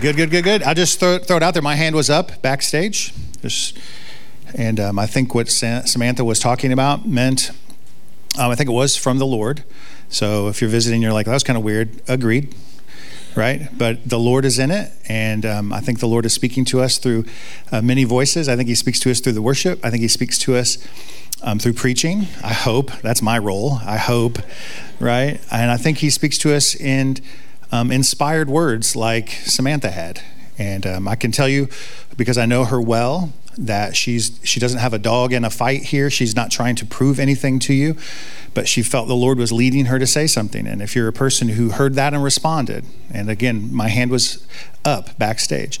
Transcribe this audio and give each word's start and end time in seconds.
Good, 0.00 0.16
good, 0.16 0.30
good, 0.30 0.44
good. 0.44 0.62
I'll 0.62 0.74
just 0.74 0.98
throw, 0.98 1.18
throw 1.18 1.36
it 1.36 1.42
out 1.42 1.52
there. 1.52 1.62
My 1.62 1.74
hand 1.74 1.94
was 1.94 2.08
up 2.08 2.40
backstage. 2.40 3.12
Just, 3.42 3.76
and 4.54 4.80
um, 4.80 4.98
I 4.98 5.04
think 5.04 5.34
what 5.34 5.50
Samantha 5.50 6.24
was 6.24 6.38
talking 6.38 6.72
about 6.72 7.06
meant, 7.06 7.50
um, 8.38 8.50
I 8.50 8.54
think 8.54 8.70
it 8.70 8.72
was 8.72 8.96
from 8.96 9.18
the 9.18 9.26
Lord. 9.26 9.62
So 10.08 10.48
if 10.48 10.62
you're 10.62 10.70
visiting, 10.70 11.02
you're 11.02 11.12
like, 11.12 11.26
that 11.26 11.34
was 11.34 11.44
kind 11.44 11.58
of 11.58 11.62
weird. 11.64 12.00
Agreed, 12.08 12.54
right? 13.36 13.68
But 13.76 14.08
the 14.08 14.18
Lord 14.18 14.46
is 14.46 14.58
in 14.58 14.70
it. 14.70 14.90
And 15.06 15.44
um, 15.44 15.70
I 15.70 15.80
think 15.80 16.00
the 16.00 16.08
Lord 16.08 16.24
is 16.24 16.32
speaking 16.32 16.64
to 16.66 16.80
us 16.80 16.96
through 16.96 17.26
uh, 17.70 17.82
many 17.82 18.04
voices. 18.04 18.48
I 18.48 18.56
think 18.56 18.70
He 18.70 18.74
speaks 18.76 19.00
to 19.00 19.10
us 19.10 19.20
through 19.20 19.34
the 19.34 19.42
worship. 19.42 19.84
I 19.84 19.90
think 19.90 20.00
He 20.00 20.08
speaks 20.08 20.38
to 20.38 20.56
us 20.56 20.78
um, 21.42 21.58
through 21.58 21.74
preaching. 21.74 22.20
I 22.42 22.54
hope. 22.54 22.90
That's 23.02 23.20
my 23.20 23.36
role. 23.36 23.80
I 23.84 23.98
hope, 23.98 24.38
right? 24.98 25.42
And 25.52 25.70
I 25.70 25.76
think 25.76 25.98
He 25.98 26.08
speaks 26.08 26.38
to 26.38 26.54
us 26.54 26.74
in 26.74 27.18
um, 27.72 27.90
inspired 27.90 28.48
words 28.48 28.96
like 28.96 29.30
Samantha 29.30 29.90
had. 29.90 30.22
And 30.58 30.86
um, 30.86 31.08
I 31.08 31.16
can 31.16 31.32
tell 31.32 31.48
you, 31.48 31.68
because 32.16 32.36
I 32.36 32.46
know 32.46 32.64
her 32.64 32.80
well, 32.80 33.32
that 33.56 33.96
she's 33.96 34.38
she 34.42 34.60
doesn't 34.60 34.78
have 34.78 34.94
a 34.94 34.98
dog 34.98 35.32
in 35.32 35.44
a 35.44 35.50
fight 35.50 35.84
here. 35.84 36.08
She's 36.08 36.36
not 36.36 36.50
trying 36.50 36.76
to 36.76 36.86
prove 36.86 37.18
anything 37.18 37.58
to 37.60 37.74
you, 37.74 37.96
but 38.54 38.68
she 38.68 38.82
felt 38.82 39.08
the 39.08 39.14
Lord 39.14 39.38
was 39.38 39.52
leading 39.52 39.86
her 39.86 39.98
to 39.98 40.06
say 40.06 40.26
something. 40.26 40.66
And 40.66 40.80
if 40.80 40.94
you're 40.94 41.08
a 41.08 41.12
person 41.12 41.50
who 41.50 41.70
heard 41.70 41.94
that 41.94 42.14
and 42.14 42.22
responded, 42.22 42.84
and 43.12 43.28
again, 43.28 43.74
my 43.74 43.88
hand 43.88 44.10
was 44.10 44.46
up 44.84 45.18
backstage 45.18 45.80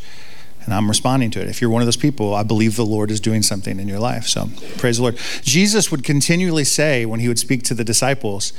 and 0.64 0.74
I'm 0.74 0.88
responding 0.88 1.30
to 1.32 1.40
it. 1.40 1.48
If 1.48 1.60
you're 1.60 1.70
one 1.70 1.82
of 1.82 1.86
those 1.86 1.96
people, 1.96 2.34
I 2.34 2.42
believe 2.42 2.76
the 2.76 2.84
Lord 2.84 3.10
is 3.10 3.20
doing 3.20 3.42
something 3.42 3.80
in 3.80 3.88
your 3.88 3.98
life. 3.98 4.26
So 4.26 4.48
praise 4.78 4.98
the 4.98 5.04
Lord. 5.04 5.16
Jesus 5.42 5.90
would 5.90 6.04
continually 6.04 6.64
say 6.64 7.06
when 7.06 7.20
he 7.20 7.28
would 7.28 7.38
speak 7.38 7.62
to 7.64 7.74
the 7.74 7.84
disciples 7.84 8.52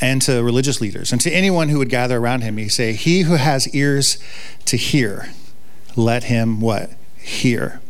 and 0.00 0.22
to 0.22 0.42
religious 0.42 0.80
leaders 0.80 1.12
and 1.12 1.20
to 1.20 1.30
anyone 1.30 1.68
who 1.68 1.78
would 1.78 1.88
gather 1.90 2.18
around 2.18 2.42
him, 2.42 2.56
he'd 2.56 2.68
say, 2.68 2.92
He 2.92 3.22
who 3.22 3.34
has 3.34 3.68
ears 3.74 4.18
to 4.66 4.76
hear, 4.76 5.30
let 5.96 6.24
him 6.24 6.60
what? 6.60 6.90
Hear. 7.18 7.80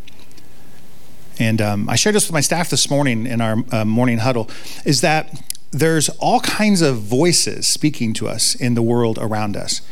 And 1.38 1.60
um, 1.60 1.88
I 1.88 1.96
shared 1.96 2.16
this 2.16 2.26
with 2.26 2.34
my 2.34 2.40
staff 2.40 2.70
this 2.70 2.90
morning 2.90 3.26
in 3.26 3.40
our 3.40 3.58
uh, 3.70 3.84
morning 3.84 4.18
huddle, 4.18 4.50
is 4.84 5.02
that 5.02 5.40
there's 5.70 6.08
all 6.18 6.40
kinds 6.40 6.80
of 6.82 6.96
voices 6.98 7.66
speaking 7.66 8.12
to 8.14 8.28
us 8.28 8.54
in 8.54 8.74
the 8.74 8.82
world 8.82 9.18
around 9.20 9.56
us. 9.56 9.82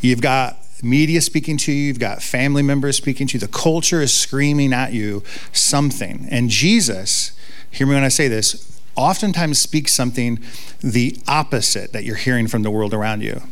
You've 0.00 0.20
got 0.20 0.58
media 0.84 1.20
speaking 1.20 1.56
to 1.58 1.72
you, 1.72 1.88
you've 1.88 1.98
got 1.98 2.22
family 2.22 2.62
members 2.62 2.96
speaking 2.96 3.26
to 3.28 3.34
you. 3.34 3.40
The 3.40 3.48
culture 3.48 4.00
is 4.00 4.12
screaming 4.12 4.72
at 4.72 4.92
you 4.92 5.22
something. 5.52 6.26
And 6.30 6.50
Jesus, 6.50 7.32
hear 7.70 7.86
me 7.86 7.94
when 7.94 8.04
I 8.04 8.08
say 8.08 8.28
this, 8.28 8.80
oftentimes 8.96 9.58
speaks 9.58 9.92
something 9.92 10.38
the 10.80 11.18
opposite 11.26 11.92
that 11.92 12.04
you're 12.04 12.16
hearing 12.16 12.46
from 12.46 12.62
the 12.62 12.70
world 12.70 12.94
around 12.94 13.22
you. 13.22 13.42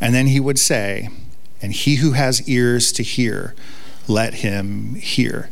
And 0.00 0.14
then 0.14 0.28
he 0.28 0.40
would 0.40 0.58
say, 0.58 1.10
And 1.60 1.72
he 1.72 1.96
who 1.96 2.12
has 2.12 2.48
ears 2.48 2.92
to 2.92 3.02
hear, 3.02 3.54
let 4.08 4.34
him 4.34 4.94
hear. 4.96 5.50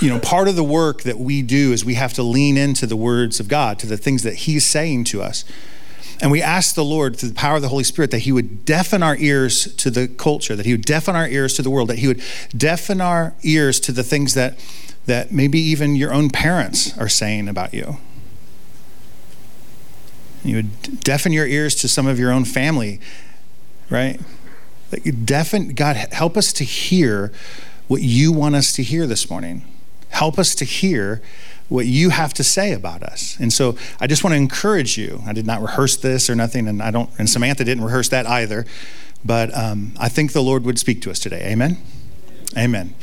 You 0.00 0.10
know, 0.10 0.18
part 0.18 0.48
of 0.48 0.56
the 0.56 0.64
work 0.64 1.02
that 1.02 1.18
we 1.18 1.42
do 1.42 1.72
is 1.72 1.84
we 1.84 1.94
have 1.94 2.12
to 2.14 2.22
lean 2.22 2.56
into 2.56 2.86
the 2.86 2.96
words 2.96 3.40
of 3.40 3.48
God, 3.48 3.78
to 3.80 3.86
the 3.86 3.96
things 3.96 4.22
that 4.22 4.34
he's 4.34 4.64
saying 4.64 5.04
to 5.04 5.22
us. 5.22 5.44
And 6.20 6.30
we 6.30 6.40
ask 6.40 6.74
the 6.74 6.84
Lord, 6.84 7.16
through 7.16 7.30
the 7.30 7.34
power 7.34 7.56
of 7.56 7.62
the 7.62 7.68
Holy 7.68 7.84
Spirit, 7.84 8.10
that 8.10 8.20
He 8.20 8.32
would 8.32 8.64
deafen 8.64 9.02
our 9.02 9.16
ears 9.16 9.74
to 9.76 9.90
the 9.90 10.08
culture, 10.08 10.56
that 10.56 10.66
He 10.66 10.72
would 10.72 10.84
deafen 10.84 11.14
our 11.14 11.28
ears 11.28 11.54
to 11.54 11.62
the 11.62 11.70
world, 11.70 11.88
that 11.88 11.98
He 11.98 12.08
would 12.08 12.22
deafen 12.56 13.00
our 13.00 13.34
ears 13.42 13.78
to 13.80 13.92
the 13.92 14.02
things 14.02 14.34
that, 14.34 14.58
that 15.04 15.30
maybe 15.30 15.58
even 15.58 15.94
your 15.94 16.12
own 16.12 16.30
parents 16.30 16.96
are 16.98 17.08
saying 17.08 17.48
about 17.48 17.74
you. 17.74 17.98
You 20.42 20.56
would 20.56 21.00
deafen 21.00 21.32
your 21.32 21.46
ears 21.46 21.74
to 21.76 21.88
some 21.88 22.06
of 22.06 22.18
your 22.18 22.30
own 22.30 22.44
family, 22.44 23.00
right? 23.90 24.20
You 25.02 25.12
deafen, 25.12 25.74
God, 25.74 25.96
help 26.12 26.36
us 26.36 26.52
to 26.54 26.64
hear 26.64 27.32
what 27.88 28.02
you 28.02 28.32
want 28.32 28.54
us 28.54 28.72
to 28.74 28.82
hear 28.82 29.06
this 29.06 29.28
morning. 29.28 29.64
Help 30.10 30.38
us 30.38 30.54
to 30.54 30.64
hear 30.64 31.20
what 31.68 31.86
you 31.86 32.10
have 32.10 32.32
to 32.34 32.44
say 32.44 32.72
about 32.72 33.02
us. 33.02 33.36
And 33.40 33.52
so 33.52 33.76
I 34.00 34.06
just 34.06 34.22
want 34.22 34.32
to 34.34 34.36
encourage 34.36 34.96
you. 34.96 35.22
I 35.26 35.32
did 35.32 35.46
not 35.46 35.60
rehearse 35.60 35.96
this 35.96 36.30
or 36.30 36.34
nothing, 36.34 36.68
and 36.68 36.82
I 36.82 36.90
don't, 36.90 37.10
and 37.18 37.28
Samantha 37.28 37.64
didn't 37.64 37.84
rehearse 37.84 38.08
that 38.10 38.26
either. 38.26 38.66
But 39.24 39.56
um, 39.56 39.92
I 39.98 40.08
think 40.08 40.32
the 40.32 40.42
Lord 40.42 40.64
would 40.64 40.78
speak 40.78 41.02
to 41.02 41.10
us 41.10 41.18
today. 41.18 41.50
Amen. 41.50 41.78
Amen. 42.56 42.94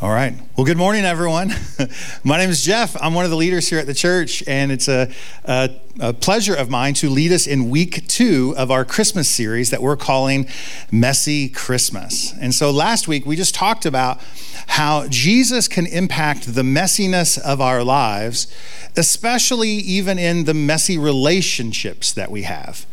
All 0.00 0.10
right. 0.10 0.32
Well, 0.56 0.64
good 0.64 0.76
morning, 0.76 1.04
everyone. 1.04 1.52
My 2.22 2.38
name 2.38 2.50
is 2.50 2.62
Jeff. 2.62 2.96
I'm 3.02 3.14
one 3.14 3.24
of 3.24 3.32
the 3.32 3.36
leaders 3.36 3.68
here 3.68 3.80
at 3.80 3.86
the 3.86 3.94
church, 3.94 4.44
and 4.46 4.70
it's 4.70 4.86
a, 4.86 5.10
a, 5.44 5.70
a, 5.98 6.12
pleasure 6.12 6.54
of 6.54 6.70
mine 6.70 6.94
to 6.94 7.10
lead 7.10 7.32
us 7.32 7.48
in 7.48 7.68
week 7.68 8.06
two 8.06 8.54
of 8.56 8.70
our 8.70 8.84
Christmas 8.84 9.28
series 9.28 9.70
that 9.70 9.82
we're 9.82 9.96
calling 9.96 10.46
Messy 10.92 11.48
Christmas. 11.48 12.32
And 12.40 12.54
so 12.54 12.70
last 12.70 13.08
week, 13.08 13.26
we 13.26 13.34
just 13.34 13.56
talked 13.56 13.84
about 13.84 14.20
how 14.68 15.08
Jesus 15.08 15.66
can 15.66 15.84
impact 15.84 16.54
the 16.54 16.62
messiness 16.62 17.36
of 17.36 17.60
our 17.60 17.82
lives, 17.82 18.46
especially 18.96 19.70
even 19.70 20.16
in 20.16 20.44
the 20.44 20.54
messy 20.54 20.96
relationships 20.96 22.12
that 22.12 22.30
we 22.30 22.42
have. 22.42 22.86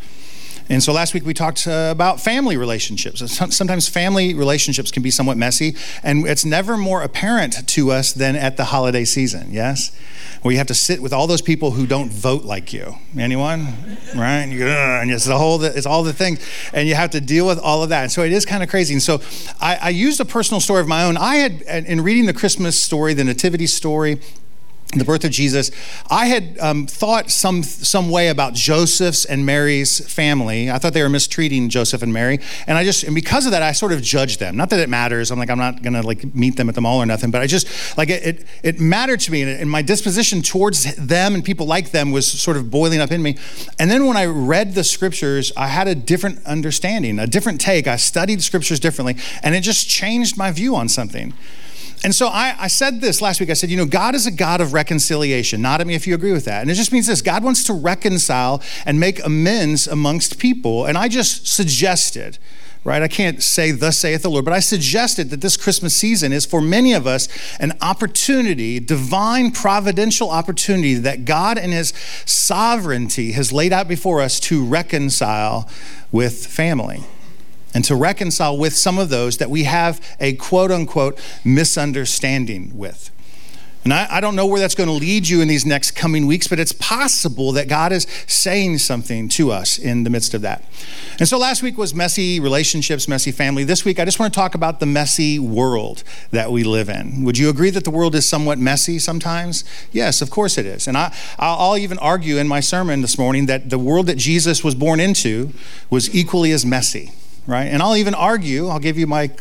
And 0.67 0.81
so 0.81 0.91
last 0.93 1.13
week 1.13 1.25
we 1.25 1.33
talked 1.33 1.67
uh, 1.67 1.89
about 1.91 2.19
family 2.19 2.57
relationships. 2.57 3.21
Sometimes 3.31 3.87
family 3.87 4.33
relationships 4.33 4.91
can 4.91 5.03
be 5.03 5.11
somewhat 5.11 5.37
messy, 5.37 5.75
and 6.03 6.27
it's 6.27 6.43
never 6.43 6.75
more 6.75 7.03
apparent 7.03 7.67
to 7.67 7.91
us 7.91 8.13
than 8.13 8.35
at 8.35 8.57
the 8.57 8.65
holiday 8.65 9.05
season, 9.05 9.51
yes? 9.51 9.95
Where 10.41 10.51
you 10.51 10.57
have 10.57 10.67
to 10.67 10.75
sit 10.75 11.01
with 11.01 11.13
all 11.13 11.27
those 11.27 11.41
people 11.41 11.71
who 11.71 11.85
don't 11.85 12.11
vote 12.11 12.43
like 12.43 12.73
you. 12.73 12.95
Anyone? 13.17 13.75
Right? 14.15 14.45
You, 14.45 14.67
and 14.67 15.11
it's, 15.11 15.25
the 15.25 15.37
whole, 15.37 15.63
it's 15.63 15.85
all 15.85 16.03
the 16.03 16.13
things, 16.13 16.39
and 16.73 16.87
you 16.87 16.95
have 16.95 17.11
to 17.11 17.21
deal 17.21 17.45
with 17.45 17.59
all 17.59 17.83
of 17.83 17.89
that. 17.89 18.03
And 18.03 18.11
so 18.11 18.23
it 18.23 18.31
is 18.31 18.45
kind 18.45 18.63
of 18.63 18.69
crazy. 18.69 18.93
And 18.95 19.03
so 19.03 19.21
I, 19.61 19.75
I 19.75 19.89
used 19.89 20.19
a 20.19 20.25
personal 20.25 20.59
story 20.59 20.81
of 20.81 20.87
my 20.87 21.03
own. 21.03 21.15
I 21.17 21.35
had, 21.35 21.61
in 21.61 22.01
reading 22.01 22.25
the 22.25 22.33
Christmas 22.33 22.79
story, 22.79 23.13
the 23.13 23.23
Nativity 23.23 23.67
story, 23.67 24.19
the 24.99 25.05
birth 25.05 25.23
of 25.23 25.31
Jesus, 25.31 25.71
I 26.09 26.27
had 26.27 26.57
um, 26.59 26.87
thought 26.87 27.31
some 27.31 27.63
some 27.63 28.09
way 28.09 28.29
about 28.29 28.53
Joseph's 28.53 29.25
and 29.25 29.45
Mary's 29.45 29.99
family. 30.11 30.69
I 30.69 30.77
thought 30.77 30.93
they 30.93 31.03
were 31.03 31.09
mistreating 31.09 31.69
Joseph 31.69 32.01
and 32.01 32.13
Mary, 32.13 32.39
and 32.67 32.77
I 32.77 32.83
just 32.83 33.03
and 33.03 33.15
because 33.15 33.45
of 33.45 33.51
that, 33.51 33.61
I 33.61 33.71
sort 33.71 33.91
of 33.91 34.01
judged 34.01 34.39
them. 34.39 34.57
Not 34.57 34.69
that 34.69 34.79
it 34.79 34.89
matters. 34.89 35.31
I'm 35.31 35.39
like 35.39 35.49
I'm 35.49 35.57
not 35.57 35.81
gonna 35.81 36.01
like 36.01 36.33
meet 36.35 36.57
them 36.57 36.69
at 36.69 36.75
the 36.75 36.81
mall 36.81 37.01
or 37.01 37.05
nothing, 37.05 37.31
but 37.31 37.41
I 37.41 37.47
just 37.47 37.97
like 37.97 38.09
it 38.09 38.23
it, 38.25 38.45
it 38.63 38.79
mattered 38.79 39.19
to 39.21 39.31
me, 39.31 39.41
and, 39.41 39.51
and 39.51 39.69
my 39.69 39.81
disposition 39.81 40.41
towards 40.41 40.95
them 40.95 41.35
and 41.35 41.43
people 41.43 41.65
like 41.65 41.91
them 41.91 42.11
was 42.11 42.25
sort 42.27 42.57
of 42.57 42.69
boiling 42.71 43.01
up 43.01 43.11
in 43.11 43.21
me. 43.21 43.37
And 43.79 43.89
then 43.89 44.05
when 44.05 44.17
I 44.17 44.25
read 44.25 44.73
the 44.73 44.83
scriptures, 44.83 45.51
I 45.57 45.67
had 45.67 45.87
a 45.87 45.95
different 45.95 46.45
understanding, 46.45 47.19
a 47.19 47.27
different 47.27 47.61
take. 47.61 47.87
I 47.87 47.95
studied 47.97 48.41
scriptures 48.41 48.79
differently, 48.79 49.17
and 49.43 49.55
it 49.55 49.61
just 49.61 49.89
changed 49.89 50.37
my 50.37 50.51
view 50.51 50.75
on 50.75 50.89
something. 50.89 51.33
And 52.05 52.13
so 52.13 52.27
I, 52.27 52.55
I, 52.59 52.67
said 52.67 53.01
this 53.01 53.19
last 53.19 53.39
week. 53.39 53.49
I 53.49 53.53
said, 53.53 53.71
you 53.71 53.77
know, 53.77 53.87
God 53.87 54.13
is 54.13 54.27
a 54.27 54.31
God 54.31 54.61
of 54.61 54.73
reconciliation. 54.73 55.59
Not 55.59 55.81
at 55.81 55.87
me 55.87 55.95
if 55.95 56.05
you 56.05 56.13
agree 56.13 56.33
with 56.33 56.45
that. 56.45 56.61
And 56.61 56.69
it 56.69 56.75
just 56.75 56.91
means 56.91 57.07
this 57.07 57.23
God 57.23 57.43
wants 57.43 57.63
to 57.63 57.73
reconcile 57.73 58.61
and 58.85 58.99
make 58.99 59.25
amends 59.25 59.87
amongst 59.87 60.37
people. 60.37 60.85
And 60.85 60.99
I 60.99 61.07
just 61.07 61.47
suggested, 61.47 62.37
right? 62.83 63.01
I 63.01 63.07
can't 63.07 63.41
say, 63.41 63.71
thus 63.71 63.97
saith 63.97 64.21
the 64.21 64.29
Lord, 64.29 64.45
but 64.45 64.53
I 64.53 64.59
suggested 64.59 65.31
that 65.31 65.41
this 65.41 65.57
Christmas 65.57 65.95
season 65.95 66.31
is 66.31 66.45
for 66.45 66.61
many 66.61 66.93
of 66.93 67.07
us 67.07 67.27
an 67.59 67.73
opportunity, 67.81 68.79
divine 68.79 69.49
providential 69.49 70.29
opportunity 70.29 70.93
that 70.93 71.25
God 71.25 71.57
in 71.57 71.71
His 71.71 71.91
sovereignty 72.23 73.31
has 73.31 73.51
laid 73.51 73.73
out 73.73 73.87
before 73.87 74.21
us 74.21 74.39
to 74.41 74.63
reconcile 74.63 75.67
with 76.11 76.45
family 76.45 77.03
and 77.75 77.83
to 77.83 77.95
reconcile 77.95 78.57
with 78.57 78.73
some 78.73 78.97
of 78.97 79.09
those 79.09 79.37
that 79.37 79.51
we 79.51 79.65
have 79.65 80.01
a 80.19 80.33
quote 80.33 80.71
unquote 80.71 81.19
misunderstanding 81.43 82.75
with. 82.75 83.11
And 83.83 83.93
I, 83.93 84.07
I, 84.09 84.19
don't 84.19 84.35
know 84.35 84.47
where 84.47 84.59
that's 84.59 84.73
going 84.73 84.89
to 84.89 84.93
lead 84.93 85.27
you 85.27 85.41
in 85.41 85.47
these 85.47 85.63
next 85.63 85.91
coming 85.91 86.25
weeks, 86.25 86.47
but 86.47 86.59
it's 86.59 86.71
possible 86.71 87.51
that 87.51 87.67
God 87.67 87.91
is 87.91 88.07
saying 88.25 88.79
something 88.79 89.29
to 89.29 89.51
us 89.51 89.77
in 89.77 90.03
the 90.03 90.09
midst 90.09 90.33
of 90.33 90.41
that. 90.41 90.63
And 91.19 91.27
so 91.29 91.37
last 91.37 91.61
week 91.61 91.77
was 91.77 91.93
messy 91.93 92.39
relationships, 92.39 93.07
messy 93.07 93.31
family. 93.31 93.63
This 93.63 93.85
week, 93.85 93.99
I 93.99 94.05
just 94.05 94.19
want 94.19 94.33
to 94.33 94.39
talk 94.39 94.55
about 94.55 94.79
the 94.79 94.87
messy 94.87 95.37
world 95.37 96.03
that 96.31 96.51
we 96.51 96.63
live 96.63 96.89
in. 96.89 97.23
Would 97.25 97.37
you 97.37 97.47
agree 97.47 97.69
that 97.69 97.83
the 97.83 97.91
world 97.91 98.15
is 98.15 98.27
somewhat 98.27 98.57
messy 98.57 98.97
sometimes? 98.97 99.63
Yes, 99.91 100.19
of 100.19 100.31
course 100.31 100.57
it 100.57 100.65
is. 100.65 100.87
And 100.87 100.97
I, 100.97 101.15
I'll 101.37 101.77
even 101.77 101.99
argue 101.99 102.37
in 102.37 102.47
my 102.47 102.61
sermon 102.61 103.01
this 103.01 103.19
morning 103.19 103.45
that 103.45 103.69
the 103.69 103.77
world 103.77 104.07
that 104.07 104.17
Jesus 104.17 104.63
was 104.63 104.73
born 104.73 104.99
into 104.99 105.51
was 105.91 106.13
equally 106.15 106.51
as 106.51 106.65
messy 106.65 107.11
right? 107.47 107.65
And 107.65 107.81
I'll 107.81 107.95
even 107.95 108.13
argue, 108.13 108.67
I'll 108.67 108.79
give 108.79 108.97
you 108.97 109.07
my 109.07 109.31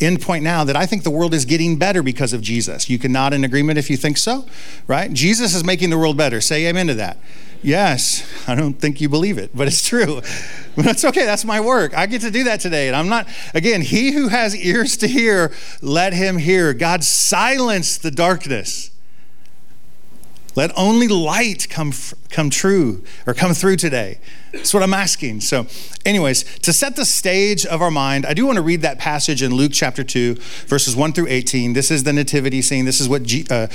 end 0.00 0.20
point 0.20 0.44
now, 0.44 0.64
that 0.64 0.76
I 0.76 0.86
think 0.86 1.02
the 1.02 1.10
world 1.10 1.34
is 1.34 1.44
getting 1.44 1.78
better 1.78 2.02
because 2.02 2.32
of 2.32 2.40
Jesus. 2.40 2.90
You 2.90 2.98
can 2.98 3.12
nod 3.12 3.32
in 3.32 3.44
agreement 3.44 3.78
if 3.78 3.90
you 3.90 3.96
think 3.96 4.16
so, 4.18 4.46
right? 4.86 5.12
Jesus 5.12 5.54
is 5.54 5.64
making 5.64 5.90
the 5.90 5.98
world 5.98 6.16
better. 6.16 6.40
Say 6.40 6.66
amen 6.66 6.86
to 6.88 6.94
that. 6.94 7.18
Yes, 7.62 8.30
I 8.46 8.54
don't 8.54 8.74
think 8.74 9.00
you 9.00 9.08
believe 9.08 9.38
it, 9.38 9.50
but 9.54 9.66
it's 9.66 9.86
true. 9.86 10.20
But 10.76 10.86
that's 10.86 11.04
okay. 11.04 11.24
That's 11.24 11.44
my 11.44 11.60
work. 11.60 11.96
I 11.96 12.06
get 12.06 12.22
to 12.22 12.32
do 12.32 12.42
that 12.42 12.58
today. 12.58 12.88
And 12.88 12.96
I'm 12.96 13.08
not, 13.08 13.28
again, 13.54 13.80
he 13.80 14.10
who 14.10 14.26
has 14.26 14.56
ears 14.56 14.96
to 14.96 15.06
hear, 15.06 15.52
let 15.80 16.12
him 16.12 16.36
hear. 16.36 16.74
God 16.74 17.04
silenced 17.04 18.02
the 18.02 18.10
darkness. 18.10 18.90
Let 20.54 20.70
only 20.76 21.08
light 21.08 21.68
come, 21.68 21.92
come 22.30 22.48
true 22.48 23.02
or 23.26 23.34
come 23.34 23.54
through 23.54 23.76
today. 23.76 24.18
That's 24.52 24.72
what 24.72 24.84
I'm 24.84 24.94
asking. 24.94 25.40
So, 25.40 25.66
anyways, 26.06 26.44
to 26.60 26.72
set 26.72 26.94
the 26.94 27.04
stage 27.04 27.66
of 27.66 27.82
our 27.82 27.90
mind, 27.90 28.24
I 28.24 28.34
do 28.34 28.46
want 28.46 28.56
to 28.56 28.62
read 28.62 28.82
that 28.82 29.00
passage 29.00 29.42
in 29.42 29.52
Luke 29.52 29.72
chapter 29.74 30.04
2, 30.04 30.36
verses 30.66 30.94
1 30.94 31.12
through 31.12 31.26
18. 31.28 31.72
This 31.72 31.90
is 31.90 32.04
the 32.04 32.12
nativity 32.12 32.62
scene. 32.62 32.84
This 32.84 33.00
is 33.00 33.08
what 33.08 33.24
G, 33.24 33.44
uh, 33.50 33.54
uh, 33.54 33.66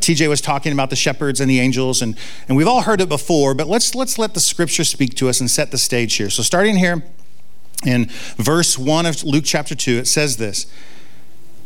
TJ 0.00 0.28
was 0.28 0.40
talking 0.40 0.72
about 0.72 0.90
the 0.90 0.96
shepherds 0.96 1.40
and 1.40 1.50
the 1.50 1.58
angels. 1.58 2.00
And, 2.00 2.16
and 2.46 2.56
we've 2.56 2.68
all 2.68 2.82
heard 2.82 3.00
it 3.00 3.08
before, 3.08 3.54
but 3.54 3.66
let's, 3.66 3.96
let's 3.96 4.16
let 4.16 4.34
the 4.34 4.40
scripture 4.40 4.84
speak 4.84 5.14
to 5.16 5.28
us 5.28 5.40
and 5.40 5.50
set 5.50 5.72
the 5.72 5.78
stage 5.78 6.14
here. 6.14 6.30
So, 6.30 6.44
starting 6.44 6.76
here 6.76 7.02
in 7.84 8.06
verse 8.36 8.78
1 8.78 9.06
of 9.06 9.24
Luke 9.24 9.44
chapter 9.44 9.74
2, 9.74 9.98
it 9.98 10.06
says 10.06 10.36
this. 10.36 10.66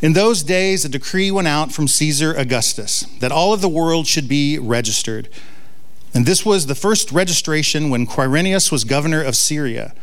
In 0.03 0.15
those 0.15 0.43
days, 0.43 0.85
a 0.85 0.89
decree 0.89 1.31
went 1.31 1.47
out 1.47 1.71
from 1.71 1.87
Caesar 1.87 2.35
Augustus 2.35 3.03
that 3.21 3.31
all 3.31 3.53
of 3.53 3.61
the 3.61 3.69
world 3.69 4.09
should 4.09 4.27
be 4.27 4.59
registered. 4.59 5.29
And 6.13 6.27
this 6.27 6.45
was 6.45 6.67
the 6.67 6.75
first 6.75 7.13
registration 7.13 7.89
when 7.89 8.09
Quirinius 8.09 8.73
was 8.73 8.83
governor 8.83 9.23
of 9.23 9.37
Syria. 9.37 9.95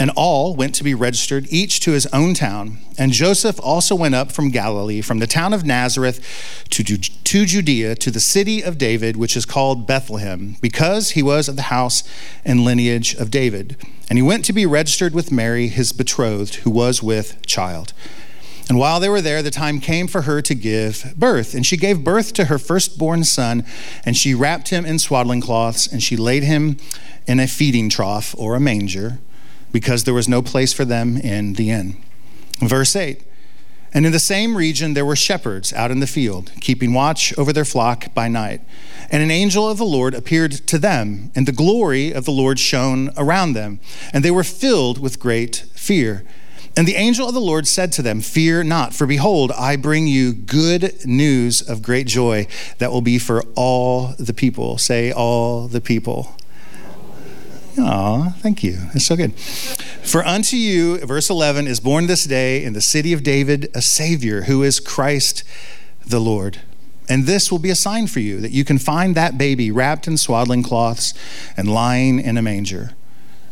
And 0.00 0.10
all 0.16 0.56
went 0.56 0.74
to 0.76 0.84
be 0.84 0.94
registered, 0.94 1.46
each 1.50 1.80
to 1.80 1.92
his 1.92 2.06
own 2.06 2.32
town. 2.32 2.78
And 2.96 3.12
Joseph 3.12 3.60
also 3.62 3.94
went 3.94 4.14
up 4.14 4.32
from 4.32 4.50
Galilee, 4.50 5.02
from 5.02 5.18
the 5.18 5.26
town 5.26 5.52
of 5.52 5.66
Nazareth 5.66 6.64
to, 6.70 6.82
Judea, 6.82 7.94
to 7.96 8.10
the 8.10 8.20
city 8.20 8.62
of 8.64 8.78
David, 8.78 9.18
which 9.18 9.36
is 9.36 9.44
called 9.44 9.86
Bethlehem, 9.86 10.56
because 10.62 11.10
he 11.10 11.22
was 11.22 11.46
of 11.46 11.56
the 11.56 11.62
house 11.62 12.04
and 12.42 12.64
lineage 12.64 13.14
of 13.14 13.30
David. 13.30 13.76
And 14.08 14.18
he 14.18 14.22
went 14.22 14.46
to 14.46 14.54
be 14.54 14.64
registered 14.64 15.12
with 15.12 15.30
Mary, 15.30 15.68
his 15.68 15.92
betrothed, 15.92 16.56
who 16.56 16.70
was 16.70 17.02
with 17.02 17.44
child. 17.44 17.92
And 18.68 18.78
while 18.78 19.00
they 19.00 19.08
were 19.08 19.20
there, 19.20 19.42
the 19.42 19.50
time 19.50 19.80
came 19.80 20.06
for 20.06 20.22
her 20.22 20.40
to 20.42 20.54
give 20.54 21.14
birth. 21.16 21.54
And 21.54 21.66
she 21.66 21.76
gave 21.76 22.04
birth 22.04 22.32
to 22.34 22.46
her 22.46 22.58
firstborn 22.58 23.24
son, 23.24 23.64
and 24.04 24.16
she 24.16 24.34
wrapped 24.34 24.68
him 24.68 24.86
in 24.86 24.98
swaddling 24.98 25.40
cloths, 25.40 25.86
and 25.86 26.02
she 26.02 26.16
laid 26.16 26.44
him 26.44 26.76
in 27.26 27.40
a 27.40 27.46
feeding 27.46 27.88
trough 27.88 28.34
or 28.38 28.54
a 28.54 28.60
manger, 28.60 29.18
because 29.72 30.04
there 30.04 30.14
was 30.14 30.28
no 30.28 30.42
place 30.42 30.72
for 30.72 30.84
them 30.84 31.16
in 31.16 31.54
the 31.54 31.70
inn. 31.70 31.96
Verse 32.60 32.94
8 32.94 33.22
And 33.92 34.06
in 34.06 34.12
the 34.12 34.18
same 34.18 34.56
region 34.56 34.94
there 34.94 35.06
were 35.06 35.16
shepherds 35.16 35.72
out 35.72 35.90
in 35.90 36.00
the 36.00 36.06
field, 36.06 36.52
keeping 36.60 36.92
watch 36.92 37.36
over 37.36 37.52
their 37.52 37.64
flock 37.64 38.14
by 38.14 38.28
night. 38.28 38.60
And 39.10 39.22
an 39.22 39.30
angel 39.30 39.68
of 39.68 39.78
the 39.78 39.84
Lord 39.84 40.14
appeared 40.14 40.52
to 40.52 40.78
them, 40.78 41.32
and 41.34 41.46
the 41.46 41.52
glory 41.52 42.12
of 42.12 42.24
the 42.24 42.30
Lord 42.30 42.58
shone 42.58 43.10
around 43.16 43.54
them, 43.54 43.80
and 44.12 44.24
they 44.24 44.30
were 44.30 44.44
filled 44.44 45.00
with 45.00 45.18
great 45.18 45.64
fear. 45.74 46.24
And 46.74 46.88
the 46.88 46.94
angel 46.94 47.28
of 47.28 47.34
the 47.34 47.40
Lord 47.40 47.68
said 47.68 47.92
to 47.92 48.02
them, 48.02 48.20
Fear 48.20 48.64
not, 48.64 48.94
for 48.94 49.06
behold, 49.06 49.52
I 49.52 49.76
bring 49.76 50.06
you 50.06 50.32
good 50.32 51.04
news 51.04 51.60
of 51.60 51.82
great 51.82 52.06
joy 52.06 52.46
that 52.78 52.90
will 52.90 53.02
be 53.02 53.18
for 53.18 53.42
all 53.54 54.14
the 54.18 54.32
people. 54.32 54.78
Say, 54.78 55.12
all 55.12 55.68
the 55.68 55.82
people. 55.82 56.34
Aw, 57.78 58.30
thank 58.38 58.62
you. 58.62 58.72
That's 58.92 59.04
so 59.04 59.16
good. 59.16 59.34
For 59.34 60.24
unto 60.24 60.56
you, 60.56 60.98
verse 60.98 61.28
11, 61.28 61.66
is 61.66 61.80
born 61.80 62.06
this 62.06 62.24
day 62.24 62.64
in 62.64 62.72
the 62.72 62.80
city 62.80 63.12
of 63.12 63.22
David 63.22 63.70
a 63.74 63.82
Savior 63.82 64.42
who 64.42 64.62
is 64.62 64.80
Christ 64.80 65.44
the 66.06 66.20
Lord. 66.20 66.60
And 67.08 67.26
this 67.26 67.50
will 67.50 67.58
be 67.58 67.70
a 67.70 67.74
sign 67.74 68.06
for 68.06 68.20
you 68.20 68.40
that 68.40 68.52
you 68.52 68.64
can 68.64 68.78
find 68.78 69.14
that 69.14 69.36
baby 69.36 69.70
wrapped 69.70 70.06
in 70.06 70.16
swaddling 70.16 70.62
cloths 70.62 71.12
and 71.56 71.72
lying 71.72 72.18
in 72.18 72.36
a 72.38 72.42
manger. 72.42 72.92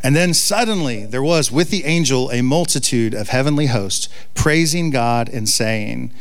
And 0.03 0.17
then 0.17 0.33
suddenly 0.33 1.05
there 1.05 1.23
was 1.23 1.53
with 1.53 1.71
the 1.71 1.85
angel 1.85 2.31
a 2.31 2.43
multitude 2.43 3.15
of 3.15 3.29
heavenly 3.29 3.67
hosts 3.67 4.09
praising 4.35 4.91
God 4.91 5.29
and 5.29 5.49
saying, 5.49 6.13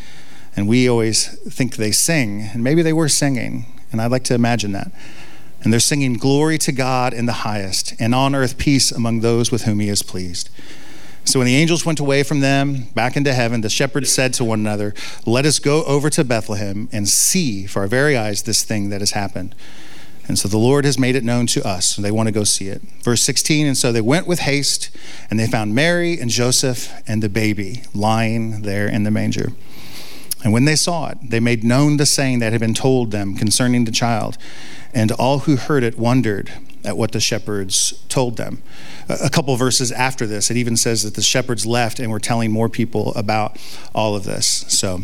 and 0.55 0.67
we 0.67 0.89
always 0.89 1.39
think 1.49 1.77
they 1.77 1.91
sing, 1.91 2.49
and 2.53 2.63
maybe 2.63 2.81
they 2.81 2.91
were 2.91 3.07
singing, 3.07 3.65
and 3.91 4.01
I'd 4.01 4.11
like 4.11 4.25
to 4.25 4.33
imagine 4.33 4.73
that. 4.73 4.91
And 5.61 5.71
they're 5.71 5.79
singing 5.79 6.13
glory 6.13 6.57
to 6.59 6.71
God 6.71 7.13
in 7.13 7.27
the 7.27 7.31
highest, 7.31 7.93
and 7.99 8.13
on 8.13 8.35
earth 8.35 8.57
peace 8.57 8.91
among 8.91 9.21
those 9.21 9.51
with 9.51 9.63
whom 9.63 9.79
he 9.79 9.89
is 9.89 10.03
pleased. 10.03 10.49
So 11.23 11.39
when 11.39 11.45
the 11.45 11.55
angels 11.55 11.85
went 11.85 11.99
away 11.99 12.23
from 12.23 12.39
them 12.39 12.87
back 12.95 13.15
into 13.15 13.33
heaven, 13.33 13.61
the 13.61 13.69
shepherds 13.69 14.11
said 14.11 14.33
to 14.35 14.43
one 14.43 14.59
another, 14.59 14.93
Let 15.25 15.45
us 15.45 15.59
go 15.59 15.83
over 15.83 16.09
to 16.09 16.23
Bethlehem 16.23 16.89
and 16.91 17.07
see 17.07 17.65
for 17.65 17.81
our 17.81 17.87
very 17.87 18.17
eyes 18.17 18.43
this 18.43 18.63
thing 18.63 18.89
that 18.89 19.01
has 19.01 19.11
happened 19.11 19.53
and 20.29 20.37
so 20.37 20.47
the 20.47 20.59
Lord 20.59 20.85
has 20.85 20.99
made 20.99 21.15
it 21.15 21.23
known 21.23 21.47
to 21.47 21.67
us, 21.67 21.95
they 21.95 22.11
want 22.11 22.27
to 22.27 22.31
go 22.31 22.43
see 22.43 22.67
it. 22.67 22.83
Verse 23.01 23.23
16 23.23 23.65
And 23.65 23.75
so 23.75 23.91
they 23.91 23.99
went 23.99 24.27
with 24.27 24.41
haste, 24.41 24.91
and 25.29 25.39
they 25.39 25.47
found 25.47 25.73
Mary 25.73 26.19
and 26.19 26.29
Joseph 26.29 26.93
and 27.07 27.23
the 27.23 27.29
baby 27.29 27.81
lying 27.95 28.61
there 28.61 28.87
in 28.87 29.03
the 29.03 29.11
manger. 29.11 29.53
And 30.43 30.53
when 30.53 30.65
they 30.65 30.75
saw 30.75 31.09
it, 31.09 31.17
they 31.21 31.39
made 31.39 31.63
known 31.63 31.97
the 31.97 32.05
saying 32.05 32.39
that 32.39 32.51
had 32.51 32.61
been 32.61 32.75
told 32.75 33.09
them 33.09 33.35
concerning 33.35 33.85
the 33.85 33.91
child. 33.91 34.37
And 34.93 35.11
all 35.13 35.39
who 35.39 35.55
heard 35.55 35.83
it 35.83 35.97
wondered 35.97 36.51
at 36.85 36.95
what 36.95 37.11
the 37.11 37.19
shepherds 37.19 38.03
told 38.07 38.37
them. 38.37 38.61
A 39.09 39.31
couple 39.31 39.55
verses 39.55 39.91
after 39.91 40.27
this, 40.27 40.51
it 40.51 40.57
even 40.57 40.77
says 40.77 41.01
that 41.01 41.15
the 41.15 41.23
shepherds 41.23 41.65
left 41.65 41.99
and 41.99 42.11
were 42.11 42.19
telling 42.19 42.51
more 42.51 42.69
people 42.69 43.13
about 43.15 43.57
all 43.95 44.15
of 44.15 44.25
this. 44.25 44.65
So, 44.69 45.01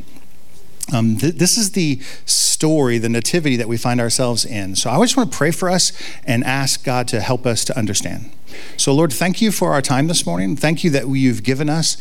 um, 0.94 1.18
th- 1.18 1.36
this 1.36 1.58
is 1.58 1.72
the 1.72 2.00
story, 2.26 2.98
the 2.98 3.10
nativity 3.10 3.56
that 3.56 3.68
we 3.68 3.78
find 3.78 4.00
ourselves 4.00 4.46
in. 4.46 4.76
So 4.76 4.90
I 4.90 5.00
just 5.02 5.18
want 5.18 5.32
to 5.32 5.38
pray 5.38 5.52
for 5.52 5.70
us 5.70 5.92
and 6.26 6.44
ask 6.44 6.84
God 6.84 7.08
to 7.10 7.22
help 7.22 7.46
us 7.46 7.66
to 7.66 7.78
understand. 7.78 8.32
So, 8.78 8.94
Lord, 8.94 9.12
thank 9.12 9.42
you 9.42 9.52
for 9.52 9.74
our 9.74 9.82
time 9.82 10.08
this 10.08 10.26
morning. 10.26 10.56
Thank 10.56 10.84
you 10.84 10.90
that 10.92 11.08
you've 11.08 11.44
given 11.44 11.70
us 11.70 11.98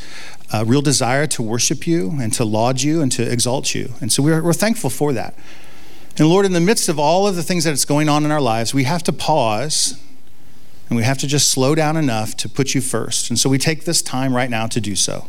a 0.53 0.65
real 0.65 0.83
desire 0.83 1.27
to 1.29 1.43
worship 1.43 1.87
you 1.87 2.17
and 2.21 2.33
to 2.35 2.45
laud 2.45 2.83
you 2.83 3.01
and 3.01 3.11
to 3.13 3.23
exalt 3.29 3.75
you. 3.75 3.93
And 4.01 4.13
so 4.13 4.23
we're, 4.23 4.43
we're 4.43 4.53
thankful 4.53 4.91
for 4.91 5.13
that. 5.15 5.35
And 6.17 6.29
Lord, 6.29 6.47
in 6.47 6.53
the 6.53 6.61
midst 6.61 6.89
of 6.89 6.99
all 6.99 7.27
of 7.27 7.35
the 7.35 7.43
things 7.43 7.65
that's 7.65 7.85
going 7.85 8.09
on 8.09 8.25
in 8.25 8.31
our 8.31 8.41
lives, 8.41 8.73
we 8.73 8.85
have 8.85 9.03
to 9.05 9.13
pause 9.13 10.01
and 10.89 10.97
we 10.97 11.03
have 11.03 11.19
to 11.19 11.27
just 11.27 11.49
slow 11.49 11.75
down 11.75 11.97
enough 11.97 12.37
to 12.37 12.49
put 12.49 12.75
you 12.75 12.81
first. 12.81 13.31
And 13.31 13.39
so 13.39 13.49
we 13.49 13.59
take 13.59 13.85
this 13.85 14.03
time 14.03 14.37
right 14.37 14.51
now 14.51 14.67
to 14.67 14.81
do 14.81 14.95
so. 14.95 15.27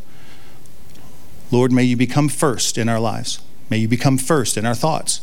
Lord, 1.52 1.72
may 1.72 1.84
you 1.84 1.98
become 1.98 2.30
first 2.30 2.78
in 2.78 2.90
our 2.90 3.00
lives. 3.00 3.40
May 3.70 3.78
you 3.78 3.88
become 3.88 4.18
first 4.18 4.58
in 4.58 4.66
our 4.66 4.76
thoughts. 4.76 5.22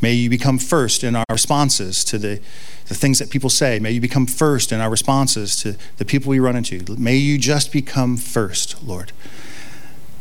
May 0.00 0.14
you 0.14 0.30
become 0.30 0.58
first 0.58 1.04
in 1.04 1.14
our 1.14 1.26
responses 1.30 2.04
to 2.04 2.18
the, 2.18 2.40
the 2.86 2.94
things 2.94 3.18
that 3.18 3.30
people 3.30 3.50
say. 3.50 3.78
May 3.78 3.90
you 3.90 4.00
become 4.00 4.26
first 4.26 4.72
in 4.72 4.80
our 4.80 4.88
responses 4.88 5.56
to 5.56 5.76
the 5.98 6.04
people 6.04 6.30
we 6.30 6.40
run 6.40 6.56
into. 6.56 6.82
May 6.98 7.16
you 7.16 7.38
just 7.38 7.70
become 7.70 8.16
first, 8.16 8.82
Lord. 8.82 9.12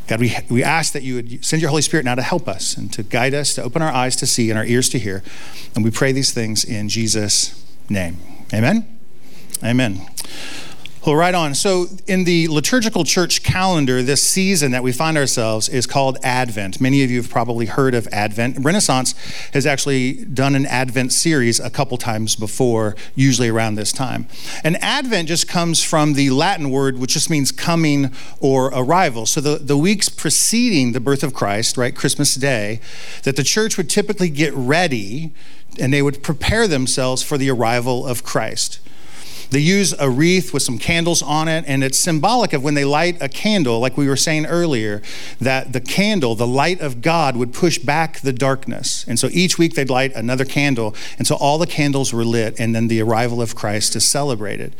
God, 0.07 0.19
we, 0.19 0.35
we 0.49 0.63
ask 0.63 0.91
that 0.93 1.03
you 1.03 1.15
would 1.15 1.45
send 1.45 1.61
your 1.61 1.69
Holy 1.69 1.83
Spirit 1.83 2.03
now 2.03 2.15
to 2.15 2.21
help 2.21 2.47
us 2.47 2.75
and 2.75 2.91
to 2.93 3.03
guide 3.03 3.33
us, 3.33 3.53
to 3.53 3.63
open 3.63 3.81
our 3.81 3.91
eyes 3.91 4.15
to 4.17 4.25
see 4.25 4.49
and 4.49 4.57
our 4.57 4.65
ears 4.65 4.89
to 4.89 4.99
hear. 4.99 5.23
And 5.75 5.85
we 5.85 5.91
pray 5.91 6.11
these 6.11 6.33
things 6.33 6.65
in 6.65 6.89
Jesus' 6.89 7.63
name. 7.89 8.17
Amen. 8.53 8.99
Amen. 9.63 10.01
Well, 11.05 11.15
right 11.15 11.33
on. 11.33 11.55
So, 11.55 11.85
in 12.07 12.25
the 12.25 12.49
liturgical 12.49 13.05
church 13.05 13.41
calendar, 13.41 14.03
this 14.03 14.21
season 14.21 14.71
that 14.71 14.83
we 14.83 14.91
find 14.91 15.17
ourselves 15.17 15.69
is 15.69 15.87
called 15.87 16.17
Advent. 16.23 16.81
Many 16.81 17.05
of 17.05 17.09
you 17.09 17.21
have 17.21 17.29
probably 17.29 17.67
heard 17.67 17.95
of 17.95 18.05
Advent. 18.11 18.57
Renaissance 18.59 19.13
has 19.53 19.65
actually 19.65 20.25
done 20.25 20.55
an 20.55 20.65
Advent 20.65 21.13
series 21.13 21.57
a 21.61 21.69
couple 21.69 21.97
times 21.97 22.35
before, 22.35 22.97
usually 23.15 23.47
around 23.47 23.75
this 23.75 23.93
time. 23.93 24.27
And 24.61 24.75
Advent 24.83 25.29
just 25.29 25.47
comes 25.47 25.81
from 25.81 26.15
the 26.15 26.31
Latin 26.31 26.69
word, 26.69 26.97
which 26.97 27.13
just 27.13 27.29
means 27.29 27.53
coming 27.53 28.11
or 28.41 28.65
arrival. 28.75 29.25
So, 29.25 29.39
the, 29.39 29.55
the 29.55 29.77
weeks 29.77 30.09
preceding 30.09 30.91
the 30.91 30.99
birth 30.99 31.23
of 31.23 31.33
Christ, 31.33 31.77
right, 31.77 31.95
Christmas 31.95 32.35
Day, 32.35 32.81
that 33.23 33.37
the 33.37 33.43
church 33.43 33.77
would 33.77 33.89
typically 33.89 34.29
get 34.29 34.53
ready 34.53 35.31
and 35.79 35.93
they 35.93 36.01
would 36.01 36.21
prepare 36.23 36.67
themselves 36.67 37.23
for 37.23 37.37
the 37.37 37.49
arrival 37.49 38.05
of 38.05 38.25
Christ. 38.25 38.79
They 39.51 39.59
use 39.59 39.93
a 39.97 40.09
wreath 40.09 40.53
with 40.53 40.61
some 40.61 40.77
candles 40.77 41.21
on 41.21 41.47
it, 41.47 41.63
and 41.67 41.83
it's 41.83 41.97
symbolic 41.97 42.53
of 42.53 42.63
when 42.63 42.75
they 42.75 42.85
light 42.85 43.17
a 43.21 43.27
candle, 43.27 43.79
like 43.79 43.97
we 43.97 44.07
were 44.07 44.15
saying 44.15 44.45
earlier, 44.45 45.01
that 45.41 45.73
the 45.73 45.81
candle, 45.81 46.35
the 46.35 46.47
light 46.47 46.81
of 46.81 47.01
God, 47.01 47.35
would 47.35 47.53
push 47.53 47.79
back 47.79 48.19
the 48.19 48.33
darkness. 48.33 49.05
And 49.07 49.17
so 49.17 49.27
each 49.31 49.57
week 49.57 49.73
they'd 49.73 49.89
light 49.89 50.13
another 50.15 50.45
candle, 50.45 50.95
and 51.17 51.25
so 51.25 51.35
all 51.35 51.57
the 51.57 51.67
candles 51.67 52.13
were 52.13 52.25
lit, 52.25 52.59
and 52.59 52.75
then 52.75 52.87
the 52.87 53.01
arrival 53.01 53.41
of 53.41 53.55
Christ 53.55 53.95
is 53.95 54.05
celebrated. 54.05 54.75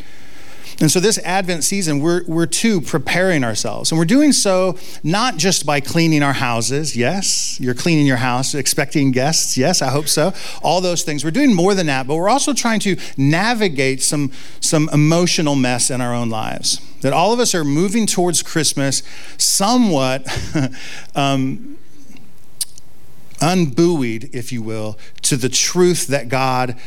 And 0.81 0.89
so, 0.89 1.01
this 1.01 1.17
Advent 1.19 1.65
season, 1.65 1.99
we're, 1.99 2.23
we're 2.25 2.45
too 2.45 2.79
preparing 2.79 3.43
ourselves. 3.43 3.91
And 3.91 3.99
we're 3.99 4.05
doing 4.05 4.31
so 4.31 4.77
not 5.03 5.35
just 5.35 5.65
by 5.65 5.81
cleaning 5.81 6.23
our 6.23 6.33
houses. 6.33 6.95
Yes, 6.95 7.59
you're 7.59 7.73
cleaning 7.73 8.05
your 8.05 8.17
house, 8.17 8.55
expecting 8.55 9.11
guests. 9.11 9.57
Yes, 9.57 9.81
I 9.81 9.89
hope 9.89 10.07
so. 10.07 10.33
All 10.63 10.79
those 10.79 11.03
things. 11.03 11.25
We're 11.25 11.31
doing 11.31 11.53
more 11.53 11.73
than 11.73 11.87
that, 11.87 12.07
but 12.07 12.15
we're 12.15 12.29
also 12.29 12.53
trying 12.53 12.79
to 12.81 12.95
navigate 13.17 14.01
some, 14.01 14.31
some 14.61 14.89
emotional 14.93 15.55
mess 15.55 15.89
in 15.89 15.99
our 15.99 16.13
own 16.13 16.29
lives. 16.29 16.79
that 17.01 17.11
all 17.11 17.33
of 17.33 17.39
us 17.39 17.53
are 17.53 17.65
moving 17.65 18.05
towards 18.05 18.41
Christmas 18.41 19.03
somewhat 19.37 20.25
um, 21.15 21.77
unbuoyed, 23.41 24.33
if 24.33 24.53
you 24.53 24.61
will, 24.61 24.97
to 25.23 25.35
the 25.35 25.49
truth 25.49 26.07
that 26.07 26.29
God 26.29 26.77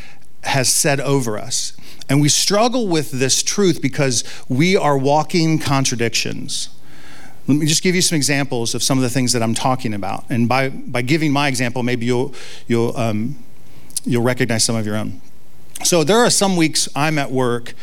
has 0.44 0.72
said 0.72 0.98
over 0.98 1.38
us. 1.38 1.76
And 2.08 2.20
we 2.20 2.28
struggle 2.28 2.88
with 2.88 3.12
this 3.12 3.42
truth 3.42 3.80
because 3.80 4.24
we 4.48 4.76
are 4.76 4.98
walking 4.98 5.58
contradictions. 5.58 6.68
Let 7.48 7.56
me 7.58 7.66
just 7.66 7.82
give 7.82 7.94
you 7.94 8.02
some 8.02 8.16
examples 8.16 8.74
of 8.74 8.82
some 8.82 8.98
of 8.98 9.02
the 9.02 9.10
things 9.10 9.32
that 9.32 9.42
I'm 9.42 9.54
talking 9.54 9.94
about. 9.94 10.24
And 10.30 10.48
by, 10.48 10.68
by 10.68 11.02
giving 11.02 11.32
my 11.32 11.48
example, 11.48 11.82
maybe 11.82 12.06
you'll, 12.06 12.34
you'll, 12.68 12.96
um, 12.96 13.36
you'll 14.04 14.22
recognize 14.22 14.64
some 14.64 14.76
of 14.76 14.86
your 14.86 14.96
own. 14.96 15.20
So 15.82 16.04
there 16.04 16.18
are 16.18 16.30
some 16.30 16.56
weeks 16.56 16.88
I'm 16.94 17.18
at 17.18 17.32
work 17.32 17.74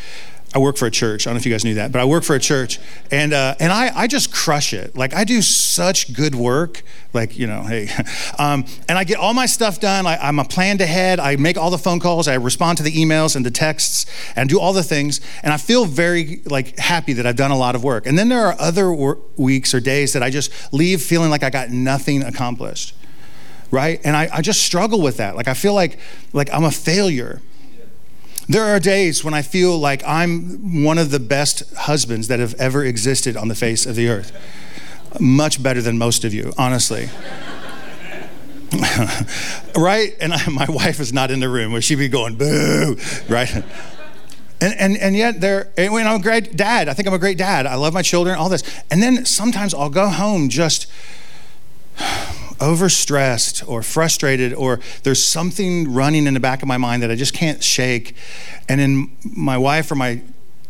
I 0.52 0.58
work 0.58 0.76
for 0.76 0.86
a 0.86 0.90
church. 0.90 1.26
I 1.26 1.30
don't 1.30 1.34
know 1.34 1.38
if 1.38 1.46
you 1.46 1.52
guys 1.52 1.64
knew 1.64 1.74
that, 1.74 1.92
but 1.92 2.00
I 2.00 2.04
work 2.04 2.24
for 2.24 2.34
a 2.34 2.40
church, 2.40 2.80
and 3.12 3.32
uh, 3.32 3.54
and 3.60 3.72
I 3.72 3.92
I 3.94 4.06
just 4.08 4.32
crush 4.32 4.72
it. 4.72 4.96
Like 4.96 5.14
I 5.14 5.22
do 5.22 5.42
such 5.42 6.12
good 6.12 6.34
work. 6.34 6.82
Like 7.12 7.38
you 7.38 7.46
know, 7.46 7.62
hey, 7.62 7.88
um, 8.38 8.64
and 8.88 8.98
I 8.98 9.04
get 9.04 9.18
all 9.18 9.32
my 9.32 9.46
stuff 9.46 9.78
done. 9.78 10.08
I, 10.08 10.16
I'm 10.16 10.40
a 10.40 10.44
planned 10.44 10.80
ahead. 10.80 11.20
I 11.20 11.36
make 11.36 11.56
all 11.56 11.70
the 11.70 11.78
phone 11.78 12.00
calls. 12.00 12.26
I 12.26 12.34
respond 12.34 12.78
to 12.78 12.84
the 12.84 12.90
emails 12.90 13.36
and 13.36 13.46
the 13.46 13.50
texts, 13.52 14.06
and 14.34 14.48
do 14.48 14.58
all 14.58 14.72
the 14.72 14.82
things. 14.82 15.20
And 15.44 15.52
I 15.52 15.56
feel 15.56 15.84
very 15.84 16.42
like 16.46 16.76
happy 16.78 17.12
that 17.12 17.26
I've 17.26 17.36
done 17.36 17.52
a 17.52 17.58
lot 17.58 17.76
of 17.76 17.84
work. 17.84 18.06
And 18.06 18.18
then 18.18 18.28
there 18.28 18.44
are 18.44 18.56
other 18.58 18.92
wor- 18.92 19.18
weeks 19.36 19.72
or 19.72 19.78
days 19.78 20.14
that 20.14 20.22
I 20.24 20.30
just 20.30 20.50
leave 20.72 21.00
feeling 21.00 21.30
like 21.30 21.44
I 21.44 21.50
got 21.50 21.70
nothing 21.70 22.24
accomplished, 22.24 22.96
right? 23.70 24.00
And 24.02 24.16
I, 24.16 24.28
I 24.32 24.42
just 24.42 24.62
struggle 24.64 25.00
with 25.00 25.18
that. 25.18 25.36
Like 25.36 25.46
I 25.46 25.54
feel 25.54 25.74
like 25.74 26.00
like 26.32 26.52
I'm 26.52 26.64
a 26.64 26.72
failure. 26.72 27.40
There 28.50 28.64
are 28.64 28.80
days 28.80 29.22
when 29.22 29.32
I 29.32 29.42
feel 29.42 29.78
like 29.78 30.02
I'm 30.04 30.82
one 30.82 30.98
of 30.98 31.12
the 31.12 31.20
best 31.20 31.72
husbands 31.76 32.26
that 32.26 32.40
have 32.40 32.54
ever 32.54 32.84
existed 32.84 33.36
on 33.36 33.46
the 33.46 33.54
face 33.54 33.86
of 33.86 33.94
the 33.94 34.08
earth. 34.08 34.32
Much 35.20 35.62
better 35.62 35.80
than 35.80 35.98
most 35.98 36.24
of 36.24 36.34
you, 36.34 36.52
honestly. 36.58 37.08
right? 39.76 40.16
And 40.20 40.32
I, 40.32 40.48
my 40.48 40.66
wife 40.68 40.98
is 40.98 41.12
not 41.12 41.30
in 41.30 41.38
the 41.38 41.48
room 41.48 41.70
where 41.70 41.80
she'd 41.80 41.94
be 41.94 42.08
going, 42.08 42.34
boo, 42.34 42.96
right? 43.28 43.54
And, 44.60 44.74
and, 44.80 44.96
and 44.96 45.14
yet 45.14 45.40
there, 45.40 45.70
and 45.76 45.94
I'm 45.94 46.18
a 46.18 46.22
great 46.22 46.56
dad. 46.56 46.88
I 46.88 46.94
think 46.94 47.06
I'm 47.06 47.14
a 47.14 47.20
great 47.20 47.38
dad. 47.38 47.66
I 47.66 47.76
love 47.76 47.94
my 47.94 48.02
children, 48.02 48.36
all 48.36 48.48
this. 48.48 48.64
And 48.90 49.00
then 49.00 49.26
sometimes 49.26 49.74
I'll 49.74 49.90
go 49.90 50.08
home 50.08 50.48
just 50.48 50.90
overstressed 52.60 53.66
or 53.68 53.82
frustrated, 53.82 54.54
or 54.54 54.80
there's 55.02 55.22
something 55.22 55.92
running 55.92 56.26
in 56.26 56.34
the 56.34 56.40
back 56.40 56.62
of 56.62 56.68
my 56.68 56.76
mind 56.76 57.02
that 57.02 57.10
I 57.10 57.16
just 57.16 57.34
can't 57.34 57.62
shake. 57.62 58.14
And 58.68 58.80
then 58.80 59.16
my 59.24 59.58
wife 59.58 59.90
or 59.90 59.94
my 59.94 60.22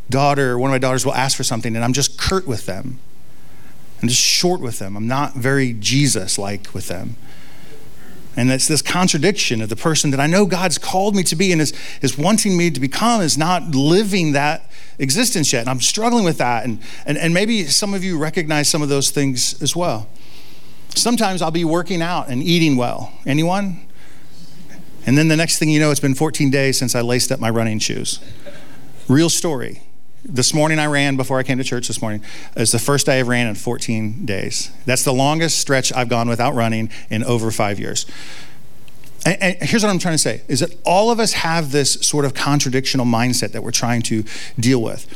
daughter, 0.09 0.59
one 0.59 0.70
of 0.70 0.73
my 0.73 0.78
daughters 0.78 1.04
will 1.04 1.14
ask 1.14 1.37
for 1.37 1.44
something, 1.44 1.75
and 1.76 1.85
I'm 1.85 1.92
just 1.92 2.18
curt 2.18 2.47
with 2.47 2.66
them. 2.66 2.99
I'm 4.02 4.09
just 4.09 4.23
short 4.23 4.61
with 4.61 4.78
them. 4.78 4.97
I'm 4.97 5.06
not 5.06 5.35
very 5.35 5.75
Jesus 5.75 6.38
like 6.38 6.73
with 6.73 6.88
them. 6.88 7.16
And 8.37 8.50
it's 8.50 8.68
this 8.68 8.80
contradiction 8.80 9.61
of 9.61 9.68
the 9.68 9.76
person 9.76 10.11
that 10.12 10.20
I 10.20 10.26
know 10.26 10.47
God's 10.47 10.78
called 10.78 11.16
me 11.16 11.23
to 11.25 11.37
be 11.37 11.52
and 11.52 11.61
is, 11.61 11.75
is 12.00 12.16
wanting 12.16 12.56
me 12.56 12.70
to 12.70 12.80
become 12.80 13.20
is 13.20 13.37
not 13.37 13.75
living 13.75 14.32
that 14.32 14.70
existence 14.99 15.52
yet. 15.52 15.61
And 15.61 15.68
I'm 15.68 15.80
struggling 15.80 16.25
with 16.25 16.38
that. 16.38 16.64
And, 16.64 16.80
and, 17.04 17.18
and 17.18 17.35
maybe 17.35 17.64
some 17.64 17.92
of 17.92 18.04
you 18.04 18.16
recognize 18.16 18.68
some 18.68 18.82
of 18.82 18.88
those 18.88 19.11
things 19.11 19.61
as 19.61 19.75
well. 19.75 20.09
Sometimes 20.94 21.42
I'll 21.42 21.50
be 21.50 21.64
working 21.64 22.02
out 22.02 22.28
and 22.28 22.42
eating 22.42 22.76
well. 22.76 23.12
Anyone? 23.26 23.87
And 25.06 25.16
then 25.16 25.28
the 25.28 25.37
next 25.37 25.59
thing 25.59 25.70
you 25.70 25.80
know, 25.80 25.90
it's 25.90 26.00
been 26.00 26.14
14 26.14 26.50
days 26.50 26.78
since 26.78 26.94
I 26.94 27.00
laced 27.00 27.32
up 27.32 27.40
my 27.40 27.50
running 27.50 27.78
shoes. 27.78 28.20
Real 29.09 29.30
story. 29.30 29.82
This 30.23 30.52
morning 30.52 30.78
I 30.78 30.87
ran 30.87 31.16
before 31.16 31.38
I 31.38 31.42
came 31.42 31.56
to 31.56 31.64
church 31.64 31.88
this 31.88 32.02
morning. 32.02 32.23
It's 32.54 32.73
the 32.73 32.78
first 32.78 33.06
day 33.06 33.18
I've 33.18 33.28
ran 33.28 33.47
in 33.47 33.54
14 33.54 34.26
days. 34.26 34.70
That's 34.85 35.02
the 35.02 35.14
longest 35.14 35.59
stretch 35.59 35.92
I've 35.94 36.11
gone 36.11 36.28
without 36.28 36.54
running 36.54 36.90
in 37.09 37.25
over 37.25 37.50
five 37.50 37.80
years. 37.80 38.04
And, 39.24 39.42
and, 39.42 39.56
here's 39.68 39.82
what 39.82 39.90
I'm 39.90 39.98
trying 39.98 40.14
to 40.14 40.18
say 40.18 40.42
is 40.48 40.60
that 40.60 40.74
all 40.84 41.10
of 41.10 41.20
us 41.20 41.32
have 41.34 41.72
this 41.72 41.94
sort 41.94 42.24
of 42.24 42.34
contradictional 42.34 43.06
mindset 43.06 43.52
that 43.52 43.62
we're 43.62 43.70
trying 43.70 44.02
to 44.02 44.24
deal 44.58 44.80
with. 44.82 45.06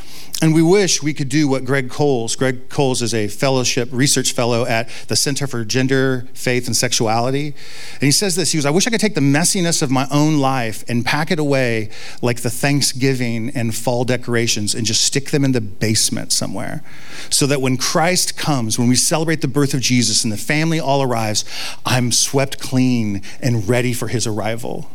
And 0.42 0.52
we 0.52 0.60
wish 0.60 1.02
we 1.02 1.14
could 1.14 1.30
do 1.30 1.48
what 1.48 1.64
Greg 1.64 1.88
Coles, 1.88 2.36
Greg 2.36 2.68
Coles 2.68 3.00
is 3.00 3.14
a 3.14 3.28
fellowship 3.28 3.88
research 3.92 4.32
fellow 4.32 4.66
at 4.66 4.90
the 5.08 5.16
Center 5.16 5.46
for 5.46 5.64
Gender, 5.64 6.26
Faith, 6.34 6.66
and 6.66 6.76
Sexuality. 6.76 7.46
And 7.46 8.02
he 8.02 8.10
says 8.10 8.36
this 8.36 8.52
He 8.52 8.58
goes, 8.58 8.66
I 8.66 8.70
wish 8.70 8.86
I 8.86 8.90
could 8.90 9.00
take 9.00 9.14
the 9.14 9.22
messiness 9.22 9.80
of 9.80 9.90
my 9.90 10.06
own 10.10 10.40
life 10.40 10.84
and 10.86 11.02
pack 11.02 11.30
it 11.30 11.38
away 11.38 11.88
like 12.20 12.42
the 12.42 12.50
Thanksgiving 12.50 13.52
and 13.54 13.74
fall 13.74 14.04
decorations 14.04 14.74
and 14.74 14.84
just 14.84 15.02
stick 15.02 15.30
them 15.30 15.46
in 15.46 15.52
the 15.52 15.62
basement 15.62 16.30
somewhere. 16.30 16.82
So 17.30 17.46
that 17.46 17.62
when 17.62 17.78
Christ 17.78 18.36
comes, 18.36 18.78
when 18.78 18.88
we 18.88 18.96
celebrate 18.96 19.40
the 19.40 19.48
birth 19.48 19.72
of 19.72 19.80
Jesus 19.80 20.24
and 20.24 20.32
the 20.32 20.36
family 20.36 20.78
all 20.78 21.00
arrives, 21.00 21.46
I'm 21.86 22.12
swept 22.12 22.58
clean 22.58 23.22
and 23.40 23.66
ready 23.66 23.93
for 23.94 24.08
his 24.08 24.26
arrival. 24.26 24.90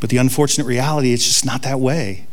But 0.00 0.10
the 0.10 0.16
unfortunate 0.16 0.66
reality, 0.66 1.12
it's 1.12 1.24
just 1.24 1.44
not 1.44 1.62
that 1.62 1.80
way 1.80 2.26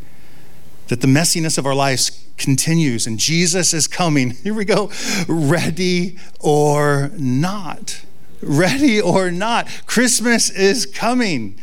that 0.88 1.00
the 1.00 1.06
messiness 1.06 1.56
of 1.58 1.66
our 1.66 1.74
lives 1.74 2.24
continues 2.36 3.06
and 3.06 3.18
Jesus 3.18 3.72
is 3.72 3.86
coming. 3.86 4.30
Here 4.42 4.54
we 4.54 4.64
go. 4.64 4.90
Ready 5.28 6.18
or 6.40 7.10
not. 7.16 8.04
Ready 8.42 9.00
or 9.00 9.30
not. 9.30 9.68
Christmas 9.86 10.50
is 10.50 10.84
coming. 10.84 11.58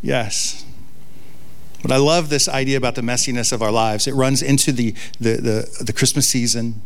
Yes. 0.00 0.64
But 1.82 1.90
I 1.90 1.96
love 1.96 2.28
this 2.28 2.48
idea 2.48 2.76
about 2.76 2.94
the 2.94 3.02
messiness 3.02 3.52
of 3.52 3.60
our 3.60 3.72
lives. 3.72 4.06
It 4.06 4.14
runs 4.14 4.40
into 4.40 4.70
the, 4.70 4.94
the, 5.18 5.36
the, 5.36 5.84
the 5.84 5.92
Christmas 5.92 6.28
season. 6.28 6.80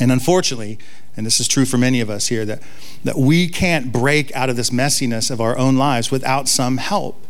And 0.00 0.12
unfortunately, 0.12 0.78
and 1.16 1.26
this 1.26 1.40
is 1.40 1.48
true 1.48 1.64
for 1.64 1.78
many 1.78 2.00
of 2.00 2.08
us 2.08 2.28
here, 2.28 2.44
that, 2.44 2.62
that 3.04 3.18
we 3.18 3.48
can't 3.48 3.92
break 3.92 4.34
out 4.34 4.48
of 4.48 4.56
this 4.56 4.70
messiness 4.70 5.30
of 5.30 5.40
our 5.40 5.58
own 5.58 5.76
lives 5.76 6.10
without 6.10 6.48
some 6.48 6.76
help 6.76 7.24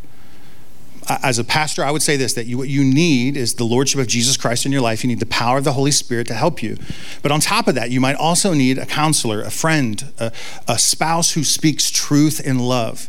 as 1.09 1.39
a 1.39 1.45
pastor, 1.45 1.85
I 1.85 1.91
would 1.91 2.03
say 2.03 2.17
this 2.17 2.35
that 2.35 2.47
you, 2.47 2.59
what 2.59 2.69
you 2.69 2.85
need 2.85 3.37
is 3.37 3.55
the 3.55 3.65
Lordship 3.65 4.01
of 4.01 4.07
Jesus 4.07 4.37
Christ 4.37 4.67
in 4.67 4.73
your 4.73 4.81
life. 4.81 5.03
You 5.03 5.09
need 5.09 5.21
the 5.21 5.27
power 5.27 5.59
of 5.59 5.65
the 5.65 5.73
Holy 5.73 5.91
Spirit 5.91 6.27
to 6.29 6.35
help 6.35 6.63
you. 6.63 6.77
But 7.23 7.33
on 7.33 7.41
top 7.41 7.69
of 7.69 7.75
that, 7.75 7.91
you 7.91 8.01
might 8.01 8.17
also 8.17 8.53
need 8.53 8.79
a 8.79 8.87
counselor, 8.87 9.41
a 9.43 9.51
friend, 9.51 10.13
a, 10.19 10.33
a 10.67 10.79
spouse 10.79 11.33
who 11.33 11.45
speaks 11.45 11.91
truth 11.91 12.41
in 12.45 12.59
love, 12.59 13.09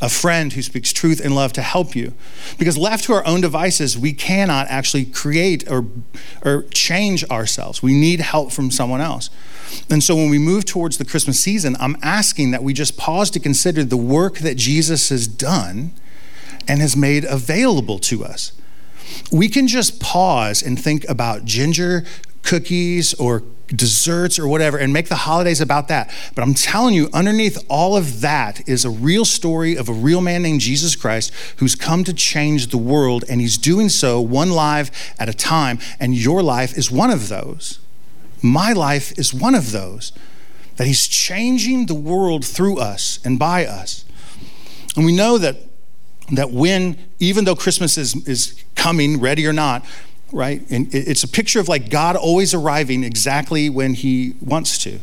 a 0.00 0.08
friend 0.08 0.52
who 0.52 0.62
speaks 0.62 0.92
truth 0.92 1.20
and 1.24 1.34
love 1.34 1.52
to 1.54 1.62
help 1.62 1.96
you. 1.96 2.12
Because 2.58 2.78
left 2.78 3.04
to 3.04 3.12
our 3.14 3.26
own 3.26 3.40
devices, 3.40 3.98
we 3.98 4.12
cannot 4.12 4.68
actually 4.68 5.04
create 5.04 5.68
or, 5.70 5.86
or 6.44 6.62
change 6.70 7.24
ourselves. 7.30 7.82
We 7.82 7.94
need 7.94 8.20
help 8.20 8.52
from 8.52 8.70
someone 8.70 9.00
else. 9.00 9.28
And 9.90 10.02
so 10.02 10.14
when 10.14 10.30
we 10.30 10.38
move 10.38 10.64
towards 10.64 10.98
the 10.98 11.04
Christmas 11.04 11.40
season, 11.40 11.76
I'm 11.80 11.96
asking 12.02 12.52
that 12.52 12.62
we 12.62 12.72
just 12.72 12.96
pause 12.96 13.30
to 13.30 13.40
consider 13.40 13.84
the 13.84 13.96
work 13.96 14.38
that 14.38 14.56
Jesus 14.56 15.08
has 15.08 15.26
done 15.26 15.92
and 16.68 16.80
has 16.80 16.96
made 16.96 17.24
available 17.24 17.98
to 18.00 18.24
us. 18.24 18.52
We 19.32 19.48
can 19.48 19.66
just 19.66 20.00
pause 20.00 20.62
and 20.62 20.78
think 20.78 21.08
about 21.08 21.44
ginger 21.44 22.04
cookies 22.48 23.12
or 23.14 23.42
desserts 23.66 24.38
or 24.38 24.48
whatever 24.48 24.78
and 24.78 24.90
make 24.90 25.08
the 25.08 25.16
holidays 25.16 25.60
about 25.60 25.88
that. 25.88 26.10
But 26.34 26.42
I'm 26.42 26.54
telling 26.54 26.94
you, 26.94 27.10
underneath 27.12 27.62
all 27.68 27.94
of 27.94 28.22
that 28.22 28.66
is 28.66 28.86
a 28.86 28.90
real 28.90 29.26
story 29.26 29.76
of 29.76 29.90
a 29.90 29.92
real 29.92 30.22
man 30.22 30.42
named 30.42 30.62
Jesus 30.62 30.96
Christ 30.96 31.30
who's 31.58 31.74
come 31.74 32.04
to 32.04 32.14
change 32.14 32.68
the 32.68 32.78
world, 32.78 33.22
and 33.28 33.42
he's 33.42 33.58
doing 33.58 33.90
so 33.90 34.18
one 34.20 34.50
life 34.50 35.14
at 35.18 35.28
a 35.28 35.34
time. 35.34 35.78
And 36.00 36.14
your 36.14 36.42
life 36.42 36.76
is 36.76 36.90
one 36.90 37.10
of 37.10 37.28
those. 37.28 37.78
My 38.42 38.72
life 38.72 39.12
is 39.18 39.34
one 39.34 39.54
of 39.54 39.72
those. 39.72 40.12
That 40.76 40.86
he's 40.86 41.06
changing 41.06 41.86
the 41.86 41.94
world 41.94 42.46
through 42.46 42.78
us 42.78 43.18
and 43.24 43.38
by 43.38 43.66
us. 43.66 44.04
And 44.96 45.04
we 45.04 45.14
know 45.14 45.36
that 45.38 45.56
that 46.32 46.50
when, 46.50 46.98
even 47.18 47.46
though 47.46 47.56
Christmas 47.56 47.96
is, 47.96 48.14
is 48.28 48.62
coming, 48.74 49.18
ready 49.18 49.46
or 49.46 49.52
not, 49.52 49.84
right? 50.32 50.62
And 50.70 50.94
it's 50.94 51.24
a 51.24 51.28
picture 51.28 51.60
of 51.60 51.68
like 51.68 51.90
God 51.90 52.16
always 52.16 52.54
arriving 52.54 53.04
exactly 53.04 53.70
when 53.70 53.94
he 53.94 54.34
wants 54.40 54.78
to. 54.78 55.00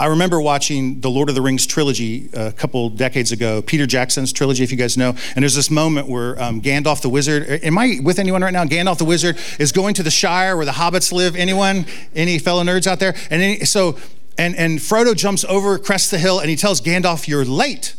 I 0.00 0.06
remember 0.06 0.40
watching 0.40 1.02
the 1.02 1.10
Lord 1.10 1.28
of 1.28 1.34
the 1.34 1.42
Rings 1.42 1.66
trilogy 1.66 2.30
a 2.32 2.52
couple 2.52 2.88
decades 2.88 3.32
ago, 3.32 3.60
Peter 3.60 3.84
Jackson's 3.84 4.32
trilogy, 4.32 4.64
if 4.64 4.70
you 4.70 4.78
guys 4.78 4.96
know. 4.96 5.10
And 5.36 5.42
there's 5.42 5.54
this 5.54 5.70
moment 5.70 6.08
where 6.08 6.42
um, 6.42 6.62
Gandalf 6.62 7.02
the 7.02 7.10
Wizard, 7.10 7.46
am 7.62 7.76
I 7.76 7.98
with 8.02 8.18
anyone 8.18 8.40
right 8.40 8.52
now? 8.52 8.64
Gandalf 8.64 8.96
the 8.96 9.04
Wizard 9.04 9.38
is 9.58 9.72
going 9.72 9.92
to 9.94 10.02
the 10.02 10.10
Shire 10.10 10.56
where 10.56 10.64
the 10.64 10.72
hobbits 10.72 11.12
live. 11.12 11.36
Anyone? 11.36 11.84
Any 12.14 12.38
fellow 12.38 12.64
nerds 12.64 12.86
out 12.86 12.98
there? 12.98 13.14
And 13.30 13.42
any, 13.42 13.64
so, 13.66 13.98
and, 14.38 14.56
and 14.56 14.78
Frodo 14.78 15.14
jumps 15.14 15.44
over, 15.44 15.78
crests 15.78 16.10
the 16.10 16.18
hill, 16.18 16.38
and 16.38 16.48
he 16.48 16.56
tells 16.56 16.80
Gandalf, 16.80 17.28
You're 17.28 17.44
late, 17.44 17.94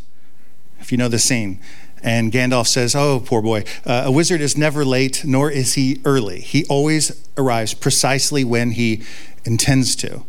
if 0.79 0.91
you 0.91 0.97
know 0.97 1.07
the 1.07 1.19
scene. 1.19 1.59
And 2.03 2.31
Gandalf 2.31 2.67
says, 2.67 2.95
Oh, 2.95 3.21
poor 3.23 3.41
boy, 3.41 3.63
uh, 3.85 4.03
a 4.05 4.11
wizard 4.11 4.41
is 4.41 4.57
never 4.57 4.83
late, 4.83 5.23
nor 5.23 5.51
is 5.51 5.73
he 5.73 6.01
early. 6.05 6.41
He 6.41 6.65
always 6.65 7.27
arrives 7.37 7.73
precisely 7.73 8.43
when 8.43 8.71
he 8.71 9.03
intends 9.45 9.95
to. 9.97 10.23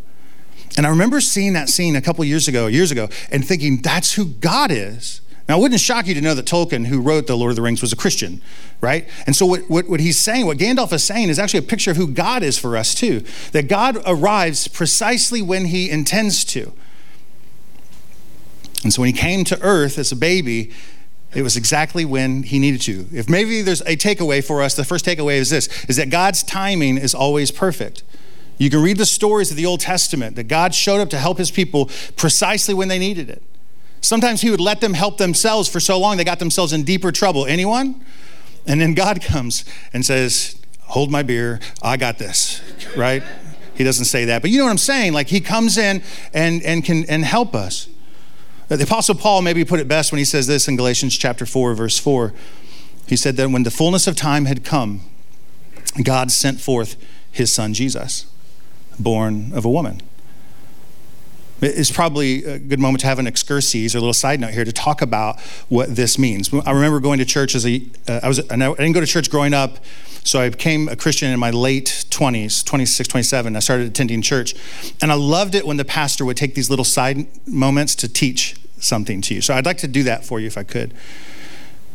And 0.76 0.87
I 0.87 0.91
remember 0.91 1.21
seeing 1.21 1.52
that 1.52 1.69
scene 1.69 1.97
a 1.97 2.00
couple 2.00 2.25
years 2.25 2.49
ago, 2.49 2.67
years 2.67 2.91
ago, 2.91 3.09
and 3.31 3.47
thinking, 3.47 3.83
that's 3.83 4.14
who 4.14 4.26
God 4.26 4.71
is. 4.71 5.21
Now, 5.49 5.59
it 5.59 5.61
wouldn't 5.61 5.81
shock 5.81 6.07
you 6.07 6.14
to 6.14 6.21
know 6.21 6.35
that 6.35 6.47
Tolkien, 6.47 6.87
who 6.87 7.00
wrote 7.00 7.26
The 7.26 7.37
Lord 7.37 7.50
of 7.50 7.57
the 7.57 7.62
Rings, 7.62 7.83
was 7.83 7.93
a 7.93 7.97
Christian, 7.97 8.41
right? 8.81 9.09
And 9.26 9.35
so, 9.35 9.45
what, 9.45 9.69
what, 9.69 9.88
what, 9.88 10.00
he's 10.00 10.19
saying, 10.19 10.47
what 10.47 10.57
Gandalf 10.57 10.93
is 10.93 11.02
saying, 11.02 11.29
is 11.31 11.38
actually 11.38 11.59
a 11.59 11.69
picture 11.69 11.91
of 11.91 11.97
who 11.97 12.07
God 12.07 12.43
is 12.43 12.59
for 12.59 12.76
us, 12.76 12.95
too. 12.95 13.25
That 13.50 13.69
God 13.69 13.99
arrives 14.07 14.69
precisely 14.69 15.43
when 15.43 15.67
he 15.67 15.91
intends 15.91 16.45
to. 16.47 16.73
And 18.85 18.93
so, 18.93 19.02
when 19.02 19.12
he 19.12 19.19
came 19.19 19.43
to 19.45 19.61
earth 19.62 19.99
as 19.99 20.12
a 20.12 20.17
baby, 20.17 20.73
it 21.35 21.43
was 21.43 21.57
exactly 21.57 22.05
when 22.05 22.43
he 22.43 22.59
needed 22.59 22.83
to. 22.83 23.07
If 23.12 23.29
maybe 23.29 23.62
there's 23.62 23.81
a 23.83 23.97
takeaway 23.97 24.45
for 24.45 24.62
us, 24.62 24.75
the 24.75 24.85
first 24.85 25.05
takeaway 25.05 25.37
is 25.37 25.51
this 25.51 25.69
is 25.85 25.97
that 25.97 26.11
God's 26.11 26.43
timing 26.43 26.99
is 26.99 27.15
always 27.15 27.51
perfect. 27.51 28.03
You 28.59 28.71
can 28.71 28.83
read 28.83 28.99
the 28.99 29.07
stories 29.07 29.51
of 29.51 29.57
the 29.57 29.67
Old 29.67 29.81
Testament 29.81 30.37
that 30.37 30.45
God 30.45 30.75
showed 30.75 31.01
up 31.01 31.11
to 31.11 31.19
help 31.19 31.39
his 31.39 31.51
people 31.51 31.91
precisely 32.17 32.75
when 32.75 32.89
they 32.89 32.99
needed 32.99 33.31
it. 33.31 33.43
Sometimes 34.03 34.43
he 34.43 34.51
would 34.51 34.61
let 34.61 34.81
them 34.81 34.95
help 34.95 35.19
themselves 35.19 35.69
for 35.69 35.81
so 35.81 35.99
long 35.99 36.17
they 36.17 36.25
got 36.25 36.39
themselves 36.39 36.73
in 36.73 36.85
deeper 36.85 37.12
trouble. 37.12 37.47
Anyone? 37.47 38.05
And 38.67 38.81
then 38.81 38.95
God 38.95 39.23
comes 39.25 39.65
and 39.93 40.05
says, 40.05 40.59
Hold 40.83 41.11
my 41.11 41.23
beer, 41.23 41.61
I 41.83 41.97
got 41.97 42.19
this, 42.19 42.61
right? 42.97 43.23
He 43.75 43.85
doesn't 43.85 44.05
say 44.05 44.27
that, 44.27 44.43
but 44.43 44.51
you 44.51 44.59
know 44.59 44.65
what 44.65 44.73
I'm 44.73 44.79
saying? 44.79 45.15
Like 45.15 45.29
he 45.29 45.41
comes 45.41 45.79
in 45.79 46.03
and, 46.35 46.62
and 46.62 46.85
can 46.85 47.07
and 47.07 47.25
help 47.25 47.55
us. 47.55 47.89
The 48.76 48.85
Apostle 48.85 49.14
Paul 49.14 49.43
maybe 49.43 49.67
put 49.67 49.81
it 49.81 49.88
best 49.88 50.12
when 50.12 50.19
he 50.19 50.25
says 50.25 50.47
this 50.47 50.67
in 50.67 50.76
Galatians 50.76 51.19
chapter 51.19 51.45
4, 51.45 51.75
verse 51.75 51.99
4. 51.99 52.33
He 53.07 53.17
said 53.17 53.37
that 53.37 53.50
when 53.50 53.64
the 53.64 53.71
fullness 53.71 54.07
of 54.07 54.17
time 54.17 54.47
had 54.47 54.64
come, 54.64 55.02
God 56.02 56.31
sent 56.31 56.59
forth 56.59 56.97
his 57.31 57.52
son 57.52 57.75
Jesus, 57.75 58.25
born 58.99 59.52
of 59.52 59.67
a 59.67 59.69
woman. 59.69 60.00
It's 61.61 61.93
probably 61.93 62.45
a 62.45 62.59
good 62.59 62.81
moment 62.81 63.02
to 63.02 63.09
have 63.09 63.19
an 63.19 63.26
excursus 63.26 63.95
or 63.95 63.99
a 63.99 64.00
little 64.00 64.14
side 64.14 64.41
note 64.41 64.55
here 64.55 64.64
to 64.64 64.73
talk 64.73 65.02
about 65.02 65.38
what 65.69 65.95
this 65.95 66.19
means. 66.19 66.50
I 66.64 66.73
remember 66.73 66.99
going 66.99 67.19
to 67.19 67.26
church 67.26 67.55
as 67.55 67.67
a, 67.67 67.83
uh, 68.09 68.21
I 68.23 68.29
was, 68.29 68.41
I 68.50 68.57
didn't 68.57 68.93
go 68.93 69.00
to 69.00 69.07
church 69.07 69.31
growing 69.31 69.52
up, 69.52 69.79
so 70.25 70.41
I 70.41 70.49
became 70.49 70.88
a 70.88 70.97
Christian 70.97 71.31
in 71.31 71.38
my 71.38 71.50
late 71.50 72.07
20s, 72.09 72.64
26, 72.64 73.07
27. 73.07 73.55
I 73.55 73.59
started 73.59 73.87
attending 73.87 74.23
church, 74.23 74.55
and 75.02 75.12
I 75.12 75.14
loved 75.14 75.55
it 75.55 75.67
when 75.67 75.76
the 75.76 75.85
pastor 75.85 76.25
would 76.25 76.38
take 76.38 76.55
these 76.55 76.71
little 76.71 76.87
side 76.87 77.26
moments 77.47 77.95
to 77.97 78.09
teach 78.09 78.57
something 78.83 79.21
to 79.23 79.35
you. 79.35 79.41
So 79.41 79.55
I'd 79.55 79.67
like 79.67 79.79
to 79.79 79.89
do 79.89 80.03
that 80.05 80.25
for 80.25 80.41
you 80.41 80.47
if 80.47 80.59
I 80.59 80.62
could. 80.62 80.95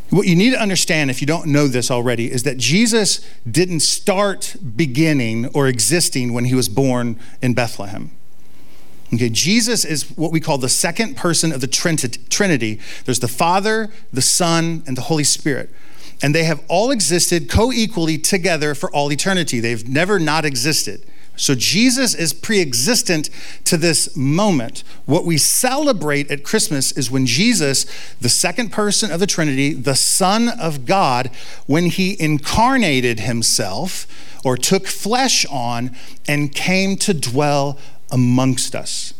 What 0.10 0.26
you 0.26 0.36
need 0.36 0.52
to 0.52 0.62
understand, 0.62 1.10
if 1.10 1.20
you 1.20 1.28
don't 1.28 1.48
know 1.48 1.68
this 1.68 1.92
already, 1.92 2.32
is 2.32 2.44
that 2.44 2.58
Jesus 2.58 3.20
didn't 3.50 3.82
start 3.82 4.56
beginning 4.76 5.48
or 5.48 5.68
existing 5.68 6.34
when 6.34 6.46
he 6.46 6.56
was 6.56 6.70
born 6.70 7.20
in 7.42 7.54
Bethlehem. 7.54 8.12
Okay, 9.14 9.30
Jesus 9.30 9.86
is 9.86 10.04
what 10.18 10.32
we 10.32 10.40
call 10.40 10.58
the 10.58 10.70
second 10.70 11.16
person 11.16 11.52
of 11.52 11.62
the 11.62 11.68
Trinity. 11.68 12.80
There's 13.06 13.20
the 13.20 13.28
Father, 13.28 13.90
the 14.12 14.22
Son, 14.22 14.84
and 14.86 14.98
the 14.98 15.04
Holy 15.04 15.24
Spirit. 15.24 15.70
And 16.22 16.34
they 16.34 16.46
have 16.46 16.64
all 16.68 16.90
existed 16.92 17.50
co 17.50 17.72
equally 17.72 18.18
together 18.18 18.76
for 18.76 18.90
all 18.92 19.12
eternity. 19.12 19.60
They've 19.60 19.88
never 19.88 20.20
not 20.20 20.46
existed. 20.46 21.06
So 21.38 21.56
Jesus 21.56 22.14
is 22.14 22.34
pre 22.34 22.60
existent 22.60 23.30
to 23.64 23.78
this 23.78 24.16
moment. 24.18 24.84
What 25.06 25.24
we 25.24 25.38
celebrate 25.38 26.30
at 26.30 26.44
Christmas 26.44 26.92
is 26.92 27.10
when 27.10 27.26
Jesus, 27.26 27.86
the 28.20 28.28
second 28.28 28.72
person 28.72 29.12
of 29.12 29.20
the 29.20 29.28
Trinity, 29.28 29.74
the 29.74 29.96
Son 29.96 30.50
of 30.50 30.86
God, 30.86 31.30
when 31.68 31.86
he 31.86 32.20
incarnated 32.20 33.22
himself 33.22 34.08
or 34.44 34.58
took 34.58 34.88
flesh 34.88 35.46
on 35.46 35.96
and 36.28 36.54
came 36.54 36.98
to 36.98 37.14
dwell 37.14 37.78
amongst 38.12 38.76
us. 38.76 39.14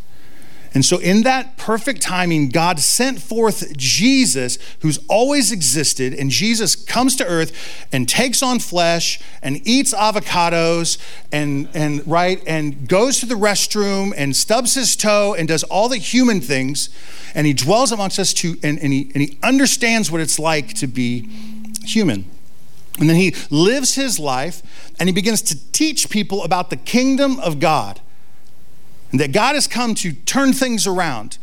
And 0.78 0.86
so, 0.86 1.00
in 1.00 1.24
that 1.24 1.58
perfect 1.58 2.04
timing, 2.04 2.50
God 2.50 2.80
sent 2.80 3.20
forth 3.20 3.76
Jesus, 3.76 4.60
who's 4.82 5.00
always 5.08 5.52
existed, 5.52 6.14
and 6.14 6.30
Jesus 6.30 6.76
comes 6.76 7.16
to 7.16 7.26
earth 7.26 7.52
and 7.92 8.08
takes 8.08 8.44
on 8.44 8.60
flesh 8.60 9.20
and 9.42 9.68
eats 9.68 9.92
avocados 9.92 11.00
and, 11.32 11.68
and 11.74 12.08
right 12.08 12.44
and 12.46 12.88
goes 12.88 13.20
to 13.22 13.26
the 13.26 13.34
restroom 13.34 14.14
and 14.16 14.36
stubs 14.36 14.76
his 14.76 14.96
toe 14.96 15.34
and 15.34 15.48
does 15.48 15.64
all 15.64 15.90
the 15.90 15.98
human 15.98 16.42
things. 16.42 16.90
And 17.34 17.48
he 17.48 17.54
dwells 17.54 17.92
amongst 17.92 18.20
us 18.20 18.32
to, 18.36 18.56
and, 18.62 18.78
and, 18.78 18.94
he, 18.94 19.10
and 19.16 19.24
he 19.24 19.40
understands 19.42 20.12
what 20.12 20.22
it's 20.22 20.38
like 20.38 20.76
to 20.76 20.86
be 20.86 21.28
human. 21.86 22.26
And 23.00 23.10
then 23.10 23.16
he 23.16 23.34
lives 23.50 23.96
his 23.96 24.20
life 24.20 24.62
and 25.00 25.10
he 25.10 25.14
begins 25.14 25.42
to 25.42 25.72
teach 25.72 26.12
people 26.12 26.44
about 26.44 26.70
the 26.70 26.78
kingdom 26.78 27.40
of 27.40 27.60
God 27.60 28.00
and 29.12 29.20
that 29.20 29.32
God 29.32 29.56
has 29.56 29.68
come 29.68 29.96
to 29.96 30.14
turn 30.14 30.54
things 30.54 30.86
around, 30.86 31.38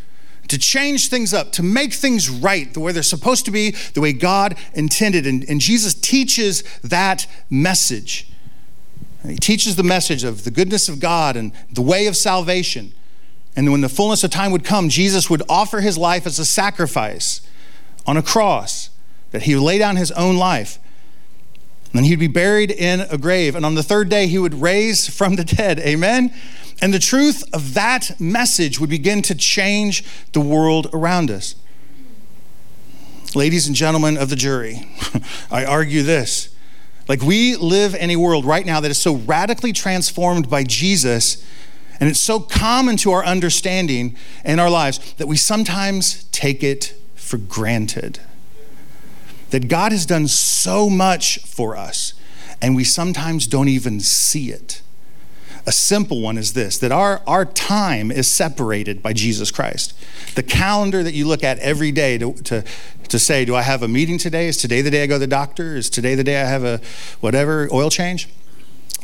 to 0.48 0.58
change 0.58 1.08
things 1.08 1.32
up, 1.32 1.52
to 1.52 1.62
make 1.62 1.92
things 1.92 2.28
right 2.28 2.72
the 2.72 2.80
way 2.80 2.92
they're 2.92 3.02
supposed 3.02 3.44
to 3.46 3.50
be, 3.50 3.70
the 3.94 4.00
way 4.00 4.12
God 4.12 4.56
intended. 4.74 5.26
And, 5.26 5.48
and 5.48 5.60
Jesus 5.60 5.94
teaches 5.94 6.62
that 6.82 7.26
message. 7.48 8.28
He 9.26 9.36
teaches 9.36 9.76
the 9.76 9.82
message 9.82 10.22
of 10.22 10.44
the 10.44 10.50
goodness 10.50 10.88
of 10.88 11.00
God 11.00 11.36
and 11.36 11.52
the 11.72 11.80
way 11.80 12.06
of 12.06 12.16
salvation. 12.16 12.92
And 13.56 13.70
when 13.70 13.80
the 13.80 13.88
fullness 13.88 14.22
of 14.24 14.30
time 14.30 14.52
would 14.52 14.64
come, 14.64 14.88
Jesus 14.88 15.30
would 15.30 15.42
offer 15.48 15.80
his 15.80 15.96
life 15.96 16.26
as 16.26 16.38
a 16.38 16.44
sacrifice 16.44 17.40
on 18.06 18.16
a 18.16 18.22
cross, 18.22 18.90
that 19.30 19.42
he 19.42 19.54
would 19.54 19.62
lay 19.62 19.78
down 19.78 19.96
his 19.96 20.10
own 20.12 20.36
life. 20.36 20.78
And 21.94 22.04
he'd 22.04 22.18
be 22.18 22.26
buried 22.26 22.72
in 22.72 23.00
a 23.02 23.16
grave. 23.16 23.54
And 23.54 23.64
on 23.64 23.76
the 23.76 23.82
third 23.82 24.08
day, 24.08 24.26
he 24.26 24.38
would 24.38 24.54
raise 24.54 25.08
from 25.08 25.36
the 25.36 25.44
dead. 25.44 25.78
Amen? 25.78 26.34
And 26.80 26.92
the 26.92 26.98
truth 26.98 27.44
of 27.52 27.74
that 27.74 28.18
message 28.20 28.80
would 28.80 28.90
begin 28.90 29.22
to 29.22 29.34
change 29.34 30.04
the 30.32 30.40
world 30.40 30.88
around 30.92 31.30
us. 31.30 31.54
Ladies 33.34 33.66
and 33.66 33.74
gentlemen 33.74 34.16
of 34.16 34.30
the 34.30 34.36
jury, 34.36 34.88
I 35.50 35.64
argue 35.64 36.02
this. 36.02 36.54
Like, 37.08 37.20
we 37.20 37.56
live 37.56 37.94
in 37.94 38.10
a 38.10 38.16
world 38.16 38.44
right 38.44 38.64
now 38.64 38.80
that 38.80 38.90
is 38.90 38.98
so 38.98 39.14
radically 39.14 39.72
transformed 39.72 40.48
by 40.48 40.64
Jesus, 40.64 41.44
and 42.00 42.08
it's 42.08 42.20
so 42.20 42.40
common 42.40 42.96
to 42.98 43.10
our 43.12 43.24
understanding 43.24 44.16
in 44.44 44.58
our 44.58 44.70
lives 44.70 45.14
that 45.14 45.26
we 45.26 45.36
sometimes 45.36 46.24
take 46.32 46.62
it 46.62 46.94
for 47.14 47.36
granted. 47.36 48.20
That 49.50 49.68
God 49.68 49.92
has 49.92 50.06
done 50.06 50.28
so 50.28 50.88
much 50.88 51.40
for 51.40 51.76
us, 51.76 52.14
and 52.62 52.74
we 52.74 52.84
sometimes 52.84 53.46
don't 53.46 53.68
even 53.68 54.00
see 54.00 54.50
it. 54.50 54.80
A 55.66 55.72
simple 55.72 56.20
one 56.20 56.36
is 56.36 56.52
this 56.52 56.78
that 56.78 56.92
our, 56.92 57.22
our 57.26 57.44
time 57.44 58.10
is 58.10 58.30
separated 58.30 59.02
by 59.02 59.12
Jesus 59.12 59.50
Christ. 59.50 59.94
The 60.34 60.42
calendar 60.42 61.02
that 61.02 61.14
you 61.14 61.26
look 61.26 61.42
at 61.42 61.58
every 61.60 61.90
day 61.90 62.18
to, 62.18 62.34
to, 62.34 62.64
to 63.08 63.18
say, 63.18 63.44
Do 63.44 63.54
I 63.54 63.62
have 63.62 63.82
a 63.82 63.88
meeting 63.88 64.18
today? 64.18 64.48
Is 64.48 64.56
today 64.56 64.82
the 64.82 64.90
day 64.90 65.02
I 65.02 65.06
go 65.06 65.14
to 65.14 65.20
the 65.20 65.26
doctor? 65.26 65.76
Is 65.76 65.88
today 65.88 66.14
the 66.14 66.24
day 66.24 66.40
I 66.40 66.46
have 66.46 66.64
a 66.64 66.80
whatever 67.20 67.68
oil 67.72 67.88
change? 67.88 68.28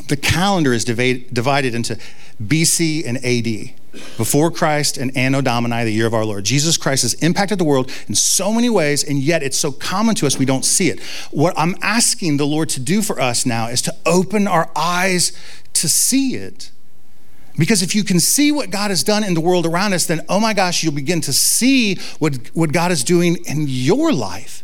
The 0.08 0.16
calendar 0.16 0.72
is 0.72 0.84
divided 0.84 1.74
into 1.74 1.98
BC 2.42 3.06
and 3.06 3.18
AD, 3.18 3.74
before 4.16 4.50
Christ 4.50 4.96
and 4.96 5.16
Anno 5.16 5.40
Domini, 5.40 5.84
the 5.84 5.92
year 5.92 6.06
of 6.06 6.14
our 6.14 6.24
Lord. 6.24 6.44
Jesus 6.44 6.76
Christ 6.76 7.02
has 7.02 7.14
impacted 7.14 7.58
the 7.58 7.64
world 7.64 7.90
in 8.08 8.14
so 8.14 8.52
many 8.52 8.70
ways, 8.70 9.04
and 9.04 9.18
yet 9.18 9.42
it's 9.42 9.58
so 9.58 9.72
common 9.72 10.14
to 10.16 10.26
us 10.26 10.38
we 10.38 10.44
don't 10.44 10.64
see 10.64 10.88
it. 10.88 11.00
What 11.30 11.54
I'm 11.56 11.74
asking 11.82 12.36
the 12.36 12.46
Lord 12.46 12.68
to 12.70 12.80
do 12.80 13.02
for 13.02 13.20
us 13.20 13.44
now 13.44 13.68
is 13.68 13.82
to 13.82 13.94
open 14.06 14.46
our 14.46 14.70
eyes 14.74 15.32
to 15.74 15.88
see 15.88 16.34
it. 16.34 16.70
Because 17.58 17.82
if 17.82 17.94
you 17.94 18.04
can 18.04 18.20
see 18.20 18.52
what 18.52 18.70
God 18.70 18.90
has 18.90 19.02
done 19.02 19.24
in 19.24 19.34
the 19.34 19.40
world 19.40 19.66
around 19.66 19.92
us, 19.92 20.06
then, 20.06 20.22
oh 20.28 20.40
my 20.40 20.54
gosh, 20.54 20.82
you'll 20.82 20.94
begin 20.94 21.20
to 21.22 21.32
see 21.32 21.96
what, 22.18 22.36
what 22.54 22.72
God 22.72 22.90
is 22.90 23.04
doing 23.04 23.36
in 23.44 23.66
your 23.68 24.12
life. 24.12 24.62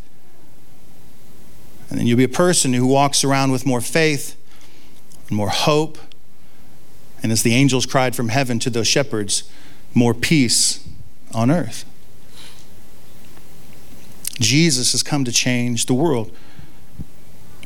And 1.90 1.98
then 1.98 2.06
you'll 2.06 2.16
be 2.16 2.24
a 2.24 2.28
person 2.28 2.72
who 2.72 2.86
walks 2.86 3.22
around 3.22 3.52
with 3.52 3.66
more 3.66 3.80
faith 3.80 4.36
and 5.28 5.36
more 5.36 5.50
hope. 5.50 5.98
And 7.22 7.32
as 7.32 7.42
the 7.42 7.54
angels 7.54 7.86
cried 7.86 8.16
from 8.16 8.28
heaven 8.28 8.58
to 8.60 8.70
those 8.70 8.86
shepherds, 8.86 9.44
more 9.94 10.14
peace 10.14 10.86
on 11.34 11.50
earth. 11.50 11.84
Jesus 14.38 14.92
has 14.92 15.02
come 15.02 15.24
to 15.24 15.32
change 15.32 15.86
the 15.86 15.94
world. 15.94 16.34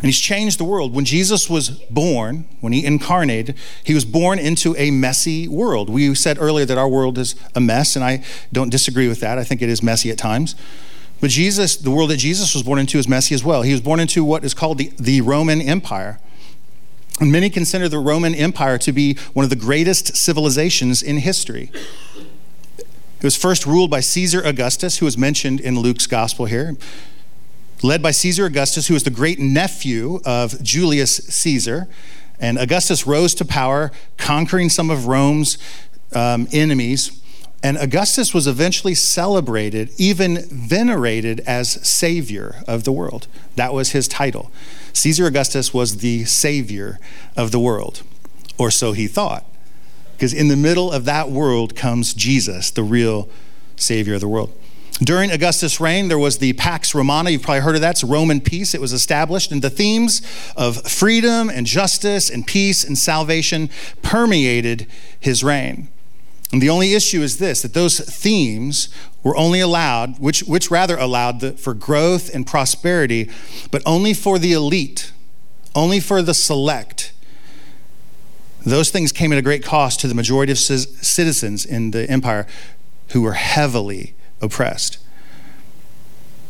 And 0.01 0.07
he's 0.07 0.19
changed 0.19 0.59
the 0.59 0.65
world. 0.65 0.95
When 0.95 1.05
Jesus 1.05 1.51
was 1.51 1.69
born, 1.69 2.47
when 2.61 2.73
he 2.73 2.87
incarnated, 2.87 3.55
he 3.85 3.93
was 3.93 4.07
born 4.07 4.39
into 4.39 4.75
a 4.79 4.91
messy 4.91 5.47
world. 5.47 5.91
We 5.91 6.15
said 6.15 6.39
earlier 6.41 6.65
that 6.65 6.79
our 6.79 6.89
world 6.89 7.19
is 7.19 7.35
a 7.55 7.61
mess, 7.61 7.97
and 7.97 8.05
I 8.05 8.25
don't 8.51 8.71
disagree 8.71 9.09
with 9.09 9.21
that. 9.21 9.37
I 9.37 9.45
think 9.45 9.61
it 9.61 9.69
is 9.69 9.83
messy 9.83 10.11
at 10.11 10.17
times. 10.17 10.57
But 11.21 11.29
Jesus, 11.29 11.77
the 11.77 11.91
world 11.91 12.09
that 12.09 12.17
Jesus 12.17 12.55
was 12.55 12.63
born 12.63 12.79
into 12.79 12.97
is 12.97 13.07
messy 13.07 13.35
as 13.35 13.45
well. 13.45 13.61
He 13.61 13.73
was 13.73 13.83
born 13.83 14.01
into 14.01 14.25
what 14.25 14.43
is 14.43 14.55
called 14.55 14.79
the, 14.79 14.91
the 14.99 15.21
Roman 15.21 15.61
Empire. 15.61 16.19
And 17.21 17.31
many 17.31 17.51
consider 17.51 17.87
the 17.87 17.99
Roman 17.99 18.35
Empire 18.35 18.79
to 18.79 18.93
be 18.93 19.19
one 19.35 19.45
of 19.45 19.51
the 19.51 19.57
greatest 19.57 20.17
civilizations 20.17 21.03
in 21.03 21.19
history. 21.19 21.71
It 22.79 23.25
was 23.25 23.37
first 23.37 23.67
ruled 23.67 23.91
by 23.91 24.01
Caesar 24.01 24.41
Augustus, 24.41 24.97
who 24.97 25.07
is 25.07 25.19
mentioned 25.19 25.61
in 25.61 25.79
Luke's 25.79 26.07
gospel 26.07 26.47
here 26.47 26.79
led 27.83 28.03
by 28.03 28.11
Caesar 28.11 28.47
Augustus, 28.47 28.89
who 28.89 28.95
was 28.95 29.05
the 29.05 29.11
great 29.11 29.39
nephew 29.39 30.21
of 30.25 30.63
Julius 30.63 31.17
Caesar. 31.17 31.89
And 32.39 32.59
Augustus 32.59 33.07
rose 33.07 33.35
to 33.35 33.45
power, 33.45 33.93
conquering 34.17 34.69
some 34.69 34.91
of 34.91 35.07
Rome's 35.07 35.59
um, 36.15 36.49
enemies. 36.53 37.21
And 37.63 37.77
Augustus 37.77 38.33
was 38.33 38.47
eventually 38.47 38.95
celebrated, 38.95 39.91
even 39.99 40.39
venerated 40.49 41.41
as 41.41 41.87
savior 41.87 42.63
of 42.67 42.85
the 42.85 42.93
world. 42.93 43.27
That 43.57 43.75
was 43.75 43.91
his 43.91 44.09
title. 44.09 44.51
Caesar 44.95 45.27
Augustus 45.27 45.75
was 45.75 45.99
the 45.99 46.25
savior 46.25 46.99
of 47.37 47.51
the 47.51 47.61
world, 47.61 48.03
or 48.57 48.71
so 48.71 48.93
he 48.93 49.07
thought. 49.07 49.45
Because 50.13 50.33
in 50.33 50.49
the 50.49 50.57
middle 50.57 50.91
of 50.91 51.05
that 51.05 51.31
world 51.31 51.77
comes 51.77 52.15
Jesus, 52.15 52.71
the 52.71 52.83
real 52.83 53.29
savior 53.77 54.15
of 54.15 54.21
the 54.21 54.29
world. 54.29 54.53
During 55.03 55.31
Augustus' 55.31 55.81
reign, 55.81 56.09
there 56.09 56.19
was 56.19 56.39
the 56.39 56.53
Pax 56.55 56.95
Romana. 56.95 57.31
You've 57.31 57.43
probably 57.43 57.63
heard 57.63 57.75
of 57.75 57.81
that. 57.81 57.93
It's 57.93 58.05
Roman 58.05 58.41
peace. 58.41 58.75
It 58.75 58.83
was 58.83 58.93
established, 58.93 59.51
and 59.51 59.63
the 59.63 59.71
themes 59.71 60.21
of 60.57 60.87
freedom 60.87 61.49
and 61.49 61.67
justice 61.67 62.29
and 62.29 62.47
peace 62.47 62.85
and 62.85 62.99
salvation 62.99 63.71
permeated 64.03 64.87
his 65.19 65.43
reign. 65.43 65.89
And 66.53 66.61
the 66.61 66.69
only 66.69 66.93
issue 66.93 67.23
is 67.23 67.39
this 67.39 67.63
that 67.63 67.73
those 67.73 67.99
themes 68.01 68.91
were 69.23 69.37
only 69.37 69.61
allowed, 69.61 70.19
which, 70.19 70.43
which 70.43 70.71
rather 70.71 70.99
allowed 70.99 71.41
the, 71.41 71.53
for 71.53 71.73
growth 71.73 72.35
and 72.35 72.47
prosperity, 72.47 73.31
but 73.71 73.83
only 73.87 74.13
for 74.13 74.39
the 74.39 74.53
elite, 74.53 75.13
only 75.75 76.01
for 76.01 76.21
the 76.21 76.35
select. 76.35 77.13
Those 78.67 78.91
things 78.91 79.13
came 79.13 79.33
at 79.33 79.39
a 79.39 79.43
great 79.43 79.65
cost 79.65 80.01
to 80.01 80.09
the 80.09 80.15
majority 80.15 80.53
of 80.53 80.59
citizens 80.59 81.65
in 81.65 81.93
the 81.93 82.11
empire 82.11 82.47
who 83.11 83.23
were 83.23 83.33
heavily 83.33 84.15
oppressed. 84.41 84.99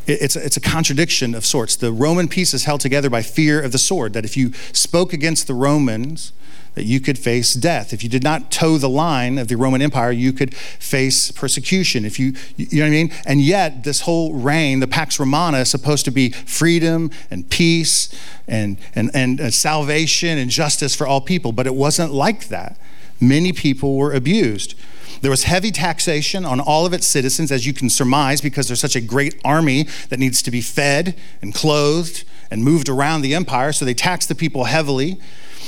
It's 0.07 0.35
a, 0.35 0.43
it's 0.43 0.57
a 0.57 0.61
contradiction 0.61 1.35
of 1.35 1.45
sorts. 1.45 1.75
The 1.75 1.91
Roman 1.91 2.27
peace 2.27 2.53
is 2.53 2.63
held 2.63 2.81
together 2.81 3.09
by 3.09 3.21
fear 3.21 3.61
of 3.61 3.71
the 3.71 3.77
sword, 3.77 4.13
that 4.13 4.25
if 4.25 4.35
you 4.35 4.51
spoke 4.73 5.13
against 5.13 5.47
the 5.47 5.53
Romans, 5.53 6.33
that 6.73 6.85
you 6.85 6.99
could 6.99 7.19
face 7.19 7.53
death. 7.53 7.91
If 7.93 8.01
you 8.01 8.09
did 8.09 8.23
not 8.23 8.49
toe 8.49 8.77
the 8.77 8.89
line 8.89 9.37
of 9.37 9.47
the 9.47 9.55
Roman 9.55 9.81
Empire, 9.81 10.11
you 10.11 10.31
could 10.31 10.55
face 10.55 11.31
persecution. 11.31 12.05
If 12.05 12.17
you, 12.17 12.33
you 12.55 12.79
know 12.79 12.85
what 12.85 12.87
I 12.87 12.91
mean? 12.91 13.13
And 13.25 13.41
yet, 13.41 13.83
this 13.83 14.01
whole 14.01 14.33
reign, 14.33 14.79
the 14.79 14.87
Pax 14.87 15.19
Romana, 15.19 15.59
is 15.59 15.69
supposed 15.69 16.05
to 16.05 16.11
be 16.11 16.29
freedom 16.29 17.11
and 17.29 17.49
peace 17.49 18.09
and, 18.47 18.77
and, 18.95 19.11
and 19.13 19.41
uh, 19.41 19.51
salvation 19.51 20.37
and 20.37 20.49
justice 20.49 20.95
for 20.95 21.05
all 21.05 21.21
people, 21.21 21.51
but 21.51 21.67
it 21.67 21.75
wasn't 21.75 22.13
like 22.13 22.47
that. 22.47 22.77
Many 23.19 23.51
people 23.51 23.97
were 23.97 24.13
abused. 24.13 24.75
There 25.19 25.31
was 25.31 25.43
heavy 25.43 25.71
taxation 25.71 26.45
on 26.45 26.59
all 26.59 26.85
of 26.85 26.93
its 26.93 27.05
citizens, 27.05 27.51
as 27.51 27.65
you 27.67 27.73
can 27.73 27.89
surmise, 27.89 28.41
because 28.41 28.67
there's 28.67 28.79
such 28.79 28.95
a 28.95 29.01
great 29.01 29.39
army 29.43 29.87
that 30.09 30.19
needs 30.19 30.41
to 30.43 30.51
be 30.51 30.61
fed 30.61 31.15
and 31.41 31.53
clothed 31.53 32.23
and 32.49 32.63
moved 32.63 32.89
around 32.89 33.21
the 33.21 33.35
empire. 33.35 33.73
So 33.73 33.85
they 33.85 33.93
taxed 33.93 34.29
the 34.29 34.35
people 34.35 34.65
heavily. 34.65 35.19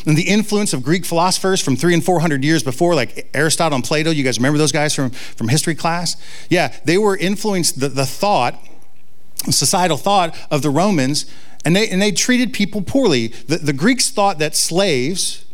And 0.06 0.18
the 0.18 0.28
influence 0.28 0.74
of 0.74 0.84
Greek 0.84 1.06
philosophers 1.06 1.62
from 1.62 1.76
three 1.78 1.94
and 1.94 2.04
four 2.04 2.20
hundred 2.20 2.44
years 2.44 2.62
before, 2.62 2.94
like 2.94 3.30
Aristotle 3.34 3.76
and 3.76 3.86
Plato, 3.86 4.10
you 4.10 4.24
guys 4.24 4.38
remember 4.38 4.58
those 4.58 4.72
guys 4.72 4.94
from, 4.94 5.12
from 5.12 5.48
history 5.48 5.76
class? 5.76 6.18
Yeah, 6.50 6.76
they 6.84 6.98
were 6.98 7.16
influenced 7.16 7.80
the, 7.80 7.88
the 7.90 8.06
thought, 8.06 8.60
societal 9.50 9.98
thought 9.98 10.36
of 10.52 10.62
the 10.62 10.70
Romans, 10.70 11.26
and 11.64 11.74
they, 11.74 11.88
and 11.88 12.02
they 12.02 12.12
treated 12.12 12.52
people 12.52 12.82
poorly. 12.82 13.28
The, 13.28 13.58
the 13.58 13.72
Greeks 13.72 14.10
thought 14.10 14.40
that 14.40 14.56
slaves 14.56 15.46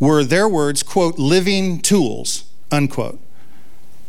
were 0.00 0.24
their 0.24 0.48
words, 0.48 0.82
quote, 0.82 1.18
living 1.18 1.80
tools 1.80 2.49
unquote. 2.70 3.18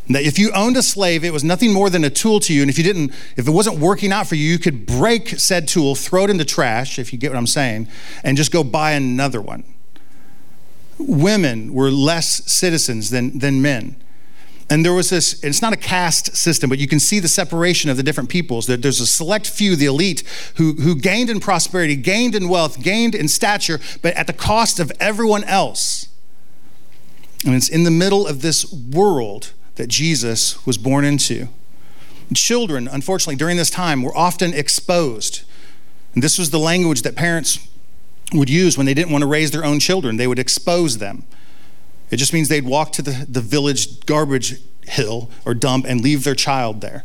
That 0.09 0.23
if 0.23 0.37
you 0.39 0.51
owned 0.51 0.77
a 0.77 0.83
slave, 0.83 1.23
it 1.23 1.31
was 1.31 1.43
nothing 1.43 1.71
more 1.71 1.89
than 1.89 2.03
a 2.03 2.09
tool 2.09 2.39
to 2.41 2.53
you. 2.53 2.61
And 2.61 2.69
if 2.69 2.77
you 2.77 2.83
didn't, 2.83 3.13
if 3.37 3.47
it 3.47 3.51
wasn't 3.51 3.79
working 3.79 4.11
out 4.11 4.27
for 4.27 4.35
you, 4.35 4.45
you 4.45 4.59
could 4.59 4.85
break 4.85 5.29
said 5.39 5.67
tool, 5.67 5.95
throw 5.95 6.25
it 6.25 6.29
in 6.29 6.37
the 6.37 6.45
trash, 6.45 6.99
if 6.99 7.13
you 7.13 7.19
get 7.19 7.31
what 7.31 7.37
I'm 7.37 7.47
saying, 7.47 7.87
and 8.23 8.35
just 8.35 8.51
go 8.51 8.63
buy 8.63 8.91
another 8.91 9.41
one. 9.41 9.63
Women 10.97 11.73
were 11.73 11.89
less 11.91 12.51
citizens 12.51 13.09
than, 13.09 13.39
than 13.39 13.61
men. 13.61 13.95
And 14.69 14.85
there 14.85 14.93
was 14.93 15.09
this, 15.09 15.43
it's 15.43 15.61
not 15.61 15.73
a 15.73 15.77
caste 15.77 16.35
system, 16.35 16.69
but 16.69 16.79
you 16.79 16.87
can 16.87 16.99
see 16.99 17.19
the 17.19 17.27
separation 17.27 17.89
of 17.89 17.97
the 17.97 18.03
different 18.03 18.29
peoples. 18.29 18.67
There's 18.67 19.01
a 19.01 19.05
select 19.05 19.49
few, 19.49 19.75
the 19.75 19.85
elite, 19.85 20.23
who, 20.55 20.73
who 20.75 20.95
gained 20.95 21.29
in 21.29 21.41
prosperity, 21.41 21.97
gained 21.97 22.35
in 22.35 22.47
wealth, 22.47 22.81
gained 22.81 23.13
in 23.13 23.27
stature, 23.27 23.81
but 24.01 24.13
at 24.15 24.27
the 24.27 24.33
cost 24.33 24.79
of 24.79 24.89
everyone 24.97 25.43
else. 25.43 26.07
And 27.45 27.55
it's 27.55 27.69
in 27.69 27.83
the 27.83 27.91
middle 27.91 28.27
of 28.27 28.41
this 28.41 28.71
world 28.71 29.53
that 29.75 29.87
Jesus 29.87 30.63
was 30.65 30.77
born 30.77 31.05
into. 31.05 31.47
Children, 32.33 32.87
unfortunately, 32.87 33.35
during 33.35 33.57
this 33.57 33.69
time 33.69 34.03
were 34.03 34.15
often 34.15 34.53
exposed. 34.53 35.41
And 36.13 36.23
this 36.23 36.37
was 36.37 36.51
the 36.51 36.59
language 36.59 37.01
that 37.01 37.15
parents 37.15 37.67
would 38.33 38.49
use 38.49 38.77
when 38.77 38.85
they 38.85 38.93
didn't 38.93 39.11
want 39.11 39.23
to 39.23 39.27
raise 39.27 39.51
their 39.51 39.65
own 39.65 39.79
children. 39.79 40.17
They 40.17 40.27
would 40.27 40.39
expose 40.39 40.99
them. 40.99 41.23
It 42.09 42.17
just 42.17 42.33
means 42.33 42.49
they'd 42.49 42.65
walk 42.65 42.91
to 42.93 43.01
the, 43.01 43.25
the 43.27 43.41
village 43.41 44.05
garbage 44.05 44.61
hill 44.83 45.29
or 45.45 45.53
dump 45.53 45.85
and 45.87 46.01
leave 46.01 46.23
their 46.23 46.35
child 46.35 46.81
there. 46.81 47.03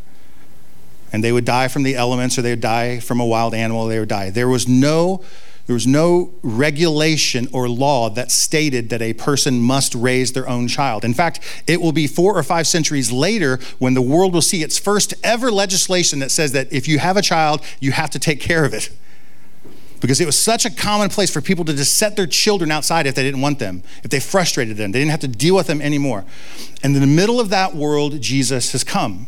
And 1.11 1.23
they 1.23 1.31
would 1.31 1.45
die 1.45 1.69
from 1.69 1.83
the 1.83 1.95
elements 1.95 2.37
or 2.37 2.41
they 2.41 2.51
would 2.51 2.61
die 2.61 2.99
from 2.99 3.19
a 3.19 3.25
wild 3.25 3.53
animal, 3.53 3.83
or 3.83 3.89
they 3.89 3.99
would 3.99 4.09
die. 4.09 4.29
There 4.29 4.49
was 4.49 4.67
no 4.67 5.23
there 5.67 5.73
was 5.73 5.85
no 5.85 6.33
regulation 6.41 7.49
or 7.51 7.67
law 7.67 8.09
that 8.11 8.31
stated 8.31 8.89
that 8.89 9.01
a 9.01 9.13
person 9.13 9.59
must 9.59 9.93
raise 9.93 10.31
their 10.31 10.47
own 10.47 10.69
child. 10.69 11.03
In 11.03 11.13
fact, 11.13 11.41
it 11.67 11.81
will 11.81 11.91
be 11.91 12.07
four 12.07 12.37
or 12.37 12.43
five 12.43 12.65
centuries 12.65 13.11
later 13.11 13.59
when 13.77 13.93
the 13.93 14.01
world 14.01 14.33
will 14.33 14.41
see 14.41 14.63
its 14.63 14.79
first 14.79 15.13
ever 15.25 15.51
legislation 15.51 16.19
that 16.19 16.31
says 16.31 16.53
that 16.53 16.71
if 16.71 16.87
you 16.87 16.99
have 16.99 17.17
a 17.17 17.21
child, 17.21 17.61
you 17.81 17.91
have 17.91 18.09
to 18.11 18.19
take 18.19 18.39
care 18.39 18.63
of 18.63 18.73
it. 18.73 18.89
Because 19.99 20.21
it 20.21 20.25
was 20.25 20.39
such 20.39 20.63
a 20.63 20.69
common 20.69 21.09
place 21.09 21.29
for 21.31 21.41
people 21.41 21.65
to 21.65 21.73
just 21.73 21.97
set 21.97 22.15
their 22.15 22.27
children 22.27 22.71
outside 22.71 23.05
if 23.05 23.15
they 23.15 23.23
didn't 23.23 23.41
want 23.41 23.59
them, 23.59 23.83
if 24.03 24.09
they 24.09 24.21
frustrated 24.21 24.77
them. 24.77 24.93
They 24.93 24.99
didn't 24.99 25.11
have 25.11 25.19
to 25.21 25.27
deal 25.27 25.55
with 25.55 25.67
them 25.67 25.81
anymore. 25.81 26.23
And 26.81 26.95
in 26.95 27.01
the 27.01 27.07
middle 27.07 27.41
of 27.41 27.49
that 27.49 27.75
world, 27.75 28.21
Jesus 28.21 28.71
has 28.71 28.85
come. 28.85 29.27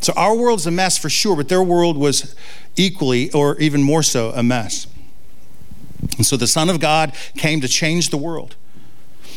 So 0.00 0.14
our 0.16 0.34
world's 0.34 0.66
a 0.66 0.70
mess 0.70 0.96
for 0.96 1.10
sure, 1.10 1.36
but 1.36 1.50
their 1.50 1.62
world 1.62 1.98
was 1.98 2.34
equally 2.76 3.30
or 3.32 3.58
even 3.58 3.82
more 3.82 4.02
so 4.02 4.30
a 4.30 4.42
mess. 4.42 4.86
And 6.16 6.24
so 6.24 6.36
the 6.36 6.46
Son 6.46 6.70
of 6.70 6.80
God 6.80 7.14
came 7.36 7.60
to 7.60 7.68
change 7.68 8.10
the 8.10 8.16
world. 8.16 8.56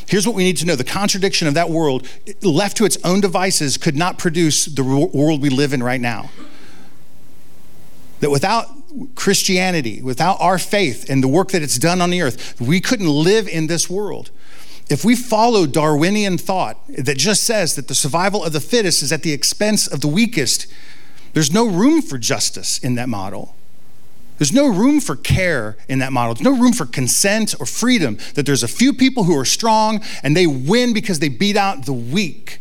Here's 0.07 0.27
what 0.27 0.35
we 0.35 0.43
need 0.43 0.57
to 0.57 0.65
know 0.65 0.75
the 0.75 0.83
contradiction 0.83 1.47
of 1.47 1.53
that 1.53 1.69
world, 1.69 2.07
left 2.41 2.77
to 2.77 2.85
its 2.85 2.97
own 3.03 3.21
devices, 3.21 3.77
could 3.77 3.95
not 3.95 4.17
produce 4.17 4.65
the 4.65 4.83
world 4.83 5.41
we 5.41 5.49
live 5.49 5.73
in 5.73 5.81
right 5.81 6.01
now. 6.01 6.31
That 8.19 8.29
without 8.29 8.67
Christianity, 9.15 10.01
without 10.01 10.39
our 10.39 10.59
faith 10.59 11.09
and 11.09 11.23
the 11.23 11.27
work 11.27 11.49
that 11.51 11.61
it's 11.61 11.77
done 11.77 12.01
on 12.01 12.09
the 12.09 12.21
earth, 12.21 12.59
we 12.59 12.81
couldn't 12.81 13.07
live 13.07 13.47
in 13.47 13.67
this 13.67 13.89
world. 13.89 14.31
If 14.89 15.05
we 15.05 15.15
follow 15.15 15.65
Darwinian 15.65 16.37
thought 16.37 16.77
that 16.89 17.17
just 17.17 17.43
says 17.43 17.75
that 17.75 17.87
the 17.87 17.95
survival 17.95 18.43
of 18.43 18.51
the 18.51 18.59
fittest 18.59 19.01
is 19.01 19.11
at 19.13 19.23
the 19.23 19.31
expense 19.31 19.87
of 19.87 20.01
the 20.01 20.07
weakest, 20.09 20.67
there's 21.33 21.53
no 21.53 21.65
room 21.65 22.01
for 22.01 22.17
justice 22.17 22.77
in 22.77 22.95
that 22.95 23.07
model. 23.07 23.55
There's 24.41 24.53
no 24.53 24.69
room 24.69 25.01
for 25.01 25.15
care 25.15 25.77
in 25.87 25.99
that 25.99 26.11
model. 26.11 26.33
There's 26.33 26.43
no 26.43 26.59
room 26.59 26.73
for 26.73 26.87
consent 26.87 27.53
or 27.59 27.67
freedom. 27.67 28.17
That 28.33 28.47
there's 28.47 28.63
a 28.63 28.67
few 28.67 28.91
people 28.91 29.25
who 29.25 29.37
are 29.37 29.45
strong 29.45 30.01
and 30.23 30.35
they 30.35 30.47
win 30.47 30.95
because 30.95 31.19
they 31.19 31.29
beat 31.29 31.55
out 31.55 31.85
the 31.85 31.93
weak. 31.93 32.59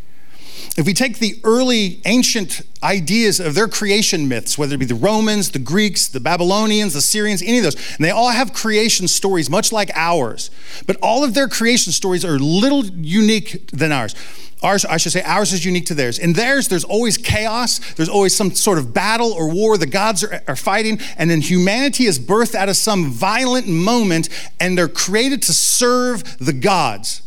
If 0.77 0.87
we 0.87 0.95
take 0.95 1.19
the 1.19 1.39
early 1.43 2.01
ancient 2.05 2.63
ideas 2.83 3.41
of 3.41 3.55
their 3.55 3.67
creation 3.67 4.29
myths, 4.29 4.57
whether 4.57 4.77
it 4.77 4.79
be 4.79 4.87
the 4.87 4.95
Romans, 4.95 5.51
the 5.51 5.59
Greeks, 5.59 6.07
the 6.07 6.21
Babylonians, 6.21 6.95
the 6.95 7.03
Syrians, 7.03 7.43
any 7.43 7.59
of 7.59 7.65
those, 7.65 7.97
and 7.97 8.05
they 8.05 8.11
all 8.11 8.31
have 8.31 8.53
creation 8.53 9.09
stories 9.09 9.51
much 9.51 9.73
like 9.73 9.91
ours, 9.95 10.51
but 10.87 10.97
all 11.03 11.25
of 11.25 11.35
their 11.35 11.49
creation 11.49 11.93
stories 11.93 12.25
are 12.25 12.39
little 12.39 12.85
unique 12.87 13.69
than 13.71 13.91
ours. 13.91 14.15
Ours, 14.63 14.85
I 14.85 14.99
should 14.99 15.13
say, 15.13 15.23
ours 15.23 15.53
is 15.53 15.65
unique 15.65 15.87
to 15.87 15.95
theirs. 15.95 16.19
In 16.19 16.35
theirs, 16.35 16.69
there's 16.69 16.85
always 16.85 17.17
chaos. 17.17 17.79
There's 17.95 18.11
always 18.11 18.37
some 18.37 18.51
sort 18.51 18.77
of 18.77 18.93
battle 18.93 19.33
or 19.33 19.51
war. 19.51 19.79
The 19.79 19.87
gods 19.87 20.23
are, 20.23 20.43
are 20.47 20.57
fighting. 20.57 21.01
And 21.17 21.31
then 21.31 21.41
humanity 21.41 22.05
is 22.05 22.19
birthed 22.19 22.55
out 22.55 22.69
of 22.69 22.77
some 22.77 23.11
violent 23.11 23.69
moment, 23.69 24.29
and 24.61 24.77
they're 24.77 24.87
created 24.87 25.41
to 25.43 25.55
serve 25.55 26.37
the 26.39 26.53
gods. 26.53 27.23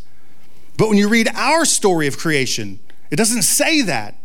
But 0.76 0.88
when 0.88 0.96
you 0.96 1.08
read 1.08 1.28
our 1.34 1.64
story 1.64 2.06
of 2.06 2.16
creation, 2.18 2.78
it 3.14 3.16
doesn't 3.16 3.42
say 3.42 3.80
that. 3.82 4.16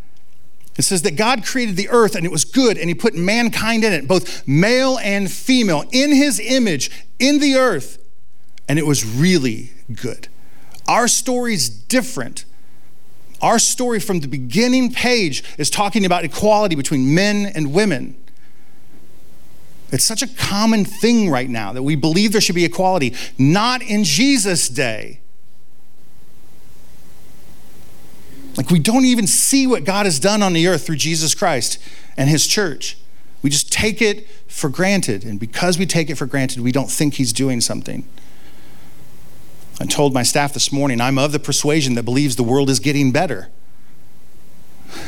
It 0.75 0.81
says 0.81 1.03
that 1.03 1.15
God 1.15 1.45
created 1.45 1.75
the 1.75 1.89
earth 1.89 2.15
and 2.15 2.25
it 2.25 2.31
was 2.31 2.43
good, 2.43 2.75
and 2.75 2.89
He 2.89 2.95
put 2.95 3.13
mankind 3.13 3.83
in 3.83 3.93
it, 3.93 4.07
both 4.07 4.47
male 4.47 4.97
and 4.97 5.31
female, 5.31 5.83
in 5.91 6.11
His 6.11 6.39
image, 6.39 6.89
in 7.19 7.37
the 7.37 7.53
earth, 7.53 7.99
and 8.67 8.79
it 8.79 8.87
was 8.87 9.05
really 9.05 9.73
good. 9.93 10.27
Our 10.87 11.07
story's 11.07 11.69
different. 11.69 12.45
Our 13.43 13.59
story 13.59 13.99
from 13.99 14.21
the 14.21 14.27
beginning 14.27 14.91
page 14.91 15.43
is 15.59 15.69
talking 15.69 16.03
about 16.03 16.23
equality 16.23 16.75
between 16.75 17.13
men 17.13 17.45
and 17.45 17.71
women. 17.71 18.17
It's 19.91 20.03
such 20.03 20.23
a 20.23 20.27
common 20.27 20.83
thing 20.83 21.29
right 21.29 21.47
now 21.47 21.73
that 21.73 21.83
we 21.83 21.95
believe 21.95 22.31
there 22.31 22.41
should 22.41 22.55
be 22.55 22.65
equality, 22.65 23.13
not 23.37 23.83
in 23.83 24.03
Jesus' 24.03 24.67
day. 24.67 25.19
Like, 28.59 28.71
we 28.71 28.79
don't 28.79 29.05
even 29.05 29.25
see 29.25 29.65
what 29.65 29.85
God 29.85 30.05
has 30.05 30.19
done 30.19 30.43
on 30.43 30.51
the 30.51 30.67
earth 30.67 30.85
through 30.85 30.97
Jesus 30.97 31.33
Christ 31.33 31.79
and 32.17 32.29
his 32.29 32.45
church. 32.45 32.97
We 33.41 33.49
just 33.49 33.71
take 33.71 34.01
it 34.01 34.27
for 34.49 34.69
granted. 34.69 35.23
And 35.23 35.39
because 35.39 35.79
we 35.79 35.85
take 35.85 36.09
it 36.09 36.15
for 36.15 36.25
granted, 36.25 36.61
we 36.61 36.73
don't 36.73 36.91
think 36.91 37.13
he's 37.13 37.31
doing 37.31 37.61
something. 37.61 38.05
I 39.79 39.85
told 39.85 40.13
my 40.13 40.23
staff 40.23 40.53
this 40.53 40.73
morning, 40.73 40.99
I'm 40.99 41.17
of 41.17 41.31
the 41.31 41.39
persuasion 41.39 41.93
that 41.93 42.03
believes 42.03 42.35
the 42.35 42.43
world 42.43 42.69
is 42.69 42.81
getting 42.81 43.13
better. 43.13 43.47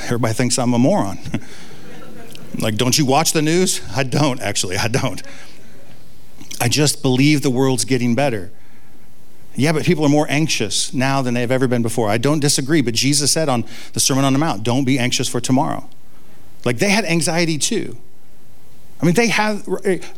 Everybody 0.06 0.34
thinks 0.34 0.58
I'm 0.58 0.74
a 0.74 0.80
moron. 0.80 1.20
like, 2.58 2.78
don't 2.78 2.98
you 2.98 3.06
watch 3.06 3.34
the 3.34 3.42
news? 3.42 3.82
I 3.94 4.04
don't, 4.04 4.40
actually. 4.40 4.78
I 4.78 4.88
don't. 4.88 5.22
I 6.62 6.70
just 6.70 7.02
believe 7.02 7.42
the 7.42 7.50
world's 7.50 7.84
getting 7.84 8.16
better. 8.16 8.54
Yeah, 9.56 9.74
but 9.74 9.84
people 9.84 10.06
are 10.06 10.10
more 10.10 10.28
anxious 10.30 10.94
now 10.94 11.22
than 11.22 11.34
they've 11.34 11.52
ever 11.52 11.68
been 11.68 11.82
before. 11.82 12.10
I 12.10 12.18
don't 12.18 12.40
disagree, 12.40 12.82
but 12.82 12.94
Jesus 12.94 13.32
said 13.32 13.50
on 13.50 13.66
the 13.94 14.00
Sermon 14.00 14.24
on 14.24 14.34
the 14.34 14.40
Mount, 14.40 14.64
don't 14.64 14.86
be 14.86 14.98
anxious 14.98 15.28
for 15.28 15.42
tomorrow. 15.42 15.90
Like 16.64 16.78
they 16.78 16.90
had 16.90 17.06
anxiety 17.06 17.58
too. 17.58 17.98
I 19.02 19.06
mean, 19.06 19.16
they 19.16 19.28
have, 19.28 19.66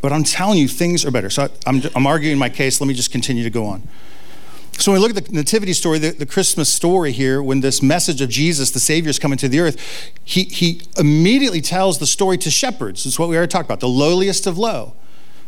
but 0.01 0.11
I'm 0.11 0.23
telling 0.23 0.59
you, 0.59 0.67
things 0.67 1.05
are 1.05 1.11
better. 1.11 1.29
So 1.29 1.47
I'm, 1.65 1.81
I'm 1.95 2.05
arguing 2.05 2.37
my 2.37 2.49
case. 2.49 2.81
Let 2.81 2.87
me 2.87 2.93
just 2.93 3.11
continue 3.11 3.43
to 3.43 3.49
go 3.49 3.65
on. 3.65 3.87
So 4.77 4.91
when 4.91 4.99
we 4.99 5.07
look 5.07 5.15
at 5.15 5.25
the 5.25 5.31
nativity 5.31 5.71
story, 5.73 5.99
the, 5.99 6.09
the, 6.09 6.25
Christmas 6.25 6.73
story 6.73 7.11
here, 7.11 7.41
when 7.41 7.61
this 7.61 7.81
message 7.81 8.21
of 8.21 8.29
Jesus, 8.29 8.71
the 8.71 8.79
Savior, 8.79 9.09
is 9.09 9.19
coming 9.19 9.37
to 9.37 9.47
the 9.47 9.59
earth, 9.59 10.11
he, 10.23 10.43
he 10.43 10.81
immediately 10.97 11.61
tells 11.61 11.99
the 11.99 12.07
story 12.07 12.37
to 12.39 12.49
shepherds. 12.49 13.05
It's 13.05 13.19
what 13.19 13.29
we 13.29 13.37
already 13.37 13.51
talked 13.51 13.65
about, 13.65 13.79
the 13.79 13.87
lowliest 13.87 14.47
of 14.47 14.57
low. 14.57 14.95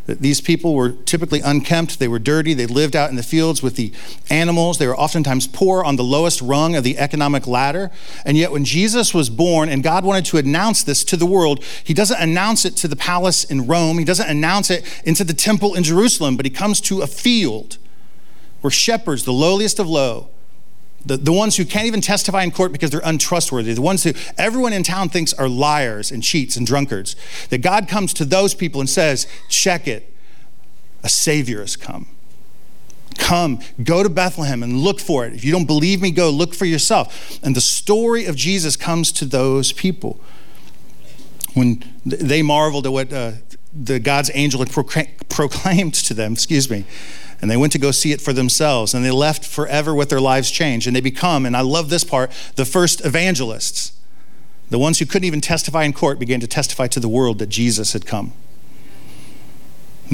These 0.07 0.39
people 0.39 0.75
were 0.75 0.91
typically 0.91 1.41
unkempt, 1.41 1.97
they 1.97 2.07
were 2.07 2.19
dirty, 2.19 2.53
they 2.53 2.67
lived 2.67 2.95
out 2.95 3.09
in 3.09 3.15
the 3.15 3.23
fields 3.23 3.63
with 3.63 3.75
the 3.75 3.91
animals, 4.29 4.77
they 4.77 4.85
were 4.85 4.97
oftentimes 4.97 5.47
poor 5.47 5.83
on 5.83 5.95
the 5.95 6.03
lowest 6.03 6.41
rung 6.41 6.75
of 6.75 6.83
the 6.83 6.99
economic 6.99 7.47
ladder. 7.47 7.89
And 8.23 8.37
yet, 8.37 8.51
when 8.51 8.65
Jesus 8.65 9.15
was 9.15 9.31
born 9.31 9.67
and 9.67 9.81
God 9.81 10.05
wanted 10.05 10.25
to 10.25 10.37
announce 10.37 10.83
this 10.83 11.03
to 11.05 11.17
the 11.17 11.25
world, 11.25 11.63
He 11.83 11.95
doesn't 11.95 12.21
announce 12.21 12.65
it 12.65 12.75
to 12.77 12.87
the 12.87 12.95
palace 12.95 13.43
in 13.43 13.65
Rome, 13.65 13.97
He 13.97 14.05
doesn't 14.05 14.29
announce 14.29 14.69
it 14.69 14.85
into 15.05 15.23
the 15.23 15.33
temple 15.33 15.73
in 15.73 15.83
Jerusalem, 15.83 16.37
but 16.37 16.45
He 16.45 16.51
comes 16.51 16.79
to 16.81 17.01
a 17.01 17.07
field 17.07 17.79
where 18.61 18.69
shepherds, 18.69 19.23
the 19.23 19.33
lowliest 19.33 19.79
of 19.79 19.87
low, 19.87 20.29
the, 21.05 21.17
the 21.17 21.31
ones 21.31 21.57
who 21.57 21.65
can't 21.65 21.85
even 21.85 22.01
testify 22.01 22.43
in 22.43 22.51
court 22.51 22.71
because 22.71 22.89
they're 22.89 23.01
untrustworthy, 23.03 23.73
the 23.73 23.81
ones 23.81 24.03
who 24.03 24.13
everyone 24.37 24.73
in 24.73 24.83
town 24.83 25.09
thinks 25.09 25.33
are 25.33 25.47
liars 25.47 26.11
and 26.11 26.23
cheats 26.23 26.57
and 26.57 26.65
drunkards, 26.65 27.15
that 27.49 27.59
God 27.59 27.87
comes 27.87 28.13
to 28.15 28.25
those 28.25 28.53
people 28.53 28.81
and 28.81 28.89
says, 28.89 29.27
check 29.49 29.87
it, 29.87 30.11
a 31.03 31.09
Savior 31.09 31.59
has 31.59 31.75
come. 31.75 32.07
Come, 33.17 33.59
go 33.81 34.03
to 34.03 34.09
Bethlehem 34.09 34.61
and 34.61 34.79
look 34.79 34.99
for 34.99 35.25
it. 35.25 35.33
If 35.33 35.45
you 35.45 35.51
don't 35.51 35.65
believe 35.65 36.01
me, 36.01 36.11
go 36.11 36.29
look 36.29 36.53
for 36.53 36.65
yourself. 36.65 37.39
And 37.43 37.55
the 37.55 37.61
story 37.61 38.25
of 38.25 38.35
Jesus 38.35 38.75
comes 38.75 39.11
to 39.13 39.25
those 39.25 39.71
people. 39.71 40.19
When 41.53 41.83
they 42.05 42.41
marveled 42.41 42.85
at 42.85 42.91
what 42.91 43.13
uh, 43.13 43.31
the 43.73 43.99
God's 43.99 44.31
angel 44.33 44.59
had 44.59 44.69
proclaimed 45.29 45.93
to 45.93 46.13
them, 46.13 46.33
excuse 46.33 46.69
me, 46.69 46.85
and 47.41 47.49
they 47.49 47.57
went 47.57 47.71
to 47.73 47.79
go 47.79 47.91
see 47.91 48.11
it 48.11 48.21
for 48.21 48.33
themselves 48.33 48.93
and 48.93 49.03
they 49.03 49.11
left 49.11 49.45
forever 49.45 49.93
with 49.93 50.09
their 50.09 50.21
lives 50.21 50.51
changed 50.51 50.87
and 50.87 50.95
they 50.95 51.01
become 51.01 51.45
and 51.45 51.55
i 51.55 51.61
love 51.61 51.89
this 51.89 52.03
part 52.03 52.31
the 52.55 52.65
first 52.65 53.05
evangelists 53.05 53.93
the 54.69 54.79
ones 54.79 54.99
who 54.99 55.05
couldn't 55.05 55.25
even 55.25 55.41
testify 55.41 55.83
in 55.83 55.93
court 55.93 56.19
began 56.19 56.39
to 56.39 56.47
testify 56.47 56.87
to 56.87 56.99
the 56.99 57.09
world 57.09 57.39
that 57.39 57.49
jesus 57.49 57.93
had 57.93 58.05
come 58.05 58.33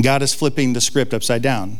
god 0.01 0.21
is 0.21 0.33
flipping 0.33 0.73
the 0.73 0.81
script 0.81 1.13
upside 1.13 1.41
down 1.41 1.79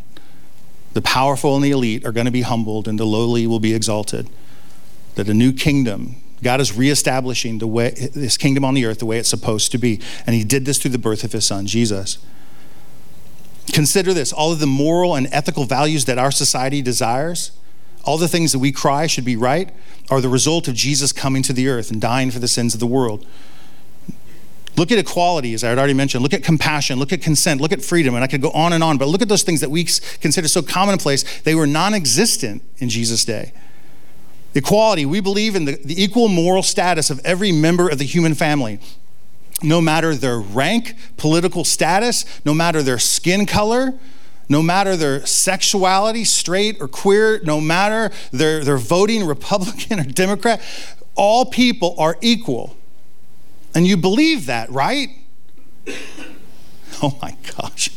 the 0.94 1.02
powerful 1.02 1.56
and 1.56 1.64
the 1.64 1.72
elite 1.72 2.06
are 2.06 2.12
going 2.12 2.26
to 2.26 2.32
be 2.32 2.42
humbled 2.42 2.88
and 2.88 3.00
the 3.00 3.06
lowly 3.06 3.48
will 3.48 3.60
be 3.60 3.74
exalted 3.74 4.30
that 5.16 5.28
a 5.30 5.34
new 5.34 5.54
kingdom 5.54 6.16
God 6.44 6.60
is 6.60 6.76
reestablishing 6.76 7.60
the 7.60 7.68
way 7.68 7.94
his 8.14 8.38
kingdom 8.38 8.66
on 8.66 8.74
the 8.74 8.86
earth 8.86 9.00
the 9.00 9.06
way 9.06 9.20
it's 9.20 9.30
supposed 9.30 9.72
to 9.72 9.78
be. 9.78 10.02
And 10.26 10.36
he 10.36 10.44
did 10.44 10.66
this 10.66 10.80
through 10.80 10.92
the 10.92 10.98
birth 10.98 11.24
of 11.24 11.32
his 11.32 11.46
son, 11.46 11.68
Jesus. 11.68 12.18
Consider 13.68 14.14
this 14.14 14.34
all 14.34 14.52
of 14.52 14.60
the 14.60 14.68
moral 14.68 15.16
and 15.16 15.28
ethical 15.32 15.66
values 15.66 16.06
that 16.06 16.18
our 16.18 16.32
society 16.32 16.82
desires, 16.82 17.52
all 18.04 18.18
the 18.18 18.28
things 18.28 18.52
that 18.52 18.60
we 18.60 18.72
cry 18.72 19.08
should 19.08 19.26
be 19.26 19.36
right, 19.36 19.72
are 20.10 20.22
the 20.22 20.30
result 20.30 20.68
of 20.68 20.74
Jesus 20.74 21.14
coming 21.14 21.44
to 21.44 21.54
the 21.54 21.68
earth 21.68 21.92
and 21.92 22.02
dying 22.02 22.32
for 22.32 22.40
the 22.40 22.48
sins 22.48 22.74
of 22.74 22.80
the 22.80 22.88
world. 22.88 23.26
Look 24.78 24.92
at 24.92 24.98
equality, 24.98 25.54
as 25.54 25.64
I 25.64 25.70
had 25.70 25.78
already 25.78 25.94
mentioned. 25.94 26.24
Look 26.24 26.34
at 26.34 26.44
compassion. 26.44 26.98
Look 26.98 27.12
at 27.12 27.22
consent. 27.22 27.60
Look 27.60 27.72
at 27.72 27.82
freedom. 27.82 28.16
And 28.16 28.24
I 28.24 28.28
could 28.28 28.42
go 28.42 28.52
on 28.52 28.74
and 28.74 28.84
on, 28.84 28.98
but 28.98 29.10
look 29.10 29.22
at 29.22 29.28
those 29.28 29.44
things 29.44 29.60
that 29.62 29.70
we 29.70 29.84
consider 29.84 30.48
so 30.48 30.62
commonplace. 30.62 31.42
They 31.42 31.56
were 31.56 31.68
non 31.68 31.94
existent 31.94 32.64
in 32.78 32.90
Jesus' 32.90 33.26
day. 33.26 33.54
Equality, 34.54 35.06
we 35.06 35.20
believe 35.20 35.56
in 35.56 35.66
the, 35.66 35.76
the 35.84 36.02
equal 36.02 36.28
moral 36.28 36.64
status 36.64 37.10
of 37.10 37.20
every 37.24 37.52
member 37.52 37.90
of 37.90 38.00
the 38.00 38.06
human 38.06 38.34
family 38.34 38.80
no 39.64 39.82
matter 39.82 40.16
their 40.16 40.40
rank, 40.40 40.96
political 41.18 41.64
status, 41.64 42.26
no 42.46 42.54
matter 42.54 42.82
their 42.82 43.00
skin 43.00 43.46
color, 43.46 43.94
no 44.50 44.62
matter 44.62 44.98
their 44.98 45.26
sexuality, 45.26 46.24
straight 46.24 46.78
or 46.82 46.88
queer, 46.88 47.40
no 47.44 47.62
matter 47.62 48.14
their, 48.32 48.64
their 48.64 48.78
voting 48.78 49.26
Republican 49.26 50.00
or 50.00 50.04
Democrat, 50.04 50.62
all 51.16 51.46
people 51.46 51.96
are 51.98 52.18
equal. 52.22 52.76
And 53.74 53.88
you 53.88 53.98
believe 53.98 54.46
that, 54.48 54.70
right? 54.70 55.10
Oh 57.04 57.18
my 57.20 57.36
gosh. 57.58 57.90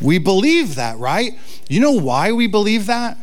We 0.00 0.18
believe 0.18 0.74
that, 0.74 0.98
right? 0.98 1.38
You 1.68 1.78
know 1.78 1.92
why 1.92 2.32
we 2.32 2.48
believe 2.48 2.86
that? 2.86 3.16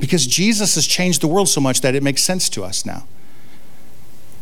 Because 0.00 0.26
Jesus 0.26 0.74
has 0.74 0.84
changed 0.84 1.20
the 1.20 1.28
world 1.28 1.48
so 1.48 1.60
much 1.60 1.80
that 1.82 1.94
it 1.94 2.02
makes 2.02 2.24
sense 2.24 2.48
to 2.48 2.64
us 2.64 2.84
now. 2.84 3.06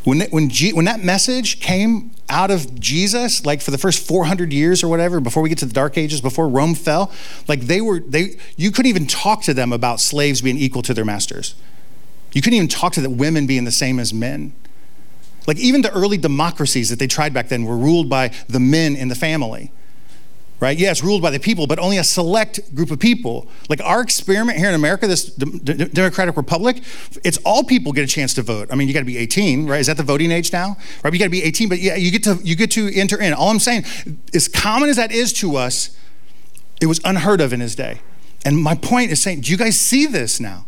When, 0.05 0.21
when, 0.31 0.51
G, 0.51 0.73
when 0.73 0.85
that 0.85 1.03
message 1.03 1.61
came 1.61 2.11
out 2.29 2.51
of 2.51 2.79
Jesus, 2.79 3.45
like 3.45 3.61
for 3.61 3.71
the 3.71 3.79
first 3.79 4.07
400 4.07 4.53
years 4.53 4.83
or 4.83 4.89
whatever, 4.89 5.19
before 5.19 5.43
we 5.43 5.49
get 5.49 5.59
to 5.59 5.67
the 5.67 5.73
Dark 5.73 5.97
Ages, 5.97 6.21
before 6.21 6.49
Rome 6.49 6.75
fell, 6.75 7.11
like 7.49 7.63
they 7.63 7.81
were, 7.81 8.01
they, 8.01 8.37
you 8.57 8.71
couldn't 8.71 8.91
even 8.91 9.07
talk 9.07 9.43
to 9.43 9.55
them 9.55 9.73
about 9.73 10.01
slaves 10.01 10.43
being 10.43 10.59
equal 10.59 10.83
to 10.83 10.95
their 10.95 11.05
masters. 11.05 11.55
You 12.33 12.43
couldn't 12.43 12.57
even 12.57 12.69
talk 12.69 12.93
to 12.95 13.01
the 13.01 13.11
women 13.11 13.47
being 13.47 13.65
the 13.65 13.73
same 13.73 13.99
as 13.99 14.13
men. 14.13 14.53
Like 15.47 15.59
even 15.59 15.83
the 15.83 15.93
early 15.93 16.19
democracies 16.19 16.91
that 16.91 16.99
they 16.99 17.07
tried 17.07 17.33
back 17.33 17.49
then 17.49 17.65
were 17.65 17.77
ruled 17.77 18.09
by 18.09 18.33
the 18.49 18.61
men 18.61 18.97
in 18.97 19.09
the 19.09 19.15
family 19.15 19.73
right? 20.61 20.81
It's 20.81 21.03
ruled 21.03 21.23
by 21.23 21.31
the 21.31 21.41
people, 21.41 21.67
but 21.67 21.79
only 21.79 21.99
a 21.99 22.05
select 22.05 22.75
group 22.75 22.91
of 22.91 22.99
people. 22.99 23.49
Like 23.69 23.81
our 23.83 24.01
experiment 24.01 24.59
here 24.59 24.69
in 24.69 24.75
America, 24.75 25.07
this 25.07 25.27
D- 25.27 25.59
D- 25.59 25.85
Democratic 25.87 26.37
Republic, 26.37 26.83
it's 27.23 27.39
all 27.39 27.65
people 27.65 27.93
get 27.93 28.05
a 28.05 28.07
chance 28.07 28.35
to 28.35 28.43
vote. 28.43 28.69
I 28.71 28.75
mean, 28.77 28.89
you 28.89 28.95
got 28.95 29.01
to 29.01 29.07
be 29.07 29.19
18, 29.19 29.67
right? 29.67 29.81
Is 29.81 29.89
that 29.89 29.97
the 29.97 30.03
voting 30.03 30.31
age 30.31 30.53
now? 30.53 30.77
Right? 31.03 31.13
You 31.13 31.19
got 31.19 31.27
to 31.27 31.31
be 31.31 31.43
18, 31.43 31.69
but 31.69 31.79
yeah, 31.79 31.97
you 31.97 32.11
get 32.11 32.25
to 32.25 32.39
you 32.43 32.57
get 32.57 32.71
to 32.73 32.91
enter 32.95 33.21
in. 33.21 33.33
All 33.35 33.51
I'm 33.51 33.59
saying, 33.59 33.85
as 34.33 34.49
common 34.49 34.89
as 34.89 34.97
that 34.97 35.13
is 35.13 35.33
to 35.35 35.57
us, 35.57 35.97
it 36.81 36.87
was 36.87 37.01
unheard 37.05 37.41
of 37.41 37.53
in 37.53 37.61
his 37.61 37.75
day. 37.75 38.01
And 38.45 38.59
my 38.59 38.75
point 38.75 39.11
is 39.11 39.23
saying, 39.23 39.41
do 39.43 39.51
you 39.51 39.57
guys 39.57 39.81
see 39.81 40.07
this 40.07 40.39
now? 40.39 40.67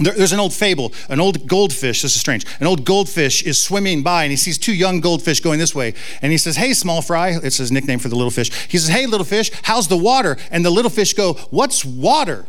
There, 0.00 0.14
there's 0.14 0.32
an 0.32 0.40
old 0.40 0.54
fable, 0.54 0.92
an 1.08 1.20
old 1.20 1.46
goldfish, 1.46 2.02
this 2.02 2.14
is 2.14 2.20
strange. 2.20 2.46
An 2.58 2.66
old 2.66 2.84
goldfish 2.84 3.42
is 3.42 3.62
swimming 3.62 4.02
by 4.02 4.24
and 4.24 4.30
he 4.30 4.36
sees 4.36 4.58
two 4.58 4.74
young 4.74 5.00
goldfish 5.00 5.40
going 5.40 5.58
this 5.58 5.74
way. 5.74 5.94
And 6.22 6.32
he 6.32 6.38
says, 6.38 6.56
Hey, 6.56 6.72
small 6.72 7.02
fry, 7.02 7.38
it's 7.42 7.58
his 7.58 7.70
nickname 7.70 7.98
for 7.98 8.08
the 8.08 8.16
little 8.16 8.30
fish. 8.30 8.50
He 8.68 8.78
says, 8.78 8.88
Hey, 8.88 9.06
little 9.06 9.26
fish, 9.26 9.50
how's 9.62 9.88
the 9.88 9.96
water? 9.96 10.36
And 10.50 10.64
the 10.64 10.70
little 10.70 10.90
fish 10.90 11.14
go, 11.14 11.34
What's 11.50 11.84
water? 11.84 12.46